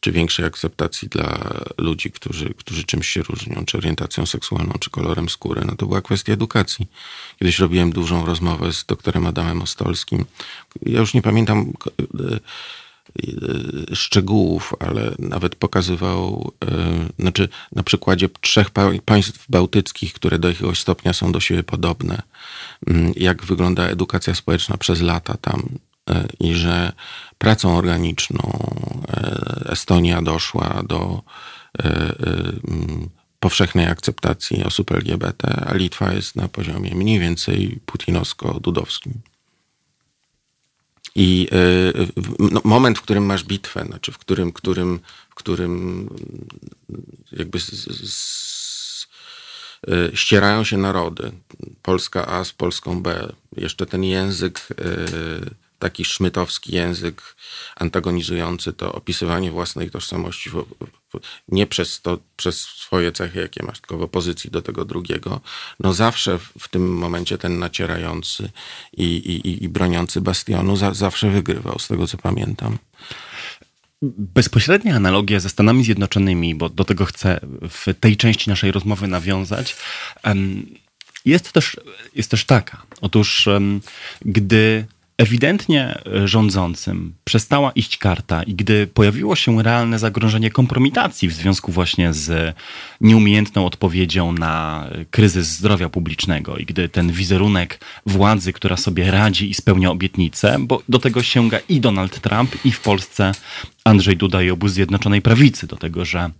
czy 0.00 0.12
większej 0.12 0.46
akceptacji 0.46 1.08
dla 1.08 1.38
ludzi, 1.78 2.10
którzy, 2.10 2.54
którzy 2.54 2.84
czymś 2.84 3.08
się 3.08 3.22
różnią, 3.22 3.64
czy 3.64 3.78
orientacją 3.78 4.26
seksualną, 4.26 4.72
czy 4.80 4.90
kolorem 4.90 5.28
skóry, 5.28 5.62
no 5.66 5.76
to 5.76 5.86
była 5.86 6.02
kwestia 6.02 6.32
edukacji. 6.32 6.86
Kiedyś 7.38 7.58
robiłem 7.58 7.92
dużą 7.92 8.26
rozmowę 8.26 8.72
z 8.72 8.84
doktorem 8.84 9.26
Adamem 9.26 9.62
Ostolskim. 9.62 10.24
Ja 10.82 11.00
już 11.00 11.14
nie 11.14 11.22
pamiętam 11.22 11.72
e, 12.20 12.34
e, 13.92 13.96
szczegółów, 13.96 14.74
ale 14.80 15.14
nawet 15.18 15.56
pokazywał, 15.56 16.52
e, 16.64 17.08
znaczy 17.18 17.48
na 17.72 17.82
przykładzie 17.82 18.28
trzech 18.40 18.70
państw 19.04 19.46
bałtyckich, 19.48 20.12
które 20.12 20.38
do 20.38 20.48
jakiegoś 20.48 20.80
stopnia 20.80 21.12
są 21.12 21.32
do 21.32 21.40
siebie 21.40 21.62
podobne, 21.62 22.22
mm, 22.86 23.12
jak 23.16 23.44
wygląda 23.44 23.86
edukacja 23.86 24.34
społeczna 24.34 24.76
przez 24.76 25.00
lata 25.00 25.36
tam 25.36 25.68
i 26.40 26.54
że 26.54 26.92
pracą 27.38 27.76
organiczną 27.76 28.58
e, 29.08 29.70
Estonia 29.70 30.22
doszła 30.22 30.82
do 30.88 31.22
e, 31.78 32.14
powszechnej 33.40 33.86
akceptacji 33.86 34.64
osób 34.64 34.92
LGBT, 34.92 35.64
a 35.66 35.74
Litwa 35.74 36.12
jest 36.12 36.36
na 36.36 36.48
poziomie 36.48 36.94
mniej 36.94 37.18
więcej 37.18 37.80
putinowsko-dudowskim. 37.86 39.12
I 41.14 41.48
no, 42.38 42.60
moment, 42.64 42.98
w 42.98 43.02
którym 43.02 43.26
masz 43.26 43.44
bitwę, 43.44 43.84
znaczy 43.84 44.12
w 44.12 44.18
którym, 44.18 44.52
którym, 44.52 45.00
w 45.30 45.34
którym 45.34 46.08
jakby 47.32 47.60
z, 47.60 47.70
z, 48.10 49.06
ścierają 50.14 50.64
się 50.64 50.76
narody, 50.76 51.32
Polska 51.82 52.26
A 52.26 52.44
z 52.44 52.52
Polską 52.52 53.02
B, 53.02 53.32
jeszcze 53.56 53.86
ten 53.86 54.04
język 54.04 54.68
taki 55.84 56.04
szmytowski 56.04 56.74
język 56.74 57.36
antagonizujący 57.76 58.72
to 58.72 58.92
opisywanie 58.92 59.50
własnej 59.50 59.90
tożsamości 59.90 60.50
nie 61.48 61.66
przez, 61.66 62.00
to, 62.00 62.18
przez 62.36 62.60
swoje 62.60 63.12
cechy, 63.12 63.40
jakie 63.40 63.62
masz, 63.62 63.80
tylko 63.80 63.98
w 63.98 64.02
opozycji 64.02 64.50
do 64.50 64.62
tego 64.62 64.84
drugiego, 64.84 65.40
no 65.80 65.92
zawsze 65.92 66.38
w, 66.38 66.52
w 66.58 66.68
tym 66.68 66.94
momencie 66.98 67.38
ten 67.38 67.58
nacierający 67.58 68.50
i, 68.96 69.04
i, 69.04 69.64
i 69.64 69.68
broniący 69.68 70.20
bastionu 70.20 70.76
za, 70.76 70.94
zawsze 70.94 71.30
wygrywał, 71.30 71.78
z 71.78 71.88
tego 71.88 72.06
co 72.06 72.18
pamiętam. 72.18 72.78
Bezpośrednia 74.02 74.96
analogia 74.96 75.40
ze 75.40 75.48
Stanami 75.48 75.84
Zjednoczonymi, 75.84 76.54
bo 76.54 76.68
do 76.68 76.84
tego 76.84 77.04
chcę 77.04 77.40
w 77.70 77.94
tej 78.00 78.16
części 78.16 78.50
naszej 78.50 78.72
rozmowy 78.72 79.08
nawiązać, 79.08 79.76
jest 81.24 81.52
też, 81.52 81.76
jest 82.14 82.30
też 82.30 82.44
taka. 82.44 82.82
Otóż, 83.00 83.48
gdy 84.22 84.86
ewidentnie 85.18 85.98
e, 86.06 86.28
rządzącym 86.28 87.14
przestała 87.24 87.72
iść 87.72 87.98
karta 87.98 88.42
i 88.42 88.54
gdy 88.54 88.86
pojawiło 88.86 89.36
się 89.36 89.62
realne 89.62 89.98
zagrożenie 89.98 90.50
kompromitacji 90.50 91.28
w 91.28 91.32
związku 91.32 91.72
właśnie 91.72 92.12
z 92.12 92.56
nieumiejętną 93.00 93.66
odpowiedzią 93.66 94.32
na 94.32 94.86
kryzys 95.10 95.46
zdrowia 95.46 95.88
publicznego 95.88 96.56
i 96.56 96.64
gdy 96.64 96.88
ten 96.88 97.12
wizerunek 97.12 97.80
władzy, 98.06 98.52
która 98.52 98.76
sobie 98.76 99.10
radzi 99.10 99.50
i 99.50 99.54
spełnia 99.54 99.90
obietnice, 99.90 100.56
bo 100.60 100.82
do 100.88 100.98
tego 100.98 101.22
sięga 101.22 101.58
i 101.68 101.80
Donald 101.80 102.20
Trump 102.20 102.64
i 102.64 102.72
w 102.72 102.80
Polsce 102.80 103.32
Andrzej 103.84 104.16
Duda 104.16 104.42
i 104.42 104.50
obóz 104.50 104.72
Zjednoczonej 104.72 105.22
Prawicy 105.22 105.66
do 105.66 105.76
tego, 105.76 106.04
że 106.04 106.30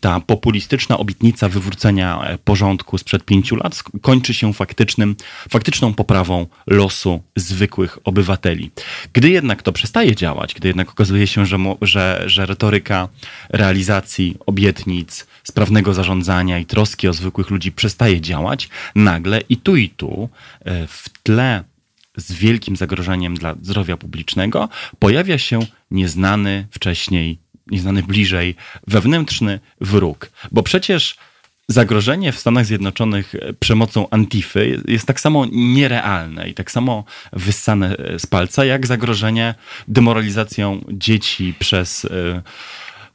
ta 0.00 0.20
populistyczna 0.20 0.98
obietnica 0.98 1.48
wywrócenia 1.48 2.22
e, 2.22 2.38
porządku 2.38 2.98
sprzed 2.98 3.24
pięciu 3.24 3.56
lat 3.56 3.82
kończy 4.02 4.34
się 4.34 4.54
faktycznym, 4.54 5.16
faktyczną 5.48 5.94
poprawą 5.94 6.46
losu 6.66 7.22
zwykłych 7.36 7.98
obywateli. 8.04 8.70
Gdy 9.12 9.30
jednak 9.30 9.62
to 9.62 9.72
przestaje 9.72 10.16
działać, 10.16 10.54
gdy 10.54 10.68
jednak 10.68 10.90
okazuje 10.90 11.26
się, 11.26 11.46
że, 11.46 11.58
że, 11.82 12.22
że 12.26 12.46
retoryka 12.46 13.08
realizacji 13.48 14.36
obietnic, 14.46 15.26
sprawnego 15.44 15.94
zarządzania 15.94 16.58
i 16.58 16.66
troski 16.66 17.08
o 17.08 17.12
zwykłych 17.12 17.50
ludzi 17.50 17.72
przestaje 17.72 18.20
działać, 18.20 18.68
nagle 18.94 19.40
i 19.48 19.56
tu 19.56 19.76
i 19.76 19.88
tu 19.88 20.28
e, 20.64 20.86
w 20.86 21.08
tle 21.22 21.64
z 22.18 22.32
wielkim 22.32 22.76
zagrożeniem 22.76 23.34
dla 23.34 23.54
zdrowia 23.62 23.96
publicznego, 23.96 24.68
pojawia 24.98 25.38
się 25.38 25.60
nieznany 25.90 26.66
wcześniej, 26.70 27.38
nieznany 27.66 28.02
bliżej 28.02 28.54
wewnętrzny 28.86 29.60
wróg. 29.80 30.30
Bo 30.52 30.62
przecież 30.62 31.16
zagrożenie 31.68 32.32
w 32.32 32.38
Stanach 32.38 32.66
Zjednoczonych 32.66 33.34
przemocą 33.60 34.10
Antify 34.10 34.82
jest 34.88 35.06
tak 35.06 35.20
samo 35.20 35.46
nierealne 35.52 36.48
i 36.48 36.54
tak 36.54 36.70
samo 36.70 37.04
wyssane 37.32 37.96
z 38.18 38.26
palca, 38.26 38.64
jak 38.64 38.86
zagrożenie 38.86 39.54
demoralizacją 39.88 40.84
dzieci 40.88 41.54
przez 41.58 42.06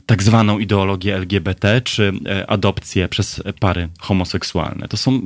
tak 0.06 0.24
zwaną 0.24 0.60
ideologię 0.60 1.16
LGBT, 1.16 1.82
czy 1.82 2.14
e, 2.26 2.50
adopcję 2.50 3.08
przez 3.08 3.44
pary 3.60 3.90
homoseksualne. 4.00 4.88
To 4.88 4.98
są, 4.98 5.22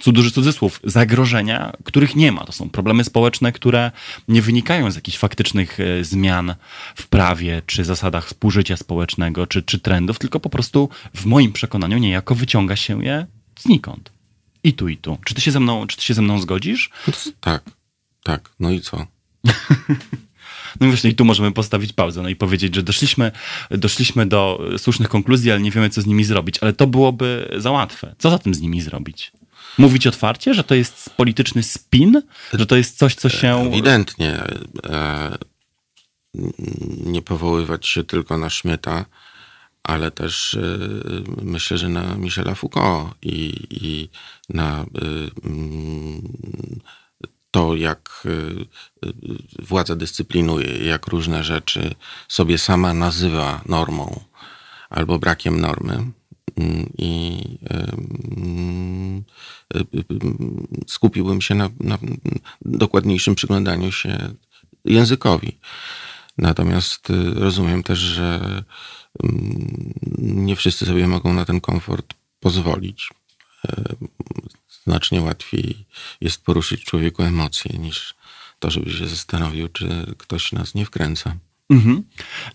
co 0.00 0.12
duży 0.12 0.30
cudzysłów, 0.30 0.80
zagrożenia, 0.84 1.72
których 1.84 2.16
nie 2.16 2.32
ma. 2.32 2.44
To 2.44 2.52
są 2.52 2.70
problemy 2.70 3.04
społeczne, 3.04 3.52
które 3.52 3.90
nie 4.28 4.42
wynikają 4.42 4.90
z 4.90 4.94
jakichś 4.94 5.18
faktycznych 5.18 5.80
e, 5.80 6.04
zmian 6.04 6.54
w 6.94 7.06
prawie, 7.06 7.62
czy 7.66 7.84
zasadach 7.84 8.26
współżycia 8.26 8.76
społecznego, 8.76 9.46
czy, 9.46 9.62
czy 9.62 9.78
trendów, 9.78 10.18
tylko 10.18 10.40
po 10.40 10.50
prostu 10.50 10.88
w 11.14 11.26
moim 11.26 11.52
przekonaniu 11.52 11.98
niejako 11.98 12.34
wyciąga 12.34 12.76
się 12.76 13.04
je 13.04 13.26
znikąd. 13.58 14.12
I 14.64 14.72
tu, 14.72 14.88
i 14.88 14.96
tu. 14.96 15.18
Czy 15.24 15.34
ty 15.34 15.40
się 15.40 15.50
ze 15.50 15.60
mną, 15.60 15.86
czy 15.86 15.96
ty 15.96 16.02
się 16.02 16.14
ze 16.14 16.22
mną 16.22 16.40
zgodzisz? 16.40 16.90
Tak, 17.40 17.62
tak. 18.22 18.50
No 18.60 18.70
i 18.70 18.80
co? 18.80 19.06
No 20.80 20.86
właśnie 20.86 21.10
i 21.10 21.14
tu 21.14 21.24
możemy 21.24 21.52
postawić 21.52 21.92
pauzę 21.92 22.22
no 22.22 22.28
i 22.28 22.36
powiedzieć, 22.36 22.74
że 22.74 22.82
doszliśmy, 22.82 23.32
doszliśmy 23.70 24.26
do 24.26 24.60
słusznych 24.78 25.08
konkluzji, 25.08 25.50
ale 25.50 25.60
nie 25.60 25.70
wiemy, 25.70 25.90
co 25.90 26.02
z 26.02 26.06
nimi 26.06 26.24
zrobić. 26.24 26.58
Ale 26.60 26.72
to 26.72 26.86
byłoby 26.86 27.54
za 27.56 27.70
łatwe. 27.70 28.14
Co 28.18 28.30
za 28.30 28.38
tym 28.38 28.54
z 28.54 28.60
nimi 28.60 28.80
zrobić? 28.80 29.32
Mówić 29.78 30.06
otwarcie, 30.06 30.54
że 30.54 30.64
to 30.64 30.74
jest 30.74 31.10
polityczny 31.10 31.62
spin, 31.62 32.22
że 32.52 32.66
to 32.66 32.76
jest 32.76 32.98
coś, 32.98 33.14
co 33.14 33.28
się. 33.28 33.56
Ewidentnie. 33.56 34.44
E, 34.84 35.38
nie 37.04 37.22
powoływać 37.22 37.88
się 37.88 38.04
tylko 38.04 38.38
na 38.38 38.50
Szmyta, 38.50 39.04
ale 39.82 40.10
też 40.10 40.54
e, 40.54 40.78
myślę, 41.42 41.78
że 41.78 41.88
na 41.88 42.14
Michela 42.14 42.54
Foucault 42.54 43.14
i, 43.22 43.66
i 43.70 44.08
na 44.48 44.80
e, 44.80 44.84
to, 47.54 47.74
jak 47.74 48.22
y, 48.26 48.28
y, 49.06 49.12
władza 49.62 49.96
dyscyplinuje, 49.96 50.86
jak 50.86 51.06
różne 51.06 51.44
rzeczy 51.44 51.94
sobie 52.28 52.58
sama 52.58 52.94
nazywa 52.94 53.60
normą 53.66 54.20
albo 54.90 55.18
brakiem 55.18 55.60
normy. 55.60 55.94
Mm, 56.56 56.92
I 56.98 57.40
y, 59.74 59.84
skupiłbym 60.86 61.40
się 61.40 61.54
na, 61.54 61.70
na 61.80 61.98
dokładniejszym 62.62 63.34
przyglądaniu 63.34 63.92
się 63.92 64.34
językowi. 64.84 65.58
Natomiast 66.38 67.08
rozumiem 67.34 67.82
też, 67.82 67.98
że 67.98 68.62
nie 70.18 70.56
wszyscy 70.56 70.86
sobie 70.86 71.08
mogą 71.08 71.32
na 71.32 71.44
ten 71.44 71.60
komfort 71.60 72.14
pozwolić 72.40 73.10
znacznie 74.86 75.22
łatwiej 75.22 75.86
jest 76.20 76.44
poruszyć 76.44 76.84
człowieku 76.84 77.22
emocje 77.22 77.78
niż 77.78 78.14
to, 78.58 78.70
żeby 78.70 78.90
się 78.90 79.06
zastanowił, 79.06 79.68
czy 79.68 80.14
ktoś 80.18 80.52
nas 80.52 80.74
nie 80.74 80.84
wkręca. 80.84 81.36
Mhm. 81.70 82.02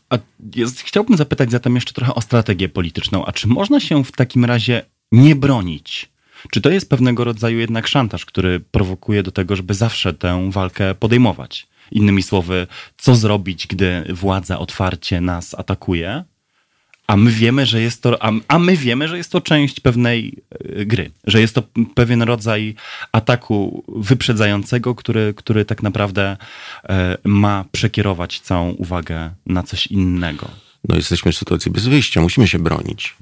A 0.10 0.18
jest, 0.56 0.82
chciałbym 0.82 1.18
zapytać 1.18 1.52
zatem 1.52 1.76
jeszcze 1.76 1.94
trochę 1.94 2.16
o 2.16 2.22
strategię 2.22 2.70
polityczną. 2.70 3.26
A 3.26 3.32
czy 3.32 3.48
można 3.48 3.80
się 3.80 4.04
w 4.04 4.12
takim 4.12 4.46
razie 4.46 4.86
nie 5.12 5.36
bronić? 5.36 6.10
Czy 6.52 6.62
to 6.62 6.70
jest 6.70 6.90
pewnego 6.90 7.24
rodzaju 7.24 7.60
jednak 7.60 7.88
szantaż, 7.88 8.26
który 8.26 8.60
prowokuje 8.60 9.24
do 9.24 9.32
tego, 9.32 9.56
żeby 9.56 9.74
zawsze 9.74 10.14
tę 10.14 10.52
walkę 10.52 10.96
podejmować? 10.96 11.68
Innymi 11.92 12.24
słowy, 12.24 12.68
co 12.98 13.16
zrobić, 13.16 13.68
gdy 13.68 14.04
władza 14.14 14.60
otwarcie 14.60 15.22
nas 15.22 15.54
atakuje? 15.54 16.24
A 17.10 17.18
my 17.18 17.32
wiemy, 17.32 17.66
że 17.66 17.82
jest 17.82 18.02
to, 18.02 18.24
a, 18.24 18.32
a, 18.48 18.60
my 18.60 18.78
wiemy, 18.78 19.08
że 19.08 19.18
jest 19.18 19.32
to 19.32 19.42
część 19.42 19.80
pewnej 19.80 20.38
e, 20.52 20.86
gry, 20.86 21.12
że 21.24 21.42
jest 21.42 21.56
to 21.56 21.64
pewien 21.96 22.22
rodzaj 22.22 22.76
ataku 23.12 23.84
wyprzedzającego, 23.88 24.96
który, 24.96 25.34
który 25.34 25.66
tak 25.66 25.84
naprawdę 25.84 26.38
e, 26.90 27.18
ma 27.24 27.66
przekierować 27.72 28.40
całą 28.40 28.70
uwagę 28.70 29.32
na 29.46 29.64
coś 29.64 29.88
innego. 29.88 30.50
No 30.90 30.96
jesteśmy 30.96 31.32
w 31.32 31.38
sytuacji 31.38 31.72
bez 31.72 31.88
wyjścia, 31.88 32.22
musimy 32.22 32.48
się 32.48 32.60
bronić. 32.60 33.16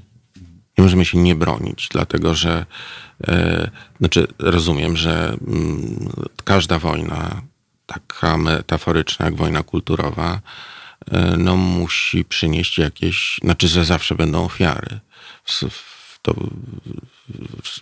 Nie 0.77 0.83
możemy 0.83 1.05
się 1.05 1.17
nie 1.17 1.35
bronić, 1.35 1.89
dlatego 1.91 2.35
że 2.35 2.65
e, 3.27 3.69
znaczy 3.99 4.27
rozumiem, 4.39 4.97
że 4.97 5.29
m, 5.29 5.37
mm, 5.47 6.09
każda 6.43 6.79
wojna, 6.79 7.41
taka 7.85 8.37
metaforyczna 8.37 9.25
jak 9.25 9.35
wojna 9.35 9.63
kulturowa, 9.63 10.41
no 11.37 11.57
musi 11.57 12.25
przynieść 12.25 12.77
jakieś, 12.77 13.39
znaczy, 13.43 13.67
że 13.67 13.85
zawsze 13.85 14.15
będą 14.15 14.45
ofiary. 14.45 14.99
W, 15.43 15.51
w, 15.51 16.19
to, 16.21 16.33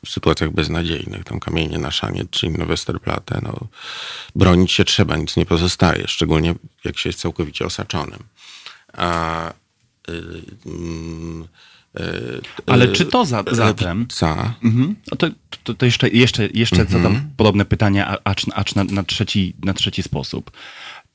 w 0.03 0.09
sytuacjach 0.09 0.51
beznadziejnych, 0.51 1.23
tam 1.23 1.39
kamienie 1.39 1.78
na 1.78 1.91
szanie 1.91 2.26
czy 2.32 2.45
inne 2.45 2.65
Westerplatte, 2.65 3.39
no, 3.43 3.67
bronić 4.36 4.71
się 4.71 4.86
trzeba, 4.86 5.17
nic 5.17 5.38
nie 5.38 5.45
pozostaje, 5.45 6.07
szczególnie 6.07 6.55
jak 6.84 6.97
się 6.97 7.09
jest 7.09 7.19
całkowicie 7.19 7.65
osaczonym. 7.65 8.19
A, 8.93 9.49
y, 10.09 10.13
y, 11.99 12.41
ale 12.65 12.88
czy 12.88 13.05
to 13.05 13.26
za, 13.26 13.43
zatem. 13.51 14.07
Mhm. 14.63 14.95
No 15.11 15.17
to, 15.17 15.28
to, 15.63 15.73
to, 15.73 15.86
jeszcze, 15.86 16.09
jeszcze, 16.09 16.47
jeszcze 16.53 16.82
mhm. 16.82 17.03
zadam 17.03 17.30
podobne 17.38 17.65
pytanie, 17.65 18.05
acz, 18.23 18.45
acz 18.53 18.76
na, 18.76 18.84
na, 18.84 19.03
trzeci, 19.03 19.53
na 19.63 19.73
trzeci 19.73 20.03
sposób. 20.03 20.51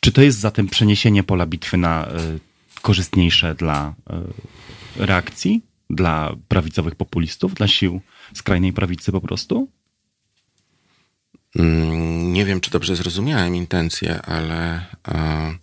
Czy 0.00 0.12
to 0.12 0.22
jest 0.22 0.38
zatem 0.38 0.68
przeniesienie 0.68 1.22
pola 1.22 1.46
bitwy 1.46 1.76
na 1.76 2.08
y, 2.08 2.40
korzystniejsze 2.82 3.54
dla 3.54 3.94
y, 4.98 5.06
reakcji, 5.06 5.62
dla 5.90 6.36
prawicowych 6.48 6.94
populistów, 6.94 7.54
dla 7.54 7.68
sił 7.68 8.00
skrajnej 8.34 8.72
prawicy 8.72 9.12
po 9.12 9.20
prostu? 9.20 9.68
Mm, 11.56 12.32
nie 12.32 12.44
wiem, 12.44 12.60
czy 12.60 12.70
dobrze 12.70 12.96
zrozumiałem 12.96 13.56
intencje, 13.56 14.22
ale 14.22 14.86
e, 15.08 15.54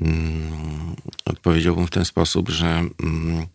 mm, 0.00 0.96
odpowiedziałbym 1.24 1.86
w 1.86 1.90
ten 1.90 2.04
sposób, 2.04 2.48
że 2.48 2.84
mm, 3.02 3.46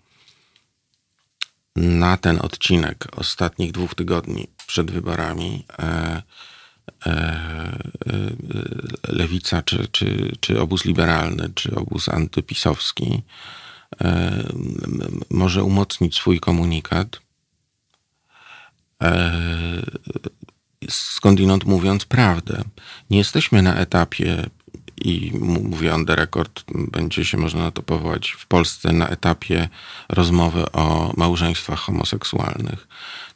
na 1.75 2.17
ten 2.17 2.39
odcinek 2.41 3.07
ostatnich 3.11 3.71
dwóch 3.71 3.95
tygodni 3.95 4.47
przed 4.67 4.91
wyborami 4.91 5.65
e, 5.79 5.87
E, 5.87 6.23
e, 6.23 6.56
lewica, 9.07 9.61
czy, 9.61 9.87
czy, 9.91 10.35
czy 10.39 10.61
obóz 10.61 10.85
liberalny, 10.85 11.49
czy 11.55 11.75
obóz 11.75 12.09
antypisowski 12.09 13.23
e, 14.01 14.43
może 15.29 15.63
umocnić 15.63 16.15
swój 16.15 16.39
komunikat, 16.39 17.19
skądinąd 20.89 21.65
mówiąc 21.65 22.05
prawdę. 22.05 22.63
Nie 23.09 23.17
jesteśmy 23.17 23.61
na 23.61 23.75
etapie 23.75 24.49
i 25.01 25.31
mówię 25.41 25.93
on 25.93 26.05
the 26.05 26.27
będzie 26.69 27.25
się 27.25 27.37
można 27.37 27.59
na 27.59 27.71
to 27.71 27.83
powołać 27.83 28.29
w 28.29 28.45
Polsce 28.45 28.93
na 28.93 29.07
etapie 29.07 29.69
rozmowy 30.09 30.71
o 30.71 31.13
małżeństwach 31.17 31.79
homoseksualnych. 31.79 32.87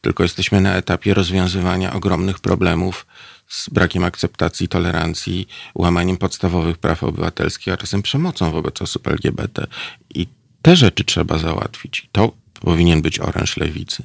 Tylko 0.02 0.24
jesteśmy 0.24 0.62
na 0.62 0.74
etapie 0.76 1.14
rozwiązywania 1.14 1.94
ogromnych 1.94 2.40
problemów 2.40 3.06
z 3.52 3.70
brakiem 3.70 4.04
akceptacji, 4.04 4.68
tolerancji, 4.68 5.48
łamaniem 5.76 6.18
podstawowych 6.18 6.78
praw 6.78 7.04
obywatelskich, 7.04 7.74
a 7.74 7.78
czasem 7.78 8.02
przemocą 8.02 8.52
wobec 8.52 8.82
osób 8.82 9.08
LGBT. 9.08 9.68
I 10.16 10.28
te 10.62 10.76
rzeczy 10.76 11.04
trzeba 11.04 11.38
załatwić. 11.38 12.10
To 12.12 12.32
powinien 12.62 13.02
być 13.02 13.20
oręż 13.20 13.58
lewicy, 13.58 14.04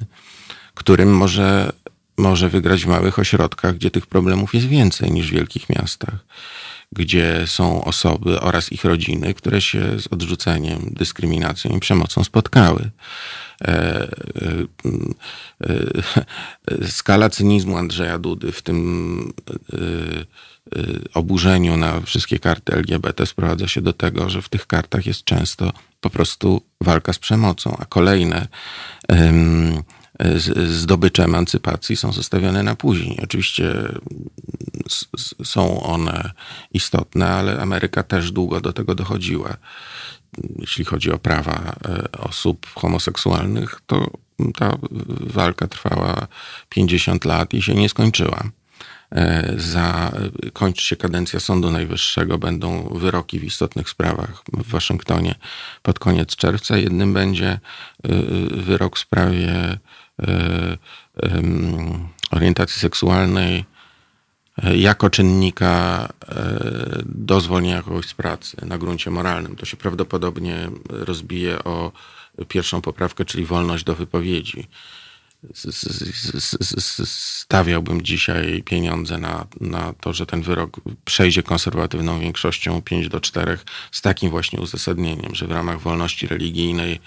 którym 0.73 1.15
może, 1.15 1.71
może 2.17 2.49
wygrać 2.49 2.83
w 2.83 2.87
małych 2.87 3.19
ośrodkach, 3.19 3.75
gdzie 3.75 3.91
tych 3.91 4.07
problemów 4.07 4.53
jest 4.53 4.67
więcej 4.67 5.11
niż 5.11 5.27
w 5.27 5.33
wielkich 5.33 5.69
miastach 5.69 6.15
gdzie 6.91 7.43
są 7.47 7.83
osoby 7.83 8.41
oraz 8.41 8.71
ich 8.71 8.85
rodziny, 8.85 9.33
które 9.33 9.61
się 9.61 9.99
z 9.99 10.07
odrzuceniem, 10.07 10.89
dyskryminacją 10.91 11.77
i 11.77 11.79
przemocą 11.79 12.23
spotkały. 12.23 12.89
E, 13.61 13.71
e, 13.71 14.07
e, 16.71 16.87
skala 16.87 17.29
cynizmu 17.29 17.77
Andrzeja 17.77 18.19
Dudy 18.19 18.51
w 18.51 18.61
tym 18.61 19.33
oburzeniu 21.13 21.77
na 21.77 22.01
wszystkie 22.01 22.39
karty 22.39 22.73
LGBT 22.73 23.25
sprowadza 23.25 23.67
się 23.67 23.81
do 23.81 23.93
tego, 23.93 24.29
że 24.29 24.41
w 24.41 24.49
tych 24.49 24.67
kartach 24.67 25.05
jest 25.05 25.23
często 25.23 25.73
po 26.01 26.09
prostu 26.09 26.61
walka 26.81 27.13
z 27.13 27.19
przemocą, 27.19 27.77
a 27.79 27.85
kolejne 27.85 28.47
zdobycze 30.69 31.23
emancypacji 31.23 31.95
są 31.95 32.11
zostawione 32.11 32.63
na 32.63 32.75
później. 32.75 33.19
Oczywiście 33.23 33.73
są 35.43 35.83
one 35.83 36.31
istotne, 36.73 37.27
ale 37.27 37.61
Ameryka 37.61 38.03
też 38.03 38.31
długo 38.31 38.61
do 38.61 38.73
tego 38.73 38.95
dochodziła. 38.95 39.57
Jeśli 40.59 40.85
chodzi 40.85 41.11
o 41.11 41.17
prawa 41.17 41.75
e, 41.85 42.11
osób 42.11 42.67
homoseksualnych, 42.75 43.81
to 43.85 44.11
ta 44.55 44.77
walka 45.19 45.67
trwała 45.67 46.27
50 46.69 47.25
lat 47.25 47.53
i 47.53 47.61
się 47.61 47.73
nie 47.73 47.89
skończyła. 47.89 48.43
E, 49.11 49.53
za, 49.57 50.11
kończy 50.53 50.85
się 50.85 50.95
kadencja 50.95 51.39
Sądu 51.39 51.71
Najwyższego, 51.71 52.37
będą 52.37 52.83
wyroki 52.83 53.39
w 53.39 53.43
istotnych 53.43 53.89
sprawach 53.89 54.43
w 54.53 54.69
Waszyngtonie 54.69 55.35
pod 55.81 55.99
koniec 55.99 56.35
czerwca. 56.35 56.77
Jednym 56.77 57.13
będzie 57.13 57.47
e, 57.49 57.59
wyrok 58.51 58.95
w 58.95 58.99
sprawie 58.99 59.77
e, 60.21 60.77
orientacji 62.31 62.81
seksualnej 62.81 63.65
jako 64.75 65.09
czynnika 65.09 66.07
do 67.05 67.41
zwolnienia 67.41 67.83
kogoś 67.83 68.05
z 68.05 68.13
pracy 68.13 68.57
na 68.65 68.77
gruncie 68.77 69.11
moralnym. 69.11 69.55
To 69.55 69.65
się 69.65 69.77
prawdopodobnie 69.77 70.69
rozbije 70.89 71.63
o 71.63 71.91
pierwszą 72.47 72.81
poprawkę, 72.81 73.25
czyli 73.25 73.45
wolność 73.45 73.83
do 73.83 73.95
wypowiedzi 73.95 74.67
stawiałbym 77.05 78.01
dzisiaj 78.01 78.63
pieniądze 78.63 79.17
na, 79.17 79.47
na 79.61 79.93
to, 79.93 80.13
że 80.13 80.25
ten 80.25 80.41
wyrok 80.41 80.79
przejdzie 81.05 81.43
konserwatywną 81.43 82.19
większością 82.19 82.81
5 82.81 83.09
do 83.09 83.19
4 83.19 83.57
z 83.91 84.01
takim 84.01 84.29
właśnie 84.29 84.59
uzasadnieniem, 84.59 85.35
że 85.35 85.47
w 85.47 85.51
ramach 85.51 85.79
wolności 85.79 86.27
religijnej 86.27 86.99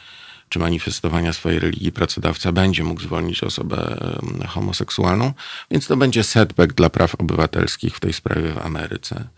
czy 0.51 0.59
manifestowania 0.59 1.33
swojej 1.33 1.59
religii 1.59 1.93
pracodawca 1.93 2.53
będzie 2.53 2.85
mógł 2.85 3.01
zwolnić 3.01 3.43
osobę 3.43 3.97
homoseksualną, 4.49 5.33
więc 5.71 5.87
to 5.87 5.97
będzie 5.97 6.25
setback 6.25 6.73
dla 6.73 6.91
praw 6.91 7.15
obywatelskich 7.15 7.97
w 7.97 8.01
tej 8.01 8.13
sprawie 8.13 8.53
w 8.53 8.59
Ameryce. 8.59 9.29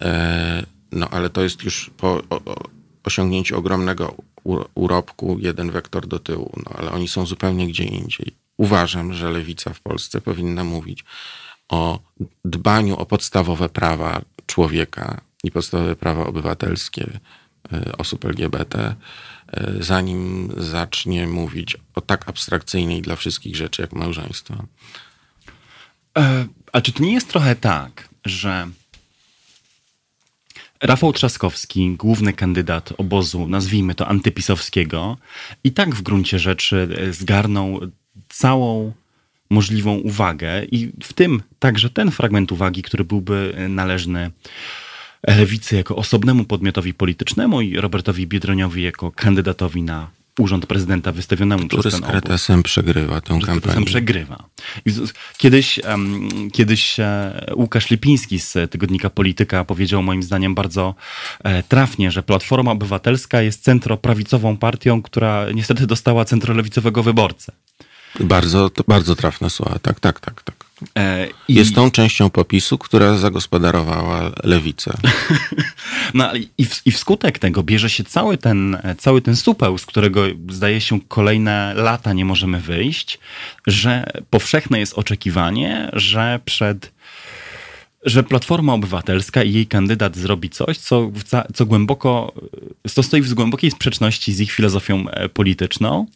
E, 0.00 0.66
no 0.92 1.08
ale 1.08 1.30
to 1.30 1.42
jest 1.42 1.64
już 1.64 1.90
po 1.96 2.22
osiągnięciu 3.04 3.58
ogromnego 3.58 4.14
urobku 4.74 5.38
jeden 5.40 5.70
wektor 5.70 6.06
do 6.06 6.18
tyłu, 6.18 6.52
no 6.56 6.78
ale 6.78 6.90
oni 6.92 7.08
są 7.08 7.26
zupełnie 7.26 7.68
gdzie 7.68 7.84
indziej. 7.84 8.34
Uważam, 8.56 9.12
że 9.12 9.30
lewica 9.30 9.72
w 9.72 9.80
Polsce 9.80 10.20
powinna 10.20 10.64
mówić 10.64 11.04
o 11.68 11.98
dbaniu 12.44 12.96
o 12.96 13.06
podstawowe 13.06 13.68
prawa 13.68 14.20
człowieka 14.46 15.20
i 15.44 15.50
podstawowe 15.50 15.96
prawa 15.96 16.26
obywatelskie 16.26 17.20
e, 17.72 17.96
osób 17.98 18.24
LGBT, 18.24 18.94
zanim 19.80 20.52
zacznie 20.56 21.26
mówić 21.26 21.76
o 21.94 22.00
tak 22.00 22.28
abstrakcyjnej 22.28 23.02
dla 23.02 23.16
wszystkich 23.16 23.56
rzeczy 23.56 23.82
jak 23.82 23.92
małżeństwo. 23.92 24.54
E, 26.18 26.46
a 26.72 26.80
czy 26.80 26.92
to 26.92 27.02
nie 27.02 27.12
jest 27.12 27.28
trochę 27.28 27.56
tak, 27.56 28.08
że 28.24 28.68
Rafał 30.82 31.12
Trzaskowski, 31.12 31.96
główny 31.96 32.32
kandydat 32.32 32.92
obozu, 32.98 33.48
nazwijmy 33.48 33.94
to 33.94 34.08
antypisowskiego, 34.08 35.16
i 35.64 35.72
tak 35.72 35.94
w 35.94 36.02
gruncie 36.02 36.38
rzeczy 36.38 36.88
e, 36.98 37.12
zgarnął 37.12 37.80
całą 38.28 38.92
możliwą 39.50 39.94
uwagę 39.94 40.64
i 40.64 40.92
w 41.02 41.12
tym 41.12 41.42
także 41.58 41.90
ten 41.90 42.10
fragment 42.10 42.52
uwagi, 42.52 42.82
który 42.82 43.04
byłby 43.04 43.54
e, 43.56 43.68
należny 43.68 44.30
lewicy 45.28 45.76
jako 45.76 45.96
osobnemu 45.96 46.44
podmiotowi 46.44 46.94
politycznemu 46.94 47.60
i 47.60 47.76
Robertowi 47.76 48.26
Biedroniowi 48.26 48.82
jako 48.82 49.12
kandydatowi 49.12 49.82
na 49.82 50.10
urząd 50.38 50.66
prezydenta 50.66 51.12
wystawionemu 51.12 51.66
Który 51.66 51.80
przez 51.82 51.94
ten 51.94 52.02
z 52.02 52.06
kretesem 52.06 52.54
obóz. 52.60 52.64
przegrywa 52.64 53.20
tę 53.20 53.28
kampanię. 53.28 53.60
kretesem 53.60 53.84
przegrywa. 53.84 54.44
Kiedyś, 55.38 55.78
um, 55.78 56.50
kiedyś 56.52 57.00
e, 57.00 57.32
Łukasz 57.56 57.90
Lipiński 57.90 58.38
z 58.38 58.70
tygodnika 58.70 59.10
Polityka 59.10 59.64
powiedział 59.64 60.02
moim 60.02 60.22
zdaniem 60.22 60.54
bardzo 60.54 60.94
e, 61.44 61.62
trafnie, 61.62 62.10
że 62.10 62.22
Platforma 62.22 62.70
Obywatelska 62.70 63.42
jest 63.42 63.64
centroprawicową 63.64 64.56
partią, 64.56 65.02
która 65.02 65.46
niestety 65.54 65.86
dostała 65.86 66.24
centrolewicowego 66.24 67.02
wyborcę. 67.02 67.52
Bardzo, 68.20 68.70
bardzo 68.88 69.16
trafne 69.16 69.50
słowa. 69.50 69.78
Tak, 69.82 70.00
tak, 70.00 70.20
tak, 70.20 70.42
tak. 70.42 70.63
E, 70.98 71.28
i... 71.48 71.54
Jest 71.54 71.74
tą 71.74 71.90
częścią 71.90 72.30
popisu, 72.30 72.78
która 72.78 73.16
zagospodarowała 73.16 74.32
lewicę. 74.44 74.96
no 76.14 76.34
i, 76.58 76.64
w, 76.64 76.86
i 76.86 76.90
wskutek 76.90 77.38
tego 77.38 77.62
bierze 77.62 77.90
się 77.90 78.04
cały 78.04 78.38
ten, 78.38 78.78
cały 78.98 79.22
ten 79.22 79.36
supeł, 79.36 79.78
z 79.78 79.86
którego 79.86 80.22
zdaje 80.50 80.80
się 80.80 81.00
kolejne 81.00 81.74
lata 81.74 82.12
nie 82.12 82.24
możemy 82.24 82.60
wyjść, 82.60 83.18
że 83.66 84.04
powszechne 84.30 84.78
jest 84.78 84.98
oczekiwanie, 84.98 85.90
że 85.92 86.40
przed 86.44 86.94
że 88.04 88.22
Platforma 88.22 88.72
Obywatelska 88.72 89.42
i 89.42 89.52
jej 89.52 89.66
kandydat 89.66 90.16
zrobi 90.16 90.50
coś, 90.50 90.78
co, 90.78 91.10
co 91.54 91.66
głęboko, 91.66 92.32
co 92.90 93.02
stoi 93.02 93.22
w 93.22 93.34
głębokiej 93.34 93.70
sprzeczności 93.70 94.32
z 94.32 94.40
ich 94.40 94.52
filozofią 94.52 95.08
e, 95.08 95.28
polityczną, 95.28 96.06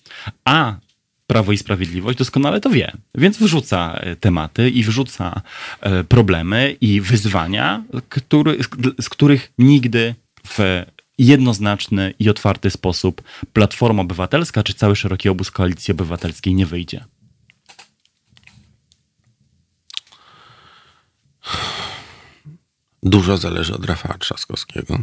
a 0.45 0.75
Prawo 1.29 1.53
i 1.53 1.59
Sprawiedliwość 1.59 2.19
doskonale 2.19 2.61
to 2.61 2.71
wie, 2.71 2.93
więc 3.15 3.39
wrzuca 3.39 3.95
e, 3.95 4.17
tematy 4.17 4.71
i 4.71 4.85
wrzuca 4.85 5.43
e, 5.81 6.05
problemy 6.05 6.77
i 6.81 7.01
wyzwania, 7.01 7.85
który, 8.09 8.59
z 9.01 9.09
których 9.09 9.53
nigdy 9.59 10.15
w 10.47 10.85
jednoznaczny 11.19 12.15
i 12.19 12.31
otwarty 12.31 12.71
sposób 12.71 13.23
Platforma 13.53 14.03
Obywatelska 14.03 14.63
czy 14.63 14.75
cały 14.75 14.97
szeroki 14.97 15.29
obóz 15.29 15.51
Koalicji 15.51 15.93
Obywatelskiej 15.93 16.55
nie 16.55 16.67
wyjdzie. 16.67 17.05
Dużo 23.03 23.37
zależy 23.37 23.75
od 23.75 23.85
Rafała 23.85 24.19
Trzaskowskiego. 24.19 24.99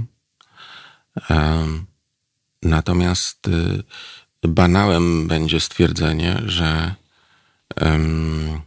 Natomiast 2.62 3.48
y, 3.48 3.84
banałem 4.48 5.28
będzie 5.28 5.60
stwierdzenie, 5.60 6.42
że 6.46 6.96
um, 7.82 8.62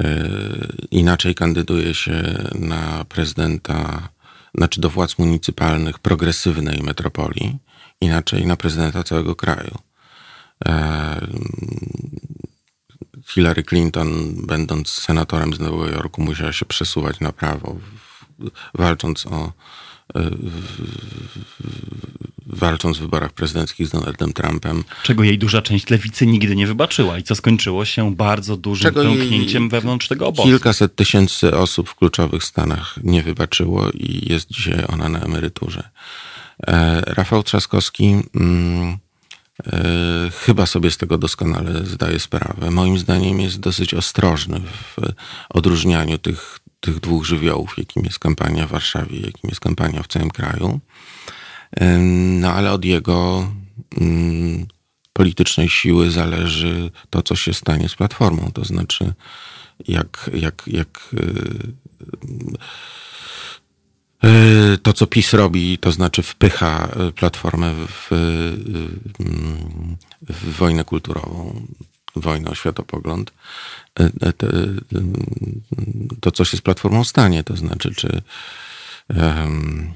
y, 0.00 0.86
inaczej 0.90 1.34
kandyduje 1.34 1.94
się 1.94 2.48
na 2.54 3.04
prezydenta, 3.04 4.08
znaczy 4.54 4.80
do 4.80 4.90
władz 4.90 5.18
municypalnych 5.18 5.98
progresywnej 5.98 6.82
metropolii, 6.82 7.58
inaczej 8.00 8.46
na 8.46 8.56
prezydenta 8.56 9.02
całego 9.02 9.36
kraju. 9.36 9.78
Hillary 13.26 13.62
Clinton, 13.62 14.34
będąc 14.46 14.88
senatorem 14.90 15.54
z 15.54 15.60
Nowego 15.60 15.88
Jorku, 15.88 16.22
musiała 16.22 16.52
się 16.52 16.66
przesuwać 16.66 17.20
na 17.20 17.32
prawo, 17.32 17.76
walcząc 18.74 19.26
o 19.26 19.52
walcząc 22.46 22.98
w 22.98 23.00
wyborach 23.00 23.32
prezydenckich 23.32 23.86
z 23.86 23.90
Donaldem 23.90 24.32
Trumpem. 24.32 24.84
Czego 25.02 25.24
jej 25.24 25.38
duża 25.38 25.62
część 25.62 25.90
lewicy 25.90 26.26
nigdy 26.26 26.56
nie 26.56 26.66
wybaczyła 26.66 27.18
i 27.18 27.22
co 27.22 27.34
skończyło 27.34 27.84
się 27.84 28.14
bardzo 28.14 28.56
dużym 28.56 28.94
Czego 28.94 29.04
wewnątrz 29.68 30.08
tego 30.08 30.26
obozu. 30.26 30.48
Kilkaset 30.48 30.96
tysięcy 30.96 31.56
osób 31.56 31.88
w 31.88 31.94
kluczowych 31.94 32.44
stanach 32.44 32.94
nie 33.02 33.22
wybaczyło 33.22 33.90
i 33.90 34.28
jest 34.30 34.50
dzisiaj 34.50 34.84
ona 34.88 35.08
na 35.08 35.20
emeryturze. 35.20 35.90
E, 36.66 37.00
Rafał 37.00 37.42
Trzaskowski 37.42 38.04
mm, 38.34 38.98
e, 39.66 40.30
chyba 40.30 40.66
sobie 40.66 40.90
z 40.90 40.96
tego 40.96 41.18
doskonale 41.18 41.86
zdaje 41.86 42.18
sprawę. 42.18 42.70
Moim 42.70 42.98
zdaniem 42.98 43.40
jest 43.40 43.60
dosyć 43.60 43.94
ostrożny 43.94 44.60
w 44.60 44.96
odróżnianiu 45.48 46.18
tych, 46.18 46.58
tych 46.80 47.00
dwóch 47.00 47.24
żywiołów, 47.24 47.78
jakim 47.78 48.04
jest 48.04 48.18
kampania 48.18 48.66
w 48.66 48.70
Warszawie, 48.70 49.20
jakim 49.20 49.50
jest 49.50 49.60
kampania 49.60 50.02
w 50.02 50.06
całym 50.06 50.30
kraju. 50.30 50.80
No 52.40 52.52
ale 52.52 52.72
od 52.72 52.84
jego 52.84 53.48
mm, 54.00 54.66
politycznej 55.12 55.68
siły 55.68 56.10
zależy 56.10 56.90
to, 57.10 57.22
co 57.22 57.36
się 57.36 57.54
stanie 57.54 57.88
z 57.88 57.94
Platformą. 57.94 58.50
To 58.54 58.64
znaczy, 58.64 59.12
jak, 59.88 60.30
jak, 60.34 60.62
jak 60.66 61.14
y, 61.14 61.72
y, 64.28 64.78
to, 64.78 64.92
co 64.92 65.06
PiS 65.06 65.32
robi, 65.32 65.78
to 65.78 65.92
znaczy 65.92 66.22
wpycha 66.22 66.88
Platformę 67.14 67.74
w, 67.74 68.08
w 70.22 70.56
wojnę 70.56 70.84
kulturową, 70.84 71.66
wojnę 72.16 72.50
o 72.50 72.54
światopogląd, 72.54 73.32
to, 74.36 74.46
to 76.20 76.30
co 76.30 76.44
się 76.44 76.56
z 76.56 76.60
Platformą 76.60 77.04
stanie, 77.04 77.44
to 77.44 77.56
znaczy, 77.56 77.94
czy 77.94 78.22
um, 79.08 79.94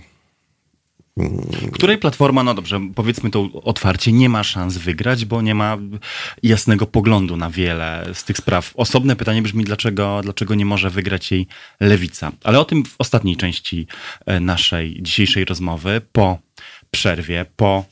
której 1.73 1.99
platforma, 1.99 2.43
no 2.43 2.55
dobrze, 2.55 2.81
powiedzmy 2.95 3.31
to 3.31 3.49
otwarcie, 3.65 4.13
nie 4.13 4.29
ma 4.29 4.45
szans 4.45 4.77
wygrać, 4.77 5.25
bo 5.25 5.43
nie 5.43 5.55
ma 5.55 5.79
jasnego 6.43 6.87
poglądu 6.87 7.37
na 7.37 7.51
wiele 7.51 8.07
z 8.15 8.25
tych 8.25 8.37
spraw. 8.37 8.73
Osobne 8.75 9.17
pytanie 9.17 9.43
brzmi, 9.43 9.65
dlaczego, 9.65 10.21
dlaczego 10.23 10.55
nie 10.55 10.65
może 10.65 10.91
wygrać 10.91 11.33
jej 11.33 11.47
lewica. 11.81 12.33
Ale 12.45 12.61
o 12.61 12.65
tym 12.65 12.85
w 12.85 12.95
ostatniej 12.99 13.37
części 13.37 13.87
e, 14.27 14.41
naszej 14.41 14.99
dzisiejszej 15.03 15.45
rozmowy, 15.45 16.01
po 16.13 16.39
przerwie, 16.91 17.47
po 17.57 17.85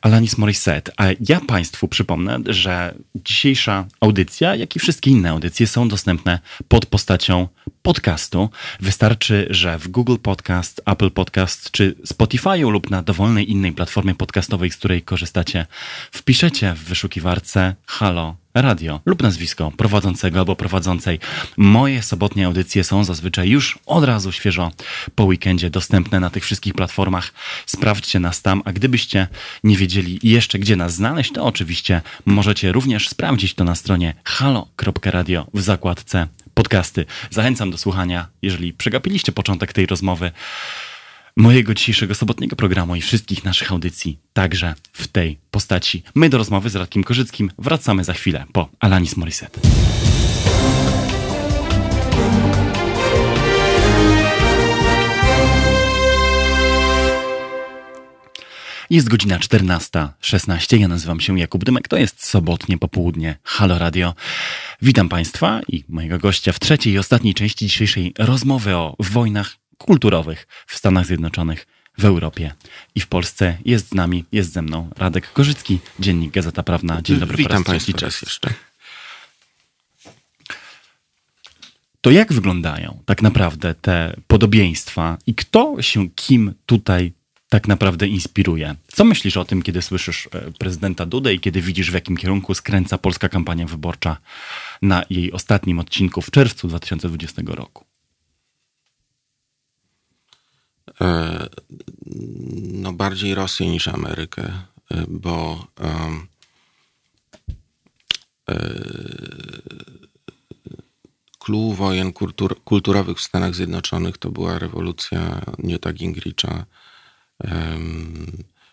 Alanis 0.00 0.38
Morissette. 0.38 0.92
A 0.96 1.04
ja 1.28 1.40
Państwu 1.40 1.88
przypomnę, 1.88 2.38
że 2.46 2.94
dzisiejsza 3.14 3.86
audycja, 4.00 4.54
jak 4.54 4.76
i 4.76 4.78
wszystkie 4.78 5.10
inne 5.10 5.30
audycje 5.30 5.66
są 5.66 5.88
dostępne 5.88 6.38
pod 6.68 6.86
postacią 6.86 7.48
podcastu. 7.82 8.50
Wystarczy, 8.80 9.46
że 9.50 9.78
w 9.78 9.88
Google 9.88 10.16
Podcast, 10.22 10.82
Apple 10.86 11.10
Podcast 11.10 11.70
czy 11.70 11.94
Spotify'u 12.06 12.70
lub 12.70 12.90
na 12.90 13.02
dowolnej 13.02 13.50
innej 13.50 13.72
platformie 13.72 14.14
podcastowej, 14.14 14.70
z 14.70 14.76
której 14.76 15.02
korzystacie, 15.02 15.66
wpiszecie 16.12 16.74
w 16.74 16.84
wyszukiwarce 16.84 17.74
Halo 17.86 18.36
Radio 18.54 19.00
lub 19.06 19.22
nazwisko 19.22 19.70
prowadzącego 19.70 20.38
albo 20.38 20.56
prowadzącej. 20.56 21.18
Moje 21.56 22.02
sobotnie 22.02 22.46
audycje 22.46 22.84
są 22.84 23.04
zazwyczaj 23.04 23.48
już 23.48 23.78
od 23.86 24.04
razu 24.04 24.32
świeżo 24.32 24.70
po 25.14 25.24
weekendzie 25.24 25.70
dostępne 25.70 26.20
na 26.20 26.30
tych 26.30 26.44
wszystkich 26.44 26.74
platformach. 26.74 27.32
Sprawdźcie 27.66 28.20
nas 28.20 28.42
tam, 28.42 28.62
a 28.64 28.72
gdybyście 28.72 29.28
nie 29.64 29.76
wiedzieli 29.76 30.18
jeszcze 30.22 30.58
gdzie 30.58 30.76
nas 30.76 30.94
znaleźć, 30.94 31.32
to 31.32 31.44
oczywiście 31.44 32.00
możecie 32.26 32.72
również 32.72 33.08
sprawdzić 33.08 33.54
to 33.54 33.64
na 33.64 33.74
stronie 33.74 34.14
halo.radio 34.24 35.46
w 35.54 35.60
zakładce 35.60 36.26
podcasty. 36.54 37.06
Zachęcam 37.30 37.70
do 37.70 37.78
słuchania, 37.78 38.28
jeżeli 38.42 38.72
przegapiliście 38.72 39.32
początek 39.32 39.72
tej 39.72 39.86
rozmowy 39.86 40.30
mojego 41.36 41.74
dzisiejszego 41.74 42.14
sobotniego 42.14 42.56
programu 42.56 42.96
i 42.96 43.00
wszystkich 43.00 43.44
naszych 43.44 43.72
audycji, 43.72 44.18
także 44.32 44.74
w 44.92 45.08
tej 45.08 45.38
postaci. 45.50 46.02
My 46.14 46.28
do 46.28 46.38
rozmowy 46.38 46.70
z 46.70 46.76
Radkiem 46.76 47.04
Korzyckim 47.04 47.50
wracamy 47.58 48.04
za 48.04 48.12
chwilę 48.12 48.44
po 48.52 48.68
Alanis 48.80 49.16
Morissette. 49.16 49.60
Jest 58.90 59.08
godzina 59.08 59.38
14.16. 59.38 60.78
Ja 60.78 60.88
nazywam 60.88 61.20
się 61.20 61.38
Jakub 61.38 61.64
Dymek. 61.64 61.88
To 61.88 61.96
jest 61.96 62.26
sobotnie 62.26 62.78
popołudnie 62.78 63.38
Halo 63.42 63.78
Radio. 63.78 64.14
Witam 64.82 65.08
Państwa 65.08 65.60
i 65.68 65.84
mojego 65.88 66.18
gościa 66.18 66.52
w 66.52 66.60
trzeciej 66.60 66.92
i 66.92 66.98
ostatniej 66.98 67.34
części 67.34 67.66
dzisiejszej 67.66 68.14
rozmowy 68.18 68.76
o 68.76 68.96
wojnach 68.98 69.56
kulturowych 69.78 70.46
w 70.66 70.76
Stanach 70.76 71.06
Zjednoczonych, 71.06 71.66
w 71.98 72.04
Europie 72.04 72.54
i 72.94 73.00
w 73.00 73.06
Polsce. 73.06 73.58
Jest 73.64 73.88
z 73.88 73.94
nami, 73.94 74.24
jest 74.32 74.52
ze 74.52 74.62
mną 74.62 74.90
Radek 74.96 75.32
Korzycki, 75.32 75.78
Dziennik 76.00 76.32
Gazeta 76.32 76.62
Prawna. 76.62 77.02
Dzień 77.02 77.18
dobry 77.18 77.36
Witam 77.36 77.64
Państwa 77.64 77.98
raz 77.98 78.22
jeszcze. 78.22 78.54
To 82.00 82.10
jak 82.10 82.32
wyglądają 82.32 83.02
tak 83.04 83.22
naprawdę 83.22 83.74
te 83.74 84.16
podobieństwa 84.26 85.18
i 85.26 85.34
kto 85.34 85.82
się 85.82 86.10
kim 86.10 86.54
tutaj 86.66 87.17
tak 87.48 87.68
naprawdę 87.68 88.06
inspiruje? 88.06 88.74
Co 88.86 89.04
myślisz 89.04 89.36
o 89.36 89.44
tym, 89.44 89.62
kiedy 89.62 89.82
słyszysz 89.82 90.28
e, 90.32 90.52
prezydenta 90.58 91.06
Dudę 91.06 91.34
i 91.34 91.40
kiedy 91.40 91.62
widzisz, 91.62 91.90
w 91.90 91.94
jakim 91.94 92.16
kierunku 92.16 92.54
skręca 92.54 92.98
polska 92.98 93.28
kampania 93.28 93.66
wyborcza 93.66 94.16
na 94.82 95.02
jej 95.10 95.32
ostatnim 95.32 95.78
odcinku 95.78 96.22
w 96.22 96.30
czerwcu 96.30 96.68
2020 96.68 97.42
roku? 97.46 97.84
E, 101.00 101.46
no 102.72 102.92
bardziej 102.92 103.34
Rosję 103.34 103.70
niż 103.70 103.88
Amerykę, 103.88 104.42
e, 104.90 105.04
bo 105.08 105.66
um, 105.80 106.26
clue 111.38 111.74
wojen 111.74 112.12
kultur, 112.12 112.62
kulturowych 112.64 113.18
w 113.18 113.22
Stanach 113.22 113.54
Zjednoczonych 113.54 114.18
to 114.18 114.30
była 114.30 114.58
rewolucja 114.58 115.40
Newta 115.58 115.92
Gingricha, 115.92 116.64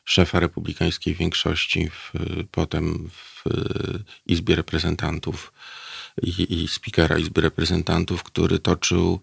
szefa 0.06 0.40
republikańskiej 0.40 1.16
większości, 1.16 1.90
w, 1.90 2.12
potem 2.52 3.10
w 3.10 3.44
Izbie 4.26 4.56
Reprezentantów 4.56 5.54
i, 6.22 6.64
i 6.64 6.68
spikera 6.68 7.18
Izby 7.18 7.42
Reprezentantów, 7.42 8.24
który 8.24 8.60
toczył 8.60 9.20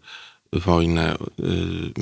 wojnę, 0.53 1.17
mm, 1.39 1.93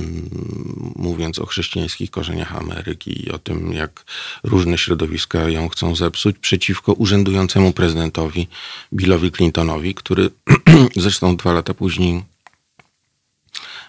mówiąc 0.96 1.38
o 1.38 1.46
chrześcijańskich 1.46 2.10
korzeniach 2.10 2.56
Ameryki 2.56 3.26
i 3.26 3.30
o 3.30 3.38
tym, 3.38 3.72
jak 3.72 4.04
różne 4.44 4.78
środowiska 4.78 5.48
ją 5.48 5.68
chcą 5.68 5.96
zepsuć, 5.96 6.36
przeciwko 6.38 6.92
urzędującemu 6.92 7.72
prezydentowi 7.72 8.48
Billowi 8.92 9.32
Clintonowi, 9.32 9.94
który 9.94 10.30
zresztą 10.96 11.36
dwa 11.36 11.52
lata 11.52 11.74
później 11.74 12.22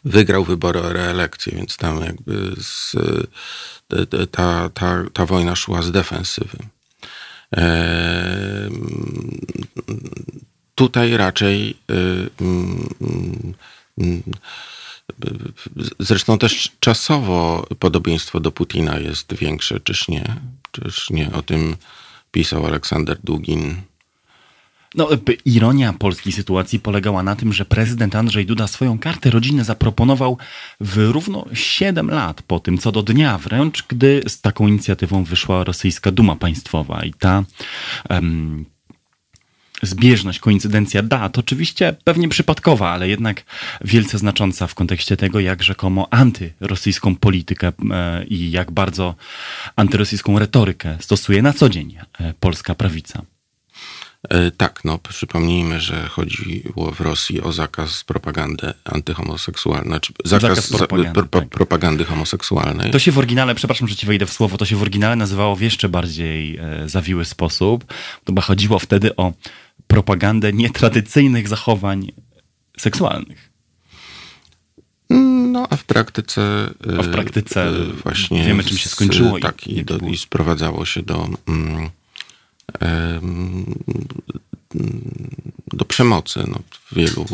wygrał 0.03 0.43
wybory 0.43 0.81
o 0.81 0.93
reelekcję, 0.93 1.53
więc 1.55 1.77
tam 1.77 2.01
jakby 2.01 2.55
z, 2.61 2.95
ta, 4.31 4.69
ta, 4.69 5.03
ta 5.13 5.25
wojna 5.25 5.55
szła 5.55 5.81
z 5.81 5.91
defensywy. 5.91 6.57
Tutaj 10.75 11.17
raczej 11.17 11.77
y, 11.91 12.29
mm, 12.41 14.23
Zresztą 15.99 16.37
też 16.37 16.71
czasowo 16.79 17.67
podobieństwo 17.79 18.39
do 18.39 18.51
Putina 18.51 18.99
jest 18.99 19.33
większe, 19.33 19.79
czyż 19.79 20.07
nie? 20.07 20.35
Czyż 20.71 21.09
nie? 21.09 21.31
O 21.33 21.41
tym 21.41 21.75
pisał 22.31 22.65
Aleksander 22.65 23.17
Dugin. 23.23 23.81
No, 24.95 25.09
ironia 25.45 25.93
polskiej 25.93 26.33
sytuacji 26.33 26.79
polegała 26.79 27.23
na 27.23 27.35
tym, 27.35 27.53
że 27.53 27.65
prezydent 27.65 28.15
Andrzej 28.15 28.45
Duda 28.45 28.67
swoją 28.67 28.99
kartę 28.99 29.29
rodziny 29.29 29.63
zaproponował 29.63 30.37
w 30.79 30.97
równo 30.97 31.45
7 31.53 32.09
lat 32.09 32.41
po 32.41 32.59
tym, 32.59 32.77
co 32.77 32.91
do 32.91 33.03
dnia 33.03 33.37
wręcz, 33.37 33.83
gdy 33.87 34.23
z 34.27 34.41
taką 34.41 34.67
inicjatywą 34.67 35.23
wyszła 35.23 35.63
rosyjska 35.63 36.11
Duma 36.11 36.35
Państwowa. 36.35 37.03
I 37.03 37.13
ta 37.13 37.43
um, 38.09 38.65
zbieżność, 39.83 40.39
koincydencja 40.39 41.03
dat, 41.03 41.37
oczywiście 41.37 41.95
pewnie 42.03 42.29
przypadkowa, 42.29 42.89
ale 42.89 43.09
jednak 43.09 43.43
wielce 43.81 44.17
znacząca 44.17 44.67
w 44.67 44.75
kontekście 44.75 45.17
tego, 45.17 45.39
jak 45.39 45.63
rzekomo 45.63 46.07
antyrosyjską 46.13 47.15
politykę 47.15 47.71
e, 47.91 48.23
i 48.23 48.51
jak 48.51 48.71
bardzo 48.71 49.15
antyrosyjską 49.75 50.39
retorykę 50.39 50.97
stosuje 50.99 51.41
na 51.41 51.53
co 51.53 51.69
dzień 51.69 51.97
e, 52.19 52.33
polska 52.39 52.75
prawica. 52.75 53.21
E, 54.29 54.51
tak, 54.51 54.81
no 54.85 54.97
przypomnijmy, 54.97 55.79
że 55.79 56.07
chodziło 56.07 56.91
w 56.91 57.01
Rosji 57.01 57.41
o 57.41 57.51
zakaz 57.51 58.03
propagandy 58.03 58.73
antyhomoseksualnej, 58.83 59.87
znaczy 59.87 60.13
zakaz, 60.25 60.41
zakaz 60.41 60.69
propagandy, 60.69 61.13
pro, 61.13 61.23
pro, 61.23 61.41
tak. 61.41 61.49
propagandy 61.49 62.05
homoseksualnej. 62.05 62.91
To 62.91 62.99
się 62.99 63.11
w 63.11 63.17
oryginale, 63.17 63.55
przepraszam, 63.55 63.87
że 63.87 63.95
ci 63.95 64.05
wejdę 64.05 64.25
w 64.25 64.33
słowo, 64.33 64.57
to 64.57 64.65
się 64.65 64.75
w 64.75 64.81
oryginale 64.81 65.15
nazywało 65.15 65.55
w 65.55 65.61
jeszcze 65.61 65.89
bardziej 65.89 66.57
e, 66.57 66.89
zawiły 66.89 67.25
sposób. 67.25 67.93
Chyba 68.27 68.41
chodziło 68.41 68.79
wtedy 68.79 69.15
o 69.15 69.33
propagandę 69.87 70.53
nietradycyjnych 70.53 71.47
zachowań 71.47 72.11
seksualnych. 72.77 73.51
No, 75.51 75.67
a 75.69 75.75
w 75.75 75.83
praktyce. 75.83 76.41
A 76.99 77.03
w 77.03 77.11
praktyce 77.11 77.67
e, 77.67 77.85
właśnie 78.03 78.43
wiemy, 78.43 78.63
czym 78.63 78.77
się 78.77 78.89
skończyło. 78.89 79.39
Tak, 79.39 79.67
i, 79.67 79.77
i, 79.77 79.85
do, 79.85 79.97
i 79.97 80.17
sprowadzało 80.17 80.85
się 80.85 81.01
do. 81.01 81.29
Mm, 81.47 81.89
do 85.67 85.85
przemocy, 85.85 86.43
no, 86.47 86.59
w 86.71 86.95
wielu 86.95 87.25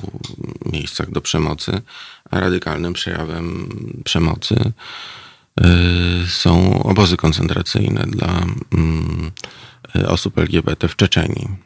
miejscach 0.66 1.12
do 1.12 1.22
przemocy, 1.22 1.82
a 2.32 2.40
radykalnym 2.40 2.94
przejawem 2.94 3.70
przemocy 4.04 4.72
e, 5.62 5.68
są 6.28 6.84
obozy 6.84 7.18
koncentracyjne 7.18 8.04
dla 8.08 8.46
mm, 8.74 9.32
osób 10.08 10.38
LGBT 10.38 10.88
w 10.88 10.96
Czeczeniu. 10.96 11.58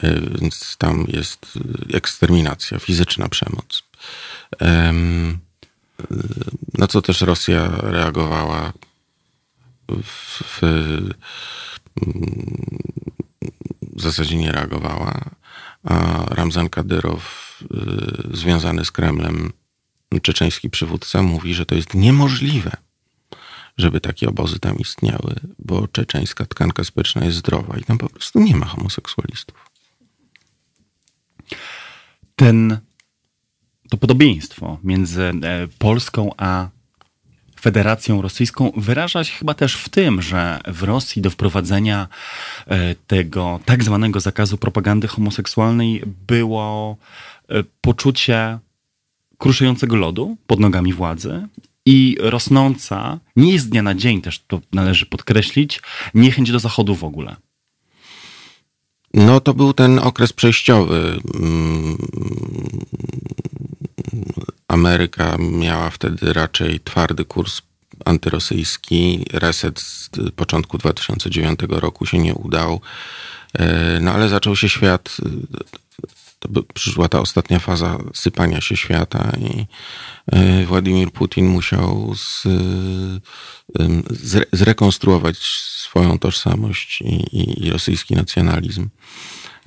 E, 0.00 0.20
więc 0.20 0.76
tam 0.76 1.06
jest 1.08 1.58
eksterminacja, 1.92 2.78
fizyczna 2.78 3.28
przemoc. 3.28 3.82
Na 6.78 6.86
co 6.86 7.02
też 7.02 7.20
Rosja 7.20 7.68
reagowała 7.82 8.72
w, 9.88 10.42
w, 10.42 10.60
zasadzie 13.96 14.36
nie 14.36 14.52
reagowała, 14.52 15.30
a 15.84 16.24
Ramzan 16.28 16.68
Kadyrow, 16.68 17.54
y, 18.32 18.36
związany 18.36 18.84
z 18.84 18.90
Kremlem, 18.90 19.52
czeczeński 20.22 20.70
przywódca, 20.70 21.22
mówi, 21.22 21.54
że 21.54 21.66
to 21.66 21.74
jest 21.74 21.94
niemożliwe, 21.94 22.76
żeby 23.76 24.00
takie 24.00 24.28
obozy 24.28 24.58
tam 24.58 24.78
istniały, 24.78 25.34
bo 25.58 25.88
czeczeńska 25.88 26.46
tkanka 26.46 26.84
społeczna 26.84 27.24
jest 27.24 27.36
zdrowa 27.36 27.78
i 27.78 27.84
tam 27.84 27.98
po 27.98 28.08
prostu 28.08 28.40
nie 28.40 28.56
ma 28.56 28.66
homoseksualistów. 28.66 29.70
Ten, 32.36 32.78
to 33.90 33.96
podobieństwo 33.96 34.78
między 34.82 35.22
e, 35.22 35.32
Polską 35.78 36.30
a 36.36 36.68
Federacją 37.64 38.22
Rosyjską 38.22 38.72
wyraża 38.76 39.24
się 39.24 39.32
chyba 39.38 39.54
też 39.54 39.76
w 39.76 39.88
tym, 39.88 40.22
że 40.22 40.60
w 40.68 40.82
Rosji 40.82 41.22
do 41.22 41.30
wprowadzenia 41.30 42.08
e, 42.66 42.94
tego 42.94 43.60
tak 43.64 43.84
zwanego 43.84 44.20
zakazu 44.20 44.58
propagandy 44.58 45.08
homoseksualnej 45.08 46.02
było 46.28 46.96
e, 47.48 47.64
poczucie 47.80 48.58
kruszującego 49.38 49.96
lodu 49.96 50.36
pod 50.46 50.60
nogami 50.60 50.92
władzy 50.92 51.48
i 51.86 52.16
rosnąca, 52.20 53.18
nie 53.36 53.58
z 53.58 53.68
dnia 53.68 53.82
na 53.82 53.94
dzień, 53.94 54.20
też 54.20 54.42
to 54.48 54.60
należy 54.72 55.06
podkreślić, 55.06 55.80
niechęć 56.14 56.52
do 56.52 56.58
Zachodu 56.58 56.94
w 56.94 57.04
ogóle. 57.04 57.36
No 59.14 59.40
to 59.40 59.54
był 59.54 59.72
ten 59.72 59.98
okres 59.98 60.32
przejściowy. 60.32 61.20
Ameryka 64.74 65.36
miała 65.38 65.90
wtedy 65.90 66.32
raczej 66.32 66.80
twardy 66.80 67.24
kurs 67.24 67.62
antyrosyjski. 68.04 69.24
Reset 69.32 69.80
z 69.80 70.10
początku 70.36 70.78
2009 70.78 71.60
roku 71.68 72.06
się 72.06 72.18
nie 72.18 72.34
udał. 72.34 72.80
E, 73.58 73.98
no 74.00 74.12
ale 74.12 74.28
zaczął 74.28 74.56
się 74.56 74.68
świat, 74.68 75.16
to 76.38 76.48
by, 76.48 76.62
przyszła 76.62 77.08
ta 77.08 77.20
ostatnia 77.20 77.58
faza 77.58 77.98
sypania 78.14 78.60
się 78.60 78.76
świata 78.76 79.32
i 79.38 79.66
e, 80.32 80.64
Władimir 80.64 81.10
Putin 81.10 81.46
musiał 81.46 82.14
z, 82.14 82.42
zrekonstruować 84.52 85.38
swoją 85.84 86.18
tożsamość 86.18 87.00
i, 87.00 87.36
i, 87.36 87.66
i 87.66 87.70
rosyjski 87.70 88.14
nacjonalizm. 88.14 88.88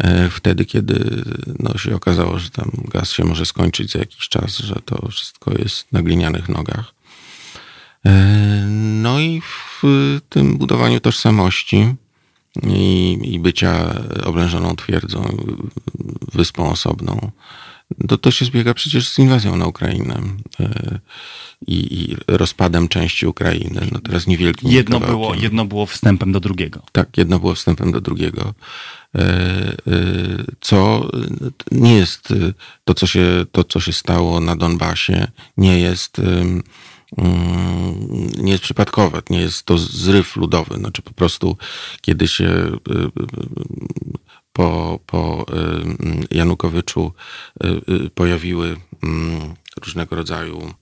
E, 0.03 0.29
wtedy, 0.29 0.65
kiedy 0.65 1.23
no, 1.59 1.77
się 1.77 1.95
okazało, 1.95 2.39
że 2.39 2.49
tam 2.49 2.71
gaz 2.93 3.11
się 3.11 3.23
może 3.23 3.45
skończyć 3.45 3.91
za 3.91 3.99
jakiś 3.99 4.29
czas, 4.29 4.57
że 4.57 4.75
to 4.85 5.07
wszystko 5.07 5.51
jest 5.57 5.91
na 5.91 6.01
glinianych 6.01 6.49
nogach. 6.49 6.93
E, 8.05 8.11
no 9.01 9.19
i 9.19 9.41
w 9.41 9.83
tym 10.29 10.57
budowaniu 10.57 10.99
tożsamości 10.99 11.95
i, 12.63 13.17
i 13.23 13.39
bycia 13.39 14.01
oblężoną 14.25 14.75
twierdzą, 14.75 15.37
wyspą 16.33 16.69
osobną, 16.71 17.31
to, 18.07 18.17
to 18.17 18.31
się 18.31 18.45
zbiega 18.45 18.73
przecież 18.73 19.09
z 19.09 19.19
inwazją 19.19 19.55
na 19.55 19.65
Ukrainę 19.65 20.21
e, 20.59 20.99
i, 21.67 22.01
i 22.01 22.15
rozpadem 22.27 22.87
części 22.87 23.27
Ukrainy. 23.27 23.87
No 23.91 23.99
teraz 23.99 24.27
niewielkim 24.27 24.69
jedno 24.69 24.99
było, 24.99 25.35
jedno 25.35 25.65
było 25.65 25.85
wstępem 25.85 26.31
do 26.31 26.39
drugiego. 26.39 26.81
Tak, 26.91 27.17
jedno 27.17 27.39
było 27.39 27.55
wstępem 27.55 27.91
do 27.91 28.01
drugiego. 28.01 28.53
E, 29.15 29.21
e, 29.21 29.75
co 30.61 31.09
nie 31.71 31.95
jest 31.95 32.33
to, 32.83 32.93
co 32.93 33.07
się, 33.07 33.45
to, 33.51 33.63
co 33.63 33.79
się 33.79 33.93
stało 33.93 34.39
na 34.39 34.55
Donbasie, 34.55 35.27
nie 35.57 35.79
jest 35.79 36.21
Mm, 37.17 38.31
nie 38.37 38.51
jest 38.51 38.63
przypadkowe, 38.63 39.21
nie 39.29 39.39
jest 39.39 39.63
to 39.63 39.77
zryw 39.77 40.35
ludowy. 40.35 40.75
Znaczy 40.75 41.01
po 41.01 41.13
prostu, 41.13 41.57
kiedy 42.01 42.27
się 42.27 42.71
po, 44.57 44.99
po 45.05 45.45
y, 46.31 46.35
Janukowyczu 46.37 47.13
pojawiły 48.15 48.77
mm, 49.03 49.53
różnego 49.85 50.15
rodzaju 50.15 50.73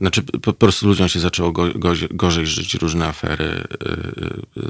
znaczy, 0.00 0.22
po 0.22 0.52
prostu 0.52 0.86
ludziom 0.86 1.08
się 1.08 1.20
zaczęło 1.20 1.52
gorzej 2.10 2.46
żyć, 2.46 2.74
różne 2.74 3.06
afery 3.06 3.64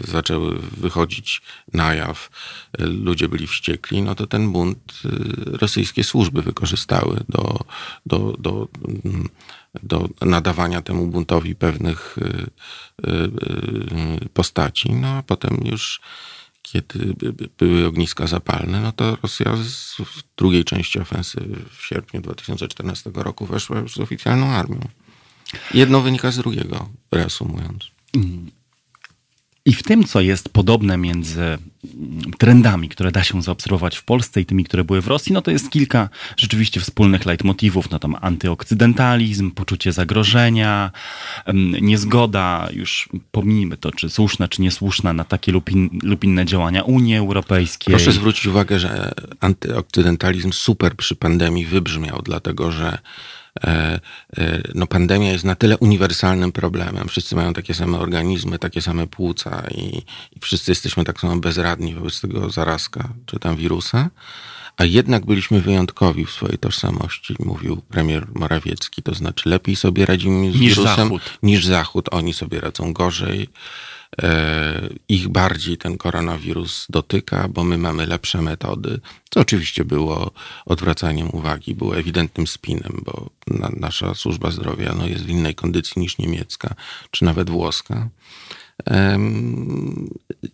zaczęły 0.04 0.58
wychodzić 0.76 1.42
na 1.72 1.94
jaw, 1.94 2.30
ludzie 2.78 3.28
byli 3.28 3.46
wściekli, 3.46 4.02
no 4.02 4.14
to 4.14 4.26
ten 4.26 4.52
bunt 4.52 5.00
rosyjskie 5.44 6.04
służby 6.04 6.42
wykorzystały 6.42 7.20
do, 7.28 7.60
do, 8.06 8.18
do 8.38 8.68
mm, 9.04 9.28
do 9.82 10.08
nadawania 10.20 10.82
temu 10.82 11.06
buntowi 11.06 11.54
pewnych 11.54 12.18
y, 12.18 12.50
y, 13.06 13.30
y, 14.24 14.28
postaci. 14.28 14.92
No 14.92 15.08
a 15.08 15.22
potem 15.22 15.60
już 15.64 16.00
kiedy 16.72 17.14
były 17.58 17.86
ogniska 17.86 18.26
zapalne, 18.26 18.80
no 18.80 18.92
to 18.92 19.16
Rosja 19.22 19.56
w 19.98 20.22
drugiej 20.36 20.64
części 20.64 21.00
ofensywy 21.00 21.56
w 21.76 21.86
sierpniu 21.86 22.20
2014 22.20 23.10
roku 23.14 23.46
weszła 23.46 23.78
już 23.78 23.94
z 23.94 24.00
oficjalną 24.00 24.46
armią. 24.46 24.80
Jedno 25.74 26.00
wynika 26.00 26.30
z 26.30 26.36
drugiego, 26.36 26.88
reasumując. 27.10 27.84
I 29.68 29.72
w 29.72 29.82
tym, 29.82 30.04
co 30.04 30.20
jest 30.20 30.48
podobne 30.48 30.96
między 30.96 31.40
mm, 31.42 31.58
trendami, 32.38 32.88
które 32.88 33.12
da 33.12 33.24
się 33.24 33.42
zaobserwować 33.42 33.96
w 33.96 34.04
Polsce 34.04 34.40
i 34.40 34.46
tymi, 34.46 34.64
które 34.64 34.84
były 34.84 35.02
w 35.02 35.06
Rosji, 35.06 35.32
no 35.32 35.42
to 35.42 35.50
jest 35.50 35.70
kilka 35.70 36.08
rzeczywiście 36.36 36.80
wspólnych 36.80 37.26
leitmotivów. 37.26 37.90
No 37.90 37.98
tam 37.98 38.16
antyokcydentalizm, 38.20 39.50
poczucie 39.50 39.92
zagrożenia, 39.92 40.90
niezgoda, 41.80 42.68
już 42.72 43.08
pomijmy 43.30 43.76
to, 43.76 43.92
czy 43.92 44.10
słuszna, 44.10 44.48
czy 44.48 44.62
niesłuszna 44.62 45.12
na 45.12 45.24
takie 45.24 45.52
lub, 45.52 45.70
in, 45.70 45.90
lub 46.02 46.24
inne 46.24 46.46
działania 46.46 46.82
Unii 46.82 47.16
Europejskiej. 47.16 47.94
Proszę 47.94 48.12
zwrócić 48.12 48.46
uwagę, 48.46 48.78
że 48.78 49.12
antyokcydentalizm 49.40 50.52
super 50.52 50.96
przy 50.96 51.16
pandemii 51.16 51.66
wybrzmiał, 51.66 52.22
dlatego 52.24 52.72
że 52.72 52.98
no 54.74 54.86
pandemia 54.86 55.32
jest 55.32 55.44
na 55.44 55.54
tyle 55.54 55.78
uniwersalnym 55.78 56.52
problemem. 56.52 57.08
Wszyscy 57.08 57.36
mają 57.36 57.52
takie 57.52 57.74
same 57.74 57.98
organizmy, 57.98 58.58
takie 58.58 58.82
same 58.82 59.06
płuca 59.06 59.62
i, 59.70 59.96
i 60.36 60.40
wszyscy 60.40 60.70
jesteśmy 60.70 61.04
tak 61.04 61.20
samo 61.20 61.36
bezradni 61.36 61.94
wobec 61.94 62.20
tego 62.20 62.50
zarazka 62.50 63.08
czy 63.26 63.38
tam 63.38 63.56
wirusa. 63.56 64.10
A 64.76 64.84
jednak 64.84 65.26
byliśmy 65.26 65.60
wyjątkowi 65.60 66.24
w 66.24 66.30
swojej 66.30 66.58
tożsamości, 66.58 67.36
mówił 67.38 67.82
premier 67.88 68.26
Morawiecki. 68.34 69.02
To 69.02 69.14
znaczy 69.14 69.48
lepiej 69.48 69.76
sobie 69.76 70.06
radzimy 70.06 70.52
z 70.52 70.54
niż 70.54 70.60
wirusem 70.60 70.96
Zachód. 70.96 71.22
niż 71.42 71.66
Zachód. 71.66 72.08
Oni 72.12 72.34
sobie 72.34 72.60
radzą 72.60 72.92
gorzej. 72.92 73.48
E, 74.22 74.88
ich 75.08 75.28
bardziej 75.28 75.78
ten 75.78 75.98
koronawirus 75.98 76.86
dotyka, 76.88 77.48
bo 77.48 77.64
my 77.64 77.78
mamy 77.78 78.06
lepsze 78.06 78.42
metody, 78.42 79.00
co 79.30 79.40
oczywiście 79.40 79.84
było 79.84 80.30
odwracaniem 80.66 81.28
uwagi, 81.32 81.74
było 81.74 81.96
ewidentnym 81.96 82.46
spinem, 82.46 83.02
bo 83.04 83.30
na, 83.46 83.70
nasza 83.76 84.14
służba 84.14 84.50
zdrowia 84.50 84.94
no, 84.98 85.06
jest 85.06 85.24
w 85.24 85.28
innej 85.28 85.54
kondycji 85.54 86.02
niż 86.02 86.18
niemiecka, 86.18 86.74
czy 87.10 87.24
nawet 87.24 87.50
włoska. 87.50 88.08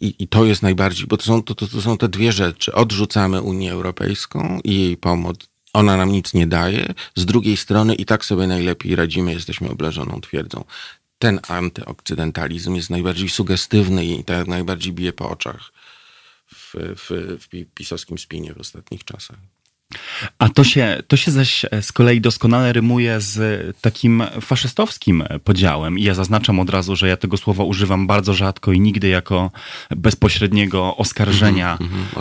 I, 0.00 0.14
I, 0.18 0.28
to 0.28 0.44
jest 0.44 0.62
najbardziej, 0.62 1.06
bo 1.06 1.16
to 1.16 1.24
są, 1.24 1.42
to, 1.42 1.54
to, 1.54 1.66
to 1.66 1.82
są 1.82 1.98
te 1.98 2.08
dwie 2.08 2.32
rzeczy. 2.32 2.74
Odrzucamy 2.74 3.42
Unię 3.42 3.72
Europejską 3.72 4.60
i 4.64 4.80
jej 4.80 4.96
pomoc 4.96 5.36
ona 5.74 5.96
nam 5.96 6.12
nic 6.12 6.34
nie 6.34 6.46
daje. 6.46 6.94
Z 7.16 7.26
drugiej 7.26 7.56
strony 7.56 7.94
i 7.94 8.04
tak 8.04 8.24
sobie 8.24 8.46
najlepiej 8.46 8.96
radzimy, 8.96 9.32
jesteśmy 9.32 9.70
obleżoną 9.70 10.20
twierdzą 10.20 10.64
ten 11.24 11.40
antyokcydentalizm 11.48 12.74
jest 12.74 12.90
najbardziej 12.90 13.28
sugestywny 13.28 14.04
i 14.04 14.24
tak 14.24 14.46
najbardziej 14.46 14.92
bije 14.92 15.12
po 15.12 15.30
oczach 15.30 15.72
w, 16.54 16.74
w, 16.74 17.38
w 17.40 17.74
pisowskim 17.74 18.18
spinie 18.18 18.54
w 18.54 18.60
ostatnich 18.60 19.04
czasach. 19.04 19.36
A 20.38 20.48
to 20.48 20.64
się, 20.64 21.02
to 21.08 21.16
się 21.16 21.30
zaś 21.30 21.66
z 21.80 21.92
kolei 21.92 22.20
doskonale 22.20 22.72
rymuje 22.72 23.20
z 23.20 23.36
takim 23.80 24.22
faszystowskim 24.40 25.24
podziałem. 25.44 25.98
I 25.98 26.02
ja 26.02 26.14
zaznaczam 26.14 26.60
od 26.60 26.70
razu, 26.70 26.96
że 26.96 27.08
ja 27.08 27.16
tego 27.16 27.36
słowa 27.36 27.64
używam 27.64 28.06
bardzo 28.06 28.34
rzadko 28.34 28.72
i 28.72 28.80
nigdy 28.80 29.08
jako 29.08 29.50
bezpośredniego 29.90 30.96
oskarżenia 30.96 31.78
mm 31.80 31.92
-hmm, 31.92 32.14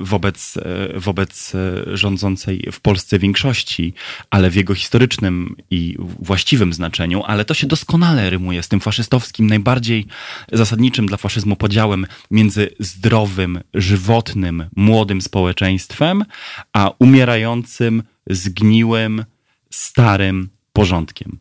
wobec, 0.00 0.56
e, 0.56 1.00
wobec 1.00 1.54
e, 1.54 1.96
rządzącej 1.96 2.68
w 2.72 2.80
Polsce 2.80 3.18
większości, 3.18 3.94
ale 4.30 4.50
w 4.50 4.54
jego 4.54 4.74
historycznym 4.74 5.56
i 5.70 5.96
właściwym 6.20 6.72
znaczeniu. 6.72 7.22
Ale 7.26 7.44
to 7.44 7.54
się 7.54 7.66
doskonale 7.66 8.30
rymuje 8.30 8.62
z 8.62 8.68
tym 8.68 8.80
faszystowskim, 8.80 9.46
najbardziej 9.46 10.06
zasadniczym 10.52 11.06
dla 11.06 11.16
faszyzmu 11.16 11.56
podziałem 11.56 12.06
między 12.30 12.70
zdrowym, 12.78 13.60
żywotnym, 13.74 14.68
młodym 14.76 15.20
społeczeństwem, 15.22 16.24
a 16.72 16.90
umierającym, 17.12 18.02
zgniłym, 18.30 19.24
starym 19.70 20.48
porządkiem. 20.72 21.38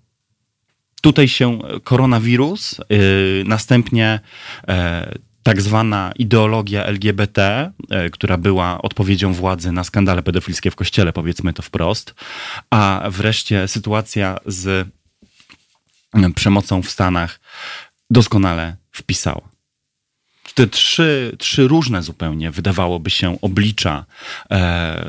Tutaj 1.01 1.27
się 1.27 1.59
koronawirus, 1.83 2.77
yy, 2.89 3.43
następnie 3.45 4.19
yy, 4.67 4.73
tak 5.43 5.61
zwana 5.61 6.11
ideologia 6.19 6.85
LGBT, 6.85 7.71
yy, 7.89 8.09
która 8.09 8.37
była 8.37 8.81
odpowiedzią 8.81 9.33
władzy 9.33 9.71
na 9.71 9.83
skandale 9.83 10.23
pedofilskie 10.23 10.71
w 10.71 10.75
kościele, 10.75 11.13
powiedzmy 11.13 11.53
to 11.53 11.61
wprost, 11.61 12.13
a 12.69 13.07
wreszcie 13.09 13.67
sytuacja 13.67 14.37
z 14.45 14.87
y, 16.17 16.33
przemocą 16.35 16.81
w 16.81 16.89
Stanach 16.89 17.39
doskonale 18.09 18.75
wpisała 18.91 19.51
te 20.53 20.67
trzy, 20.67 21.35
trzy 21.39 21.67
różne 21.67 22.03
zupełnie, 22.03 22.51
wydawałoby 22.51 23.09
się, 23.09 23.41
oblicza 23.41 24.05
e, 24.51 25.05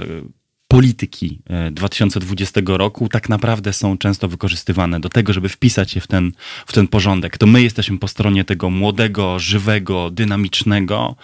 polityki 0.73 1.39
2020 1.71 2.61
e, 2.61 2.79
roku 2.79 3.09
tak 3.09 3.29
naprawdę 3.29 3.73
są 3.73 3.99
często 3.99 4.29
wykorzystywane 4.29 5.01
do 5.01 5.09
tego, 5.09 5.33
żeby 5.33 5.49
wpisać 5.49 5.95
je 5.95 6.01
w 6.01 6.07
ten, 6.07 6.33
w 6.67 6.73
ten 6.73 6.89
porządek. 6.89 7.39
To 7.39 7.47
my 7.47 7.63
jesteśmy 7.63 7.99
po 7.99 8.09
stronie 8.09 8.45
tego 8.45 8.71
młodego, 8.71 9.39
żywego, 9.39 10.11
dynamicznego 10.11 11.17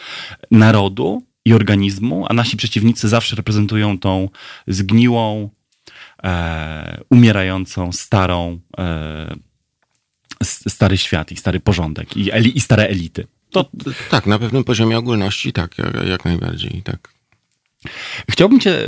narodu 0.51 1.22
i 1.44 1.53
organizmu, 1.53 2.26
a 2.28 2.34
nasi 2.34 2.57
przeciwnicy 2.57 3.09
zawsze 3.09 3.36
reprezentują 3.36 3.99
tą 3.99 4.28
zgniłą, 4.66 5.51
e, 6.24 7.01
umierającą, 7.11 7.92
starą, 7.92 8.61
e, 8.78 9.36
stary 10.44 10.99
świat 10.99 11.32
i 11.32 11.36
stary 11.36 11.61
porządek 11.61 12.16
i, 12.16 12.30
i 12.55 12.61
stare 12.61 12.88
elity. 12.88 13.26
To... 13.51 13.70
Tak, 14.11 14.26
na 14.26 14.38
pewnym 14.38 14.64
poziomie 14.64 14.99
ogólności 14.99 15.53
tak, 15.53 15.78
jak, 15.78 16.07
jak 16.09 16.24
najbardziej, 16.24 16.82
tak. 16.84 17.17
Chciałbym 18.30 18.60
Cię 18.60 18.78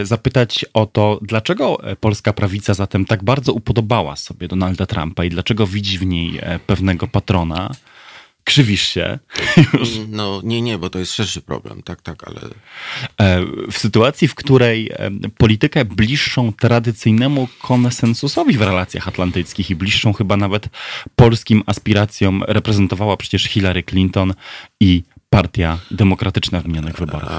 e, 0.00 0.06
zapytać 0.06 0.64
o 0.74 0.86
to, 0.86 1.18
dlaczego 1.22 1.78
polska 2.00 2.32
prawica 2.32 2.74
zatem 2.74 3.04
tak 3.04 3.24
bardzo 3.24 3.52
upodobała 3.52 4.16
sobie 4.16 4.48
Donalda 4.48 4.86
Trumpa 4.86 5.24
i 5.24 5.30
dlaczego 5.30 5.66
widzi 5.66 5.98
w 5.98 6.06
niej 6.06 6.38
e, 6.42 6.58
pewnego 6.58 7.08
patrona? 7.08 7.70
Krzywisz 8.44 8.88
się. 8.88 9.18
Już. 9.78 9.88
No 10.08 10.40
nie, 10.44 10.62
nie, 10.62 10.78
bo 10.78 10.90
to 10.90 10.98
jest 10.98 11.12
szerszy 11.12 11.42
problem, 11.42 11.82
tak, 11.82 12.02
tak, 12.02 12.28
ale. 12.28 12.40
E, 13.20 13.46
w 13.72 13.78
sytuacji, 13.78 14.28
w 14.28 14.34
której 14.34 14.90
politykę 15.38 15.84
bliższą 15.84 16.52
tradycyjnemu 16.52 17.48
konsensusowi 17.60 18.58
w 18.58 18.62
relacjach 18.62 19.08
atlantyckich 19.08 19.70
i 19.70 19.76
bliższą 19.76 20.12
chyba 20.12 20.36
nawet 20.36 20.68
polskim 21.16 21.62
aspiracjom 21.66 22.42
reprezentowała 22.42 23.16
przecież 23.16 23.44
Hillary 23.44 23.82
Clinton 23.82 24.34
i 24.80 25.02
Partia 25.32 25.78
Demokratyczna 25.90 26.60
w 26.60 26.66
minionych 26.66 26.96
wyborach. 26.96 27.30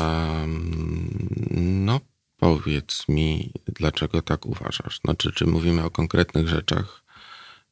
no, 1.57 1.99
powiedz 2.37 3.07
mi, 3.09 3.51
dlaczego 3.67 4.21
tak 4.21 4.45
uważasz? 4.45 4.99
Znaczy, 5.05 5.31
czy 5.31 5.45
mówimy 5.45 5.83
o 5.83 5.89
konkretnych 5.89 6.47
rzeczach 6.47 7.03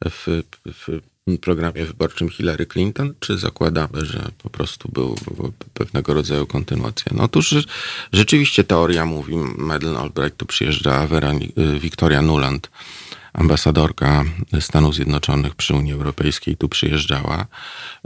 w, 0.06 0.44
w 0.66 1.00
programie 1.42 1.86
wyborczym 1.86 2.30
Hillary 2.30 2.66
Clinton, 2.66 3.14
czy 3.20 3.38
zakładamy, 3.38 4.06
że 4.06 4.32
po 4.44 4.50
prostu 4.50 4.90
był 4.92 5.16
pewnego 5.74 6.14
rodzaju 6.14 6.48
kontynuacja? 6.48 7.12
No 7.16 7.24
otóż 7.24 7.56
rzeczywiście 8.14 8.64
teoria 8.64 9.06
mówi, 9.06 9.36
Madeleine 9.58 10.00
Albright 10.00 10.38
tu 10.38 10.46
przyjeżdża, 10.46 11.08
Vera 11.08 11.32
Victoria 11.80 12.22
Nuland 12.22 12.70
ambasadorka 13.34 14.24
Stanów 14.60 14.96
Zjednoczonych 14.96 15.56
przy 15.56 15.76
Unii 15.76 15.94
Europejskiej 15.94 16.58
tu 16.58 16.70
przyjeżdżała 16.70 17.46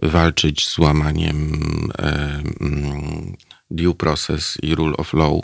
walczyć 0.01 0.67
z 0.67 0.77
łamaniem 0.77 1.59
e, 1.97 2.41
mm, 2.61 3.35
due 3.71 3.95
process 3.95 4.57
i 4.63 4.75
rule 4.75 4.97
of 4.97 5.13
law, 5.13 5.41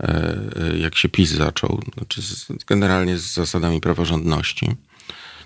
e, 0.00 0.78
jak 0.78 0.94
się 0.96 1.08
PiS 1.08 1.30
zaczął, 1.30 1.80
znaczy 1.94 2.20
generalnie 2.66 3.18
z 3.18 3.34
zasadami 3.34 3.80
praworządności 3.80 4.76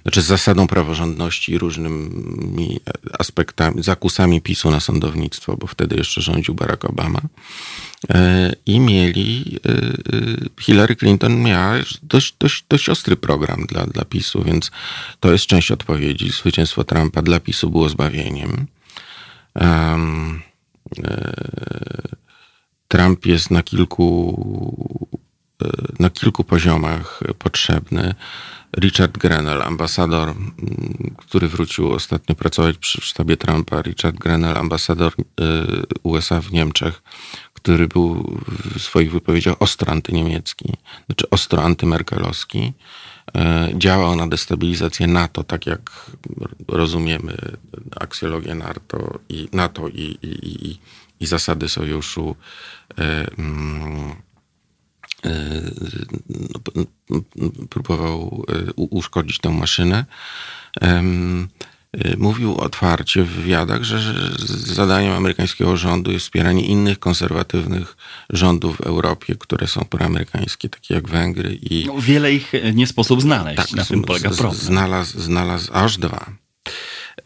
znaczy 0.05 0.23
z 0.23 0.27
zasadą 0.27 0.67
praworządności 0.67 1.53
i 1.53 1.59
różnymi 1.59 2.81
aspektami, 3.19 3.83
zakusami 3.83 4.41
PiSu 4.41 4.71
na 4.71 4.81
sądownictwo, 4.81 5.57
bo 5.57 5.67
wtedy 5.67 5.97
jeszcze 5.97 6.21
rządził 6.21 6.55
Barack 6.55 6.85
Obama. 6.85 7.21
E, 8.11 8.53
I 8.67 8.81
mieli, 8.81 9.59
e, 9.67 9.71
e, 9.71 9.83
Hillary 10.61 10.97
Clinton 10.97 11.43
miała 11.43 11.75
dość, 12.03 12.35
dość, 12.39 12.65
dość 12.69 12.89
ostry 12.89 13.17
program 13.17 13.67
dla, 13.67 13.87
dla 13.87 14.05
PiSu, 14.05 14.43
więc 14.43 14.71
to 15.21 15.33
jest 15.33 15.47
część 15.47 15.71
odpowiedzi. 15.71 16.31
Zwycięstwo 16.31 16.85
Trumpa 16.85 17.23
dla 17.23 17.41
PiSu 17.41 17.71
było 17.71 17.89
zbawieniem. 17.89 18.67
Trump 22.89 23.27
jest 23.27 23.51
na 23.51 23.63
kilku, 23.63 24.09
na 25.99 26.11
kilku 26.11 26.45
poziomach 26.45 27.21
potrzebny. 27.39 28.15
Richard 28.79 29.19
Grenell, 29.19 29.63
ambasador, 29.63 30.29
mm, 30.29 31.15
który 31.17 31.49
wrócił 31.49 31.93
ostatnio 31.93 32.35
pracować 32.35 32.79
przy 32.79 33.01
sztabie 33.01 33.37
Trumpa, 33.37 33.83
Richard 33.83 34.17
Grenell, 34.17 34.57
ambasador 34.57 35.13
y, 35.13 35.45
USA 36.03 36.41
w 36.41 36.53
Niemczech, 36.53 37.03
który 37.55 37.89
był 37.89 38.41
w 38.75 38.83
swoich 38.83 39.13
wypowiedziach 39.13 39.57
ostro 39.61 39.93
antyniemiecki, 39.93 40.73
znaczy 41.07 41.31
ostro 41.31 41.63
antymerkelowski, 41.63 42.73
y, 43.29 43.79
działał 43.79 44.17
na 44.17 44.27
destabilizację 44.27 45.07
NATO, 45.07 45.45
tak 45.45 45.67
jak 45.67 46.11
rozumiemy 46.69 47.37
aksjologię 48.01 48.55
NATO 48.55 49.19
i, 49.29 49.49
NATO 49.53 49.89
i, 49.89 50.19
i, 50.23 50.69
i, 50.69 50.79
i 51.21 51.27
zasady 51.27 51.69
sojuszu. 51.69 52.37
Y, 52.99 53.03
mm, 53.39 54.15
próbował 57.71 58.45
e, 58.49 58.73
uszkodzić 58.73 59.39
tę 59.39 59.51
maszynę. 59.51 60.05
E, 60.81 61.03
mówił 62.17 62.57
otwarcie 62.57 63.23
w 63.23 63.29
wywiadach, 63.29 63.83
że 63.83 64.15
zadaniem 64.75 65.13
amerykańskiego 65.13 65.77
rządu 65.77 66.13
jest 66.13 66.25
wspieranie 66.25 66.67
innych 66.67 66.99
konserwatywnych 66.99 67.97
rządów 68.31 68.77
w 68.77 68.81
Europie, 68.81 69.35
które 69.39 69.67
są 69.67 69.85
proamerykańskie, 69.85 70.69
takie 70.69 70.95
jak 70.95 71.09
Węgry 71.09 71.59
i... 71.63 71.85
No, 71.87 71.95
wiele 71.99 72.33
ich 72.33 72.53
nie 72.75 72.87
sposób 72.87 73.23
znaleźć, 73.23 73.57
tak, 73.57 73.73
na 73.73 73.85
tym 73.85 74.03
polega 74.03 74.31
problem. 74.31 74.61
Znalazł, 74.61 75.21
znalazł 75.21 75.71
aż 75.73 75.99
dwa. 75.99 76.33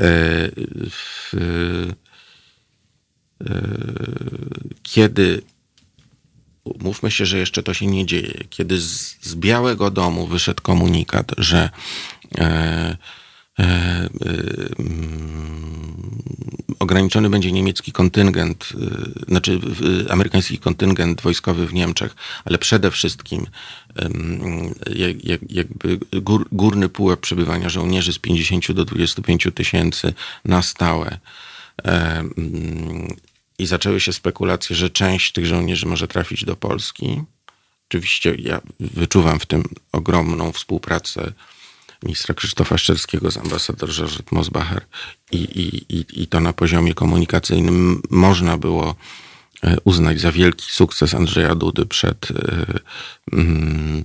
E, 0.00 0.50
kiedy 4.82 5.42
mówmy 6.80 7.10
się, 7.10 7.26
że 7.26 7.38
jeszcze 7.38 7.62
to 7.62 7.74
się 7.74 7.86
nie 7.86 8.06
dzieje. 8.06 8.44
Kiedy 8.50 8.80
z, 8.80 9.16
z 9.20 9.34
Białego 9.34 9.90
Domu 9.90 10.26
wyszedł 10.26 10.62
komunikat, 10.62 11.32
że 11.38 11.70
e, 12.38 12.44
e, 13.58 13.64
e, 13.64 14.08
ograniczony 16.78 17.30
będzie 17.30 17.52
niemiecki 17.52 17.92
kontyngent, 17.92 18.68
e, 18.74 19.24
znaczy 19.28 19.60
amerykański 20.10 20.58
kontyngent 20.58 21.20
wojskowy 21.20 21.66
w 21.66 21.74
Niemczech, 21.74 22.16
ale 22.44 22.58
przede 22.58 22.90
wszystkim 22.90 23.46
jakby 25.48 25.98
gór, 26.12 26.48
górny 26.52 26.88
pułap 26.88 27.20
przebywania 27.20 27.68
żołnierzy 27.68 28.12
z 28.12 28.18
50 28.18 28.72
do 28.72 28.84
25 28.84 29.48
tysięcy 29.54 30.14
na 30.44 30.62
stałe 30.62 31.18
e, 31.84 32.24
i 33.58 33.66
zaczęły 33.66 34.00
się 34.00 34.12
spekulacje, 34.12 34.76
że 34.76 34.90
część 34.90 35.32
tych 35.32 35.46
żołnierzy 35.46 35.86
może 35.86 36.08
trafić 36.08 36.44
do 36.44 36.56
Polski. 36.56 37.22
Oczywiście 37.88 38.34
ja 38.34 38.60
wyczuwam 38.80 39.40
w 39.40 39.46
tym 39.46 39.64
ogromną 39.92 40.52
współpracę 40.52 41.32
ministra 42.02 42.34
Krzysztofa 42.34 42.78
Szczerskiego 42.78 43.30
z 43.30 43.36
ambasador 43.36 43.90
Georgette 43.90 44.36
Mosbacher 44.36 44.84
i, 45.32 45.36
i, 45.36 45.96
i, 45.96 46.22
i 46.22 46.26
to 46.26 46.40
na 46.40 46.52
poziomie 46.52 46.94
komunikacyjnym 46.94 48.02
można 48.10 48.56
było 48.56 48.94
e, 49.62 49.76
uznać 49.84 50.20
za 50.20 50.32
wielki 50.32 50.66
sukces 50.70 51.14
Andrzeja 51.14 51.54
Dudy 51.54 51.86
przed 51.86 52.28
mm, 53.32 54.04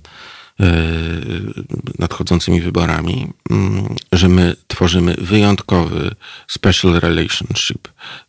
nadchodzącymi 1.98 2.60
wyborami, 2.60 3.32
mm, 3.50 3.94
że 4.12 4.28
my 4.28 4.56
tworzymy 4.66 5.14
wyjątkowy 5.18 6.14
special 6.48 6.92
relationship 6.92 7.88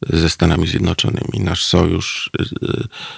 ze 0.10 0.30
Stanami 0.30 0.68
Zjednoczonymi. 0.68 1.40
Nasz 1.40 1.66
sojusz 1.66 2.30
e, 2.40 2.44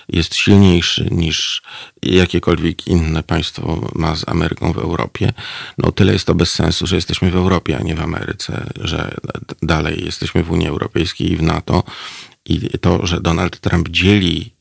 jest 0.10 0.36
silniejszy 0.36 1.08
niż 1.12 1.62
jakiekolwiek 2.04 2.88
inne 2.88 3.24
państwo 3.24 3.92
ma 3.96 4.16
z 4.16 4.30
Ameryką 4.30 4.74
w 4.74 4.78
Europie. 4.78 5.34
No 5.78 5.92
tyle 5.92 6.14
jest 6.14 6.26
to 6.26 6.36
bez 6.36 6.52
sensu, 6.52 6.88
że 6.88 6.96
jesteśmy 6.96 7.32
w 7.32 7.36
Europie, 7.36 7.78
a 7.78 7.84
nie 7.84 7.96
w 7.96 8.02
Ameryce, 8.02 8.70
że 8.82 9.16
dalej 9.62 10.06
jesteśmy 10.06 10.44
w 10.44 10.52
Unii 10.52 10.68
Europejskiej 10.68 11.32
i 11.32 11.38
w 11.38 11.42
NATO. 11.42 11.84
I 12.46 12.70
to, 12.80 13.06
że 13.06 13.22
Donald 13.22 13.60
Trump 13.60 13.90
dzieli 13.90 14.57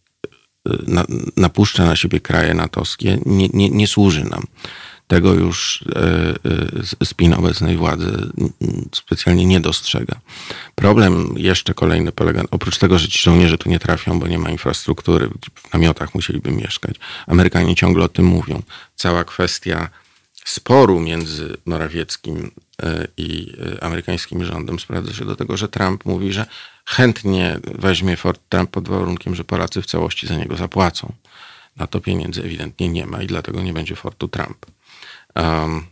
na, 0.86 1.04
napuszcza 1.36 1.84
na 1.84 1.96
siebie 1.96 2.20
kraje 2.20 2.54
natowskie, 2.54 3.18
nie, 3.26 3.48
nie, 3.48 3.70
nie 3.70 3.86
służy 3.86 4.24
nam. 4.24 4.42
Tego 5.06 5.34
już 5.34 5.84
e, 5.94 6.34
e, 7.00 7.06
spin 7.06 7.34
obecnej 7.34 7.76
władzy 7.76 8.30
specjalnie 8.94 9.46
nie 9.46 9.60
dostrzega. 9.60 10.20
Problem 10.74 11.34
jeszcze 11.36 11.74
kolejny 11.74 12.12
polega, 12.12 12.42
oprócz 12.50 12.78
tego, 12.78 12.98
że 12.98 13.08
ci 13.08 13.22
żołnierze 13.22 13.58
tu 13.58 13.68
nie 13.68 13.78
trafią, 13.78 14.20
bo 14.20 14.26
nie 14.26 14.38
ma 14.38 14.50
infrastruktury, 14.50 15.28
w 15.54 15.72
namiotach 15.72 16.14
musieliby 16.14 16.50
mieszkać. 16.50 16.96
Amerykanie 17.26 17.74
ciągle 17.74 18.04
o 18.04 18.08
tym 18.08 18.24
mówią. 18.24 18.62
Cała 18.96 19.24
kwestia 19.24 19.90
sporu 20.44 21.00
między 21.00 21.56
Morawieckim 21.66 22.50
e, 22.82 23.08
i 23.16 23.52
amerykańskim 23.80 24.44
rządem 24.44 24.78
sprowadza 24.78 25.12
się 25.12 25.24
do 25.24 25.36
tego, 25.36 25.56
że 25.56 25.68
Trump 25.68 26.04
mówi, 26.04 26.32
że 26.32 26.46
chętnie 26.86 27.58
weźmie 27.64 28.16
Fort 28.16 28.40
Trump 28.48 28.70
pod 28.70 28.88
warunkiem, 28.88 29.34
że 29.34 29.44
Polacy 29.44 29.82
w 29.82 29.86
całości 29.86 30.26
za 30.26 30.36
niego 30.36 30.56
zapłacą. 30.56 31.12
Na 31.76 31.86
to 31.86 32.00
pieniędzy 32.00 32.42
ewidentnie 32.42 32.88
nie 32.88 33.06
ma 33.06 33.22
i 33.22 33.26
dlatego 33.26 33.62
nie 33.62 33.72
będzie 33.72 33.96
Fortu 33.96 34.28
Trump. 34.28 34.66
Um, 35.34 35.86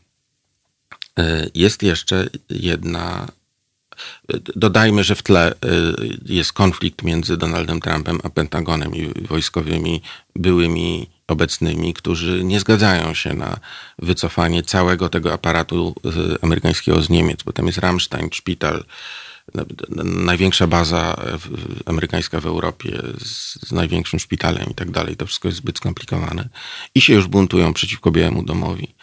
jest 1.54 1.82
jeszcze 1.82 2.28
jedna. 2.50 3.28
Dodajmy, 4.56 5.04
że 5.04 5.14
w 5.14 5.22
tle 5.22 5.52
e, 5.52 5.56
jest 6.26 6.52
konflikt 6.52 7.02
między 7.02 7.36
Donaldem 7.36 7.80
Trumpem 7.80 8.18
a 8.22 8.30
Pentagonem 8.30 8.94
i 8.94 9.26
wojskowymi 9.26 10.02
byłymi 10.36 11.10
obecnymi, 11.26 11.94
którzy 11.94 12.44
nie 12.44 12.60
zgadzają 12.60 13.14
się 13.14 13.34
na 13.34 13.56
wycofanie 13.98 14.62
całego 14.62 15.08
tego 15.08 15.32
aparatu 15.32 15.94
amerykańskiego 16.42 17.02
z 17.02 17.10
Niemiec, 17.10 17.42
bo 17.42 17.52
tam 17.52 17.66
jest 17.66 17.78
Rammstein, 17.78 18.28
szpital, 18.32 18.84
największa 20.04 20.66
baza 20.66 21.16
amerykańska 21.86 22.40
w 22.40 22.46
Europie 22.46 23.02
z, 23.18 23.68
z, 23.68 23.72
największym 23.72 24.18
szpitalem 24.18 24.70
i 24.70 24.74
tak 24.74 24.90
dalej. 24.90 25.16
To 25.16 25.26
wszystko 25.26 25.48
jest 25.48 25.58
zbyt 25.58 25.78
skomplikowane. 25.78 26.48
I 26.94 27.00
się 27.00 27.14
już 27.14 27.26
buntują 27.26 27.74
przeciwko 27.74 28.10
Białemu 28.10 28.42
Domowi. 28.42 28.94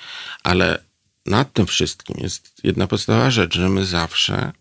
Ale 0.43 0.83
nad 1.25 1.53
tym 1.53 1.65
wszystkim 1.65 2.15
jest 2.19 2.53
jedna 2.63 2.87
podstawowa 2.87 3.31
rzecz, 3.31 3.55
że 3.55 3.69
my 3.69 3.85
zawsze 3.85 4.51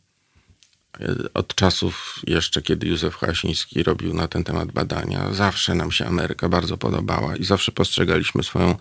od 1.35 1.55
czasów 1.55 2.19
jeszcze, 2.27 2.63
kiedy 2.63 2.89
Józef 2.89 3.17
Hasiński 3.17 3.83
robił 3.83 4.15
na 4.15 4.29
ten 4.29 4.45
temat 4.45 4.73
badania, 4.73 5.33
zawsze 5.33 5.75
nam 5.75 5.93
się 5.93 6.07
Ameryka 6.07 6.49
bardzo 6.49 6.77
podobała 6.77 7.37
i 7.37 7.45
zawsze 7.45 7.73
postrzegaliśmy 7.73 8.43
swoją 8.43 8.75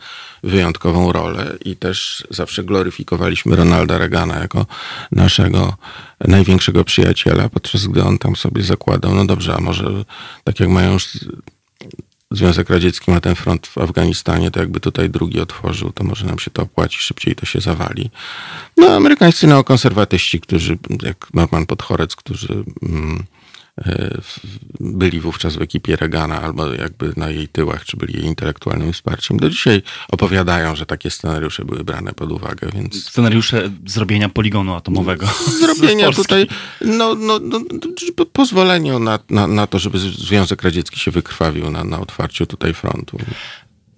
wyjątkową 0.44 1.12
rolę 1.12 1.58
i 1.66 1.76
też 1.76 2.28
zawsze 2.30 2.64
gloryfikowaliśmy 2.64 3.56
Ronalda 3.56 3.98
Reagana 3.98 4.40
jako 4.40 4.66
naszego 5.12 5.78
największego 6.28 6.84
przyjaciela, 6.84 7.50
podczas 7.50 7.88
gdy 7.88 8.04
on 8.04 8.18
tam 8.18 8.36
sobie 8.36 8.64
zakładał, 8.64 9.16
no 9.16 9.26
dobrze, 9.26 9.56
a 9.56 9.62
może 9.62 9.86
tak 10.44 10.60
jak 10.60 10.70
mają 10.70 10.98
Związek 12.32 12.70
Radziecki 12.70 13.12
ma 13.12 13.22
ten 13.22 13.36
front 13.36 13.68
w 13.68 13.78
Afganistanie, 13.78 14.52
to 14.52 14.60
jakby 14.60 14.80
tutaj 14.80 15.10
drugi 15.10 15.40
otworzył, 15.40 15.92
to 15.92 16.04
może 16.04 16.26
nam 16.26 16.40
się 16.40 16.52
to 16.52 16.62
opłaci, 16.62 16.98
szybciej 17.00 17.36
to 17.36 17.46
się 17.46 17.62
zawali. 17.62 18.10
No, 18.78 18.96
amerykańscy 18.96 19.48
neokonserwatyści, 19.48 20.40
którzy, 20.40 20.78
jak 21.04 21.28
Norman 21.34 21.66
Podchorec, 21.66 22.16
którzy 22.16 22.64
mm, 22.84 23.24
byli 24.80 25.20
wówczas 25.20 25.56
w 25.56 25.62
ekipie 25.62 25.96
Reagana 25.96 26.42
albo 26.42 26.74
jakby 26.74 27.14
na 27.18 27.30
jej 27.30 27.48
tyłach, 27.48 27.86
czy 27.86 27.98
byli 27.98 28.14
jej 28.14 28.26
intelektualnym 28.26 28.94
wsparciem. 28.94 29.38
Do 29.38 29.50
dzisiaj 29.50 29.82
opowiadają, 30.10 30.76
że 30.76 30.86
takie 30.86 31.12
scenariusze 31.12 31.66
były 31.66 31.84
brane 31.84 32.14
pod 32.14 32.32
uwagę, 32.32 32.70
więc... 32.74 33.06
Scenariusze 33.06 33.70
zrobienia 33.86 34.30
poligonu 34.30 34.76
atomowego. 34.76 35.28
Zrobienia 35.60 36.12
tutaj, 36.12 36.48
no, 36.82 37.16
no, 37.16 37.40
no, 37.40 37.60
pozwoleniu 38.34 39.00
na, 39.00 39.20
na, 39.30 39.48
na 39.48 39.68
to, 39.68 39.80
żeby 39.80 40.00
Związek 40.00 40.64
Radziecki 40.64 41.00
się 41.00 41.12
wykrwawił 41.12 41.72
na, 41.72 41.84
na 41.84 42.00
otwarciu 42.00 42.46
tutaj 42.46 42.74
frontu. 42.74 43.18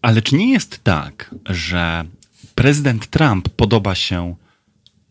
Ale 0.02 0.22
czy 0.22 0.36
nie 0.36 0.52
jest 0.52 0.84
tak, 0.84 1.36
że 1.46 2.06
prezydent 2.56 3.08
Trump 3.08 3.50
podoba 3.50 3.96
się 3.96 4.36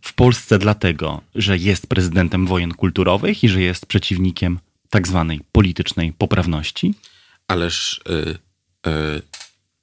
w 0.02 0.14
Polsce 0.14 0.58
dlatego, 0.58 1.20
że 1.34 1.58
jest 1.58 1.86
prezydentem 1.86 2.46
wojen 2.46 2.74
kulturowych 2.74 3.44
i 3.44 3.48
że 3.48 3.62
jest 3.62 3.86
przeciwnikiem 3.86 4.58
tak 4.90 5.08
zwanej 5.08 5.40
politycznej 5.52 6.12
poprawności? 6.12 6.94
Ależ 7.48 8.00
y, 8.10 8.38
y, 8.90 9.22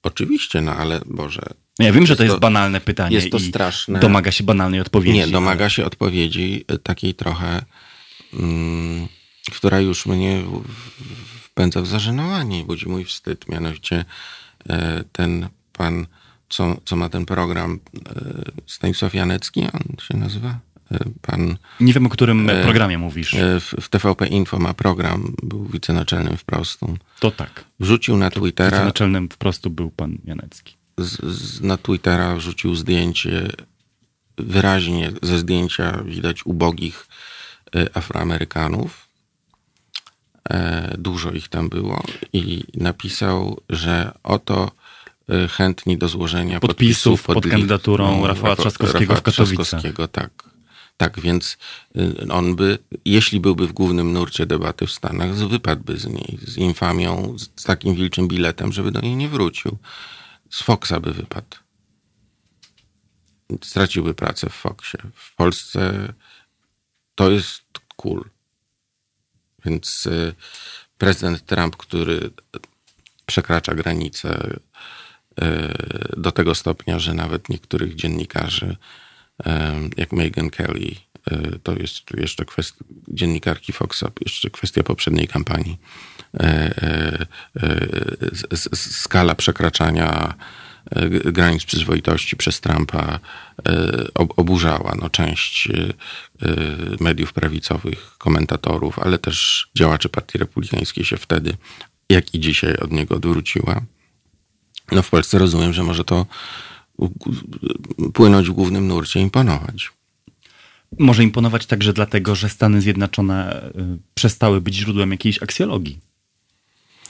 oczywiście, 0.04 0.62
no 0.62 0.76
ale 0.76 1.02
Boże. 1.06 1.42
No 1.80 1.86
ja 1.86 1.92
wiem, 1.92 2.08
że 2.08 2.16
to 2.16 2.24
jest 2.24 2.36
to, 2.36 2.40
banalne 2.40 2.82
pytanie. 2.82 3.16
Jest 3.16 3.32
to 3.32 3.40
straszne. 3.40 4.00
Domaga 4.00 4.32
się 4.32 4.44
banalnej 4.44 4.80
odpowiedzi. 4.82 5.18
Nie, 5.18 5.28
domaga 5.28 5.66
ale... 5.66 5.70
się 5.70 5.86
odpowiedzi 5.86 6.66
y, 6.72 6.80
takiej 6.80 7.14
trochę, 7.14 7.62
mm, 8.34 9.08
która 9.52 9.80
już 9.80 10.06
mnie 10.06 10.44
wpędza 11.42 11.82
w 11.82 11.88
zażenowanie 11.88 12.60
i 12.60 12.64
budzi 12.64 12.90
mój 12.90 13.06
wstyd. 13.06 13.48
Mianowicie 13.48 14.06
ten 15.12 15.50
pan 15.74 16.08
co, 16.50 16.78
co 16.86 16.96
ma 16.96 17.10
ten 17.10 17.26
program 17.26 17.80
e, 17.96 18.52
Stanisław 18.66 19.14
Janecki, 19.14 19.62
on 19.62 19.96
się 20.02 20.18
nazywa? 20.18 20.60
E, 20.92 21.00
pan, 21.22 21.58
Nie 21.80 21.94
wiem, 21.94 22.06
o 22.06 22.10
którym 22.10 22.50
e, 22.50 22.64
programie 22.64 22.98
mówisz. 22.98 23.36
W, 23.60 23.74
w 23.82 23.90
TVP 23.90 24.28
Info 24.28 24.60
ma 24.60 24.74
program, 24.74 25.36
był 25.44 25.66
wicenaczelnym 25.66 26.38
wprostu. 26.38 26.98
To 27.20 27.32
tak. 27.32 27.64
Wrzucił 27.80 28.18
na 28.18 28.30
Twittera... 28.30 28.78
Wicenaczelnym 28.78 29.30
wprostu 29.30 29.70
był 29.70 29.92
pan 29.92 30.18
Janecki. 30.26 30.76
Z, 30.98 31.22
z, 31.22 31.62
na 31.62 31.78
Twittera 31.78 32.36
wrzucił 32.36 32.76
zdjęcie, 32.76 33.48
wyraźnie 34.38 35.12
ze 35.22 35.38
zdjęcia 35.38 36.04
widać 36.04 36.46
ubogich 36.46 37.08
Afroamerykanów. 37.94 39.08
Dużo 40.98 41.32
ich 41.32 41.48
tam 41.48 41.70
było 41.70 42.04
i 42.34 42.64
napisał, 42.74 43.62
że 43.70 44.12
oto 44.24 44.72
chętni 45.50 45.98
do 45.98 46.08
złożenia 46.08 46.60
podpisów, 46.60 47.24
pod, 47.24 47.36
pod 47.36 47.48
kandydaturą 47.48 48.22
no, 48.22 48.28
Rafała 48.28 48.56
Trzaskowskiego 48.56 49.14
Rafała 49.14 49.32
w. 49.32 49.34
Trzaskowskiego, 49.34 50.08
tak. 50.08 50.58
Tak, 50.98 51.20
więc 51.20 51.58
y, 51.96 52.32
on 52.32 52.56
by, 52.56 52.78
jeśli 53.06 53.40
byłby 53.40 53.68
w 53.68 53.74
głównym 53.74 54.14
nurcie 54.14 54.46
debaty 54.46 54.88
w 54.88 54.92
Stanach, 54.92 55.36
wypadłby 55.36 55.98
z 55.98 56.06
niej 56.06 56.40
z 56.42 56.58
infamią, 56.58 57.36
z 57.56 57.64
takim 57.64 57.96
wilczym 57.96 58.28
biletem, 58.28 58.74
żeby 58.74 58.92
do 58.92 59.02
niej 59.02 59.16
nie 59.16 59.30
wrócił. 59.30 59.78
Z 60.50 60.62
Foxa 60.62 61.00
by 61.02 61.14
wypadł. 61.14 61.58
Straciłby 63.64 64.14
pracę 64.14 64.50
w 64.50 64.54
Foxie. 64.54 65.00
W 65.14 65.36
Polsce 65.36 66.14
to 67.16 67.32
jest 67.32 67.64
cool. 67.96 68.24
Więc 69.66 70.06
y, 70.06 70.36
prezydent 70.98 71.46
Trump, 71.46 71.76
który 71.76 72.32
przekracza 73.26 73.76
granice 73.76 74.60
do 76.18 76.32
tego 76.32 76.56
stopnia, 76.56 77.00
że 77.00 77.14
nawet 77.14 77.50
niektórych 77.50 77.96
dziennikarzy, 77.96 78.76
e, 79.46 79.76
jak 79.98 80.12
Megan 80.12 80.50
Kelly, 80.50 80.96
e, 81.32 81.60
to 81.64 81.76
jest 81.76 82.02
jeszcze 82.18 82.46
kwestia 82.46 82.86
dziennikarki 83.08 83.74
Foxa, 83.74 84.06
jeszcze 84.26 84.50
kwestia 84.50 84.84
poprzedniej 84.84 85.28
kampanii, 85.28 85.78
skala 88.76 89.36
przekraczania 89.36 90.34
granic 91.26 91.66
przyzwoitości 91.66 92.38
przez 92.38 92.62
Trumpa 92.62 93.20
oburzała 94.16 94.96
no, 95.02 95.10
część 95.10 95.70
mediów 97.00 97.34
prawicowych, 97.34 98.18
komentatorów, 98.18 99.00
ale 99.00 99.18
też 99.18 99.68
działaczy 99.78 100.10
Partii 100.10 100.38
Republikańskiej 100.38 101.06
się 101.06 101.18
wtedy, 101.18 101.58
jak 102.10 102.36
i 102.36 102.40
dzisiaj 102.40 102.78
od 102.78 102.92
niego 102.92 103.16
odwróciła. 103.16 103.82
No 104.92 105.02
w 105.02 105.10
Polsce 105.10 105.40
rozumiem, 105.40 105.74
że 105.74 105.84
może 105.84 106.04
to 106.04 106.26
płynąć 108.14 108.50
w 108.50 108.52
głównym 108.52 108.88
nurcie, 108.88 109.20
imponować. 109.20 109.92
Może 111.00 111.24
imponować 111.24 111.66
także 111.66 111.94
dlatego, 111.94 112.36
że 112.36 112.50
Stany 112.50 112.82
Zjednoczone 112.82 113.64
y, 113.64 113.72
przestały 114.14 114.62
być 114.62 114.76
źródłem 114.76 115.12
jakiejś 115.12 115.44
aksjologii. 115.44 116.00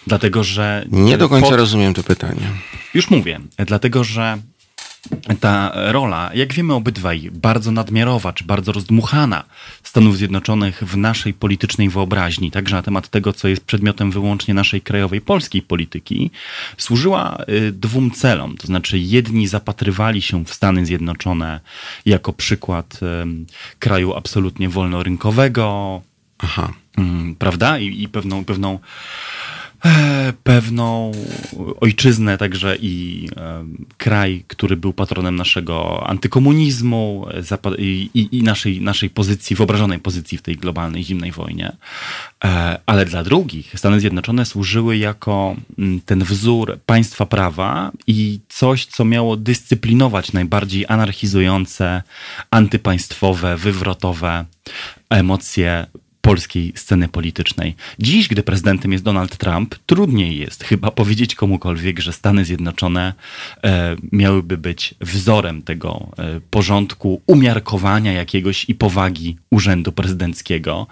Dlatego, 0.08 0.44
że. 0.44 0.86
Nie 0.92 1.18
do 1.18 1.30
końca 1.30 1.50
pod... 1.50 1.58
rozumiem 1.58 1.94
to 1.94 2.04
pytanie. 2.04 2.52
Już 2.94 3.10
mówię. 3.10 3.40
Dlatego, 3.58 4.04
że 4.04 4.38
ta 5.40 5.72
rola, 5.92 6.32
jak 6.34 6.54
wiemy 6.54 6.74
obydwaj, 6.74 7.30
bardzo 7.34 7.72
nadmiarowa 7.72 8.34
czy 8.34 8.44
bardzo 8.44 8.72
rozdmuchana 8.72 9.44
Stanów 9.84 10.18
Zjednoczonych 10.18 10.84
w 10.84 10.98
naszej 10.98 11.34
politycznej 11.34 11.90
wyobraźni, 11.90 12.52
także 12.52 12.76
na 12.76 12.82
temat 12.82 13.10
tego, 13.10 13.34
co 13.34 13.48
jest 13.48 13.66
przedmiotem 13.66 14.12
wyłącznie 14.12 14.54
naszej 14.54 14.82
krajowej 14.82 15.22
polskiej 15.22 15.62
polityki, 15.62 16.32
służyła 16.78 17.38
y, 17.50 17.72
dwóm 17.72 18.12
celom. 18.12 18.58
To 18.58 18.68
znaczy, 18.68 19.00
jedni 19.00 19.48
zapatrywali 19.48 20.22
się 20.22 20.46
w 20.46 20.54
Stany 20.54 20.86
Zjednoczone 20.86 21.60
jako 22.06 22.34
przykład 22.34 23.00
kraju 23.80 24.14
absolutnie 24.14 24.70
wolnorynkowego, 24.70 26.02
Aha. 26.38 26.74
Mm, 26.98 27.36
prawda? 27.36 27.80
I, 27.80 28.04
i 28.04 28.10
pewną, 28.10 28.46
pewną 28.46 28.80
pewną 30.44 31.12
ojczyznę, 31.82 32.38
także 32.38 32.76
i 32.82 33.28
e, 33.38 33.66
kraj, 33.98 34.44
który 34.48 34.78
był 34.78 34.94
patronem 34.94 35.36
naszego 35.36 36.08
antykomunizmu 36.08 37.28
i, 37.78 38.10
i, 38.14 38.44
naszej, 38.44 38.82
naszej 38.82 39.10
pozycji, 39.10 39.56
wyobrażonej 39.56 40.00
pozycji 40.00 40.38
w 40.38 40.42
tej 40.42 40.56
globalnej 40.56 41.04
zimnej 41.04 41.32
wojnie. 41.32 41.72
E, 42.44 42.80
ale 42.86 43.06
dla 43.06 43.24
drugich 43.24 43.80
Stany 43.80 44.00
Zjednoczone 44.00 44.46
służyły 44.46 44.98
jako 44.98 45.56
mm, 45.80 46.02
ten 46.02 46.24
wzór 46.24 46.80
państwa 46.86 47.26
prawa 47.26 47.92
i 48.08 48.40
coś, 48.50 48.86
co 48.86 49.06
miało 49.06 49.38
dyscyplinować 49.38 50.34
najbardziej 50.34 50.86
anarchizujące, 50.88 52.04
antypaństwowe, 52.52 53.58
wywrotowe 53.58 54.46
emocje 55.10 55.88
polskiej 56.28 56.74
sceny 56.76 57.08
politycznej. 57.08 57.76
Dziś, 58.00 58.28
gdy 58.28 58.44
prezydentem 58.44 58.92
jest 58.92 59.04
Donald 59.04 59.38
Trump, 59.38 59.76
trudniej 59.86 60.38
jest 60.38 60.64
chyba 60.64 60.92
powiedzieć 60.92 61.36
komukolwiek, 61.36 62.00
że 62.00 62.14
Stany 62.14 62.46
Zjednoczone 62.46 63.14
e, 63.64 63.96
miałyby 64.12 64.58
być 64.58 64.96
wzorem 65.02 65.62
tego 65.62 66.08
e, 66.18 66.40
porządku, 66.50 67.22
umiarkowania 67.28 68.14
jakiegoś 68.14 68.66
i 68.70 68.76
powagi 68.76 69.38
urzędu 69.50 69.92
prezydenckiego. 69.92 70.88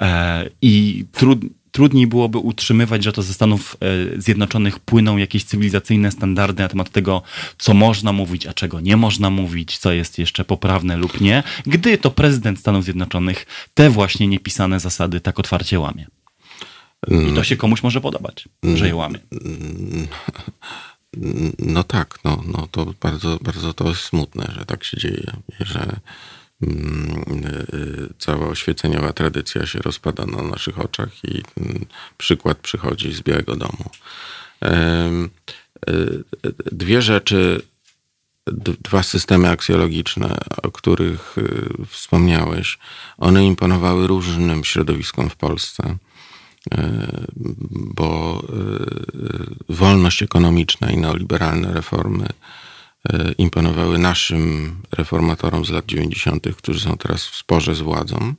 E, 0.00 0.50
I 0.62 1.04
trudniej 1.12 1.59
trudniej 1.72 2.06
byłoby 2.06 2.38
utrzymywać, 2.38 3.04
że 3.04 3.12
to 3.12 3.22
ze 3.22 3.34
Stanów 3.34 3.76
e, 4.16 4.20
Zjednoczonych 4.20 4.78
płyną 4.78 5.16
jakieś 5.16 5.44
cywilizacyjne 5.44 6.10
standardy 6.10 6.62
na 6.62 6.68
temat 6.68 6.90
tego, 6.90 7.22
co 7.58 7.74
można 7.74 8.12
mówić, 8.12 8.46
a 8.46 8.52
czego 8.52 8.80
nie 8.80 8.96
można 8.96 9.30
mówić, 9.30 9.78
co 9.78 9.92
jest 9.92 10.18
jeszcze 10.18 10.44
poprawne 10.44 10.96
lub 10.96 11.20
nie, 11.20 11.42
gdy 11.66 11.98
to 11.98 12.10
prezydent 12.10 12.58
Stanów 12.58 12.84
Zjednoczonych 12.84 13.46
te 13.74 13.90
właśnie 13.90 14.26
niepisane 14.26 14.80
zasady 14.80 15.20
tak 15.20 15.38
otwarcie 15.38 15.80
łamie. 15.80 16.06
I 17.30 17.34
to 17.34 17.44
się 17.44 17.56
komuś 17.56 17.82
może 17.82 18.00
podobać, 18.00 18.48
że 18.74 18.86
je 18.86 18.96
łamie. 18.96 19.18
No 21.58 21.84
tak, 21.84 22.18
no, 22.24 22.42
no 22.46 22.68
to 22.70 22.94
bardzo, 23.00 23.38
bardzo 23.42 23.74
to 23.74 23.88
jest 23.88 24.00
smutne, 24.00 24.52
że 24.58 24.66
tak 24.66 24.84
się 24.84 24.96
dzieje, 24.96 25.32
że 25.60 26.00
cała 28.18 28.48
oświeceniowa 28.48 29.12
tradycja 29.12 29.66
się 29.66 29.78
rozpada 29.78 30.26
na 30.26 30.42
naszych 30.42 30.80
oczach 30.80 31.24
i 31.24 31.42
przykład 32.18 32.58
przychodzi 32.58 33.12
z 33.12 33.22
Białego 33.22 33.56
Domu. 33.56 33.90
Y, 35.88 36.24
dwie 36.72 37.02
rzeczy 37.02 37.62
dwa 38.82 39.02
systemy 39.02 39.48
aksjologiczne, 39.48 40.38
o 40.62 40.70
których 40.70 41.36
wspomniałeś, 41.88 42.78
one 43.18 43.46
imponowały 43.46 44.06
różnym 44.06 44.64
środowiskom 44.64 45.30
w 45.30 45.36
Polsce 45.36 45.96
bo 47.72 48.42
wolność 49.68 50.22
ekonomiczna 50.22 50.90
i 50.90 50.98
neoliberalne 50.98 51.72
reformy 51.72 52.26
imponowały 53.38 53.98
naszym 53.98 54.76
reformatorom 54.92 55.64
z 55.64 55.70
lat 55.70 55.86
90., 55.86 56.46
którzy 56.56 56.80
są 56.80 56.96
teraz 56.96 57.26
w 57.26 57.36
sporze 57.36 57.74
z 57.74 57.80
władzą, 57.80 58.34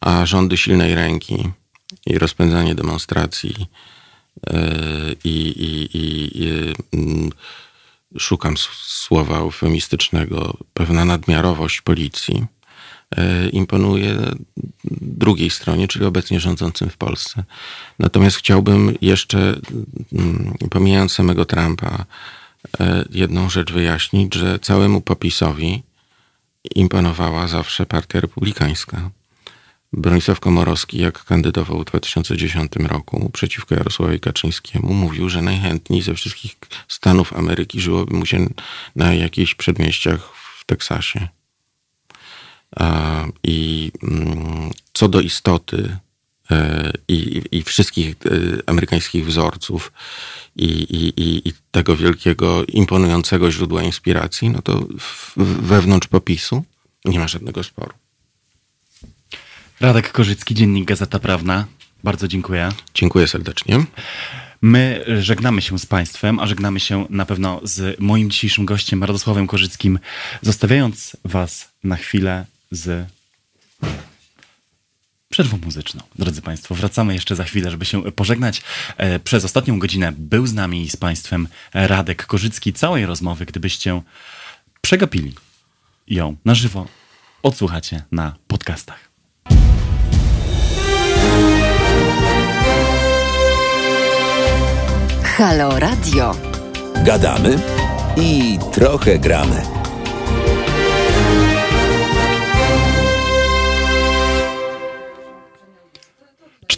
a 0.00 0.26
rządy 0.26 0.56
silnej 0.56 0.94
ręki 0.94 1.48
i 2.06 2.18
rozpędzanie 2.18 2.74
demonstracji 2.74 3.54
i, 5.24 5.30
i, 5.30 5.98
i, 5.98 6.30
i 6.44 6.74
mm, 6.92 7.30
szukam 8.18 8.56
słowa 8.86 9.38
eufemistycznego, 9.38 10.56
pewna 10.74 11.04
nadmiarowość 11.04 11.80
policji 11.80 12.46
e, 13.16 13.48
imponuje 13.48 14.16
drugiej 15.00 15.50
stronie, 15.50 15.88
czyli 15.88 16.04
obecnie 16.04 16.40
rządzącym 16.40 16.90
w 16.90 16.96
Polsce. 16.96 17.44
Natomiast 17.98 18.36
chciałbym 18.36 18.94
jeszcze, 19.00 19.60
mm, 20.12 20.54
pomijając 20.70 21.12
samego 21.12 21.44
Trumpa, 21.44 21.90
e, 21.90 22.04
jedną 23.10 23.50
rzecz 23.50 23.72
wyjaśnić, 23.72 24.34
że 24.34 24.58
całemu 24.58 25.00
popisowi 25.00 25.82
imponowała 26.74 27.48
zawsze 27.48 27.86
partia 27.86 28.20
republikańska. 28.20 29.10
Bronisław 29.92 30.40
Komorowski, 30.40 30.98
jak 30.98 31.24
kandydował 31.24 31.80
w 31.80 31.84
2010 31.84 32.72
roku 32.76 33.30
przeciwko 33.32 33.74
Jarosławowi 33.74 34.20
Kaczyńskiemu, 34.20 34.94
mówił, 34.94 35.28
że 35.28 35.42
najchętniej 35.42 36.02
ze 36.02 36.14
wszystkich 36.14 36.56
stanów 36.88 37.32
Ameryki 37.32 37.80
żyłoby 37.80 38.16
mu 38.16 38.26
się 38.26 38.46
na 38.96 39.14
jakichś 39.14 39.54
przedmieściach 39.54 40.32
w 40.58 40.64
Teksasie. 40.64 41.28
I 43.42 43.92
mm, 44.02 44.70
co 44.92 45.08
do 45.08 45.20
istoty 45.20 45.76
e, 45.86 45.98
i, 47.08 47.42
i 47.52 47.62
wszystkich 47.62 48.08
e, 48.08 48.30
amerykańskich 48.66 49.26
wzorców 49.26 49.92
i, 50.56 50.66
i, 50.66 51.12
i, 51.48 51.52
tego 51.70 51.96
wielkiego, 51.96 52.64
imponującego 52.64 53.50
źródła 53.50 53.82
inspiracji, 53.82 54.50
no 54.50 54.62
to 54.62 54.86
wewnątrz 55.36 56.08
popisu 56.08 56.64
nie 57.04 57.18
ma 57.18 57.28
żadnego 57.28 57.62
sporu. 57.64 57.92
Radek 59.80 60.12
Korzycki, 60.12 60.54
Dziennik 60.54 60.84
Gazeta 60.84 61.18
Prawna. 61.18 61.66
Bardzo 62.04 62.28
dziękuję. 62.28 62.68
Dziękuję 62.94 63.28
serdecznie. 63.28 63.84
My 64.62 65.04
żegnamy 65.20 65.62
się 65.62 65.78
z 65.78 65.86
Państwem, 65.86 66.38
a 66.38 66.46
żegnamy 66.46 66.80
się 66.80 67.06
na 67.10 67.26
pewno 67.26 67.60
z 67.62 68.00
moim 68.00 68.30
dzisiejszym 68.30 68.66
gościem, 68.66 69.04
Radosławem 69.04 69.46
Korzyckim, 69.46 69.98
zostawiając 70.42 71.16
Was 71.24 71.68
na 71.84 71.96
chwilę 71.96 72.46
z 72.70 73.06
przerwą 75.28 75.58
muzyczną. 75.64 76.02
Drodzy 76.18 76.42
Państwo, 76.42 76.74
wracamy 76.74 77.14
jeszcze 77.14 77.36
za 77.36 77.44
chwilę, 77.44 77.70
żeby 77.70 77.84
się 77.84 78.02
pożegnać. 78.02 78.62
E, 78.96 79.18
przez 79.18 79.44
ostatnią 79.44 79.78
godzinę 79.78 80.12
był 80.18 80.46
z 80.46 80.54
nami 80.54 80.82
i 80.82 80.90
z 80.90 80.96
Państwem 80.96 81.48
Radek 81.74 82.26
Korzycki. 82.26 82.72
Całej 82.72 83.06
rozmowy, 83.06 83.46
gdybyście 83.46 84.02
przegapili 84.80 85.34
ją 86.08 86.36
na 86.44 86.54
żywo, 86.54 86.86
odsłuchacie 87.42 88.02
na 88.12 88.36
podcastach. 88.46 89.08
Halo 95.22 95.78
Radio. 95.78 96.36
Gadamy 97.04 97.58
i 98.16 98.58
trochę 98.72 99.18
gramy. 99.18 99.62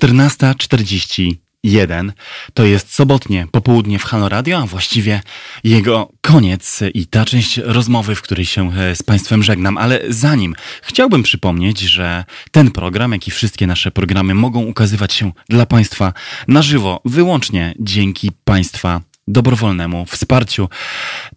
Czternasta 0.01 0.55
czterdzieści 0.55 1.41
jeden. 1.65 2.13
To 2.55 2.65
jest 2.65 2.95
sobotnie 2.95 3.47
popołudnie 3.51 3.99
w 3.99 4.05
Halo 4.05 4.29
Radio, 4.29 4.59
a 4.59 4.67
właściwie 4.67 5.23
jego 5.65 6.13
koniec 6.21 6.81
i 6.95 7.07
ta 7.07 7.25
część 7.25 7.57
rozmowy, 7.57 8.15
w 8.15 8.23
której 8.23 8.47
się 8.47 8.73
e, 8.73 8.97
z 8.97 9.03
Państwem 9.03 9.43
żegnam. 9.43 9.79
Ale 9.79 10.01
zanim 10.09 10.55
chciałbym 10.83 11.23
przypomnieć, 11.23 11.81
że 11.81 12.25
ten 12.51 12.71
program, 12.71 13.13
jak 13.13 13.29
i 13.29 13.31
wszystkie 13.31 13.67
nasze 13.67 13.91
programy 13.91 14.35
mogą 14.35 14.63
ukazywać 14.63 15.13
się 15.13 15.33
dla 15.49 15.67
Państwa 15.67 16.13
na 16.49 16.63
żywo, 16.63 17.01
wyłącznie 17.05 17.75
dzięki 17.81 18.31
Państwa 18.45 19.01
dobrowolnemu 19.29 20.07
wsparciu. 20.07 20.69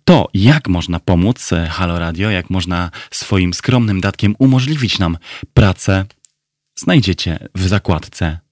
To, 0.05 0.29
jak 0.33 0.67
można 0.67 0.99
pomóc 0.99 1.53
e, 1.53 1.67
Halo 1.67 1.99
Radio, 1.99 2.29
jak 2.31 2.49
można 2.49 2.91
swoim 3.11 3.53
skromnym 3.53 4.01
datkiem 4.01 4.35
umożliwić 4.39 4.99
nam 4.99 5.17
pracę, 5.53 6.05
znajdziecie 6.75 7.49
w 7.55 7.67
zakładce 7.67 8.42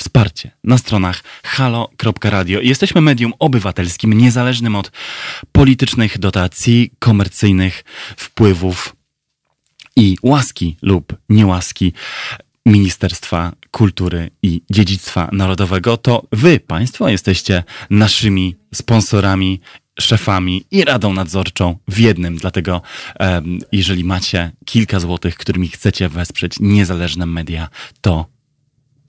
wsparcie 0.00 0.50
na 0.64 0.78
stronach 0.78 1.22
halo.radio. 1.44 2.60
Jesteśmy 2.60 3.00
medium 3.00 3.32
obywatelskim, 3.38 4.12
niezależnym 4.12 4.76
od 4.76 4.92
politycznych 5.52 6.18
dotacji, 6.18 6.90
komercyjnych 6.98 7.84
wpływów 8.16 8.96
i 9.96 10.16
łaski 10.22 10.76
lub 10.82 11.16
niełaski 11.28 11.92
Ministerstwa 12.66 13.52
Kultury 13.70 14.30
i 14.42 14.62
Dziedzictwa 14.70 15.28
Narodowego. 15.32 15.96
To 15.96 16.26
wy, 16.32 16.60
Państwo, 16.60 17.08
jesteście 17.08 17.64
naszymi 17.90 18.56
sponsorami 18.74 19.60
szefami 20.00 20.64
i 20.70 20.84
radą 20.84 21.12
nadzorczą 21.12 21.76
w 21.88 21.98
jednym. 21.98 22.36
Dlatego, 22.36 22.82
jeżeli 23.72 24.04
macie 24.04 24.52
kilka 24.64 25.00
złotych, 25.00 25.36
którymi 25.36 25.68
chcecie 25.68 26.08
wesprzeć 26.08 26.52
niezależne 26.60 27.26
media, 27.26 27.68
to 28.00 28.26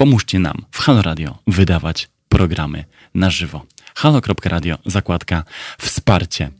Pomóżcie 0.02 0.40
nam 0.40 0.66
w 0.72 0.80
Halo 0.80 1.02
Radio 1.02 1.38
wydawać 1.48 2.10
programy 2.30 2.86
na 3.16 3.30
żywo. 3.30 3.66
Halo.radio, 3.96 4.78
zakładka 4.86 5.44
wsparcie. 5.80 6.52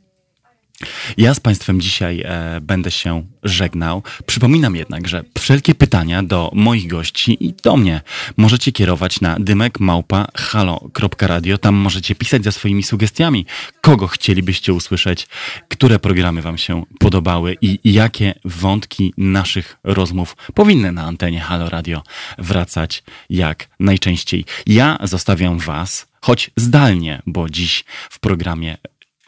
Ja 1.18 1.34
z 1.34 1.40
Państwem 1.40 1.82
dzisiaj 1.82 2.24
e, 2.26 2.60
będę 2.62 2.92
się 2.92 3.24
żegnał. 3.44 4.04
Przypominam 4.26 4.76
jednak, 4.76 5.08
że 5.08 5.24
wszelkie 5.40 5.76
pytania 5.76 6.24
do 6.24 6.52
moich 6.54 6.88
gości 6.88 7.46
i 7.46 7.54
do 7.54 7.78
mnie 7.78 8.02
możecie 8.38 8.72
kierować 8.72 9.22
na 9.22 9.36
dymekmałpa.halo.radio. 9.40 11.58
Tam 11.58 11.76
możecie 11.76 12.16
pisać 12.16 12.44
za 12.44 12.52
swoimi 12.52 12.84
sugestiami, 12.84 13.46
kogo 13.82 14.08
chcielibyście 14.08 14.74
usłyszeć, 14.74 15.28
które 15.68 16.00
programy 16.00 16.42
Wam 16.42 16.58
się 16.58 16.84
podobały 17.00 17.58
i 17.62 17.80
jakie 17.84 18.34
wątki 18.46 19.14
naszych 19.18 19.78
rozmów 19.84 20.38
powinny 20.54 20.92
na 20.92 21.04
antenie 21.04 21.40
Halo 21.40 21.70
Radio 21.70 22.04
wracać 22.38 23.04
jak 23.30 23.68
najczęściej. 23.80 24.46
Ja 24.68 24.98
zostawiam 25.04 25.60
Was 25.60 26.12
choć 26.22 26.52
zdalnie, 26.56 27.22
bo 27.26 27.50
dziś 27.50 27.84
w 28.10 28.20
programie 28.20 28.78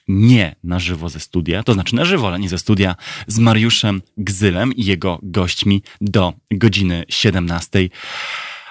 nie 0.08 0.56
na 0.64 0.80
żywo 0.80 1.10
ze 1.10 1.20
studia, 1.20 1.64
to 1.64 1.74
znaczy 1.74 1.96
na 1.96 2.06
żywo, 2.06 2.28
ale 2.28 2.40
nie 2.40 2.50
ze 2.50 2.58
studia, 2.58 2.96
z 3.28 3.40
Mariuszem 3.40 4.02
Gzylem 4.18 4.74
i 4.74 4.86
jego 4.86 5.20
gośćmi 5.24 5.84
do 6.02 6.34
godziny 6.52 7.06
17. 7.10 7.90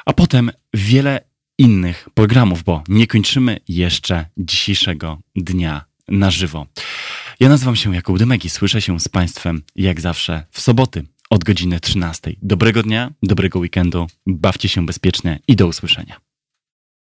A 0.05 0.13
potem 0.13 0.51
wiele 0.75 1.21
innych 1.59 2.09
programów, 2.15 2.63
bo 2.63 2.83
nie 2.89 3.07
kończymy 3.07 3.59
jeszcze 3.69 4.27
dzisiejszego 4.37 5.19
dnia 5.37 5.85
na 6.09 6.31
żywo. 6.31 6.67
Ja 7.41 7.49
nazywam 7.49 7.77
się 7.77 7.95
Jakub 7.95 8.19
Dymek 8.19 8.45
i 8.45 8.51
słyszę 8.51 8.83
się 8.83 9.01
z 9.01 9.09
Państwem 9.09 9.63
jak 9.77 10.01
zawsze 10.01 10.47
w 10.51 10.61
soboty 10.61 11.05
od 11.31 11.45
godziny 11.45 11.81
13. 11.81 12.33
Dobrego 12.43 12.83
dnia, 12.83 13.11
dobrego 13.23 13.59
weekendu, 13.59 14.07
bawcie 14.27 14.69
się 14.69 14.87
bezpiecznie 14.87 15.41
i 15.49 15.57
do 15.57 15.67
usłyszenia. 15.67 16.32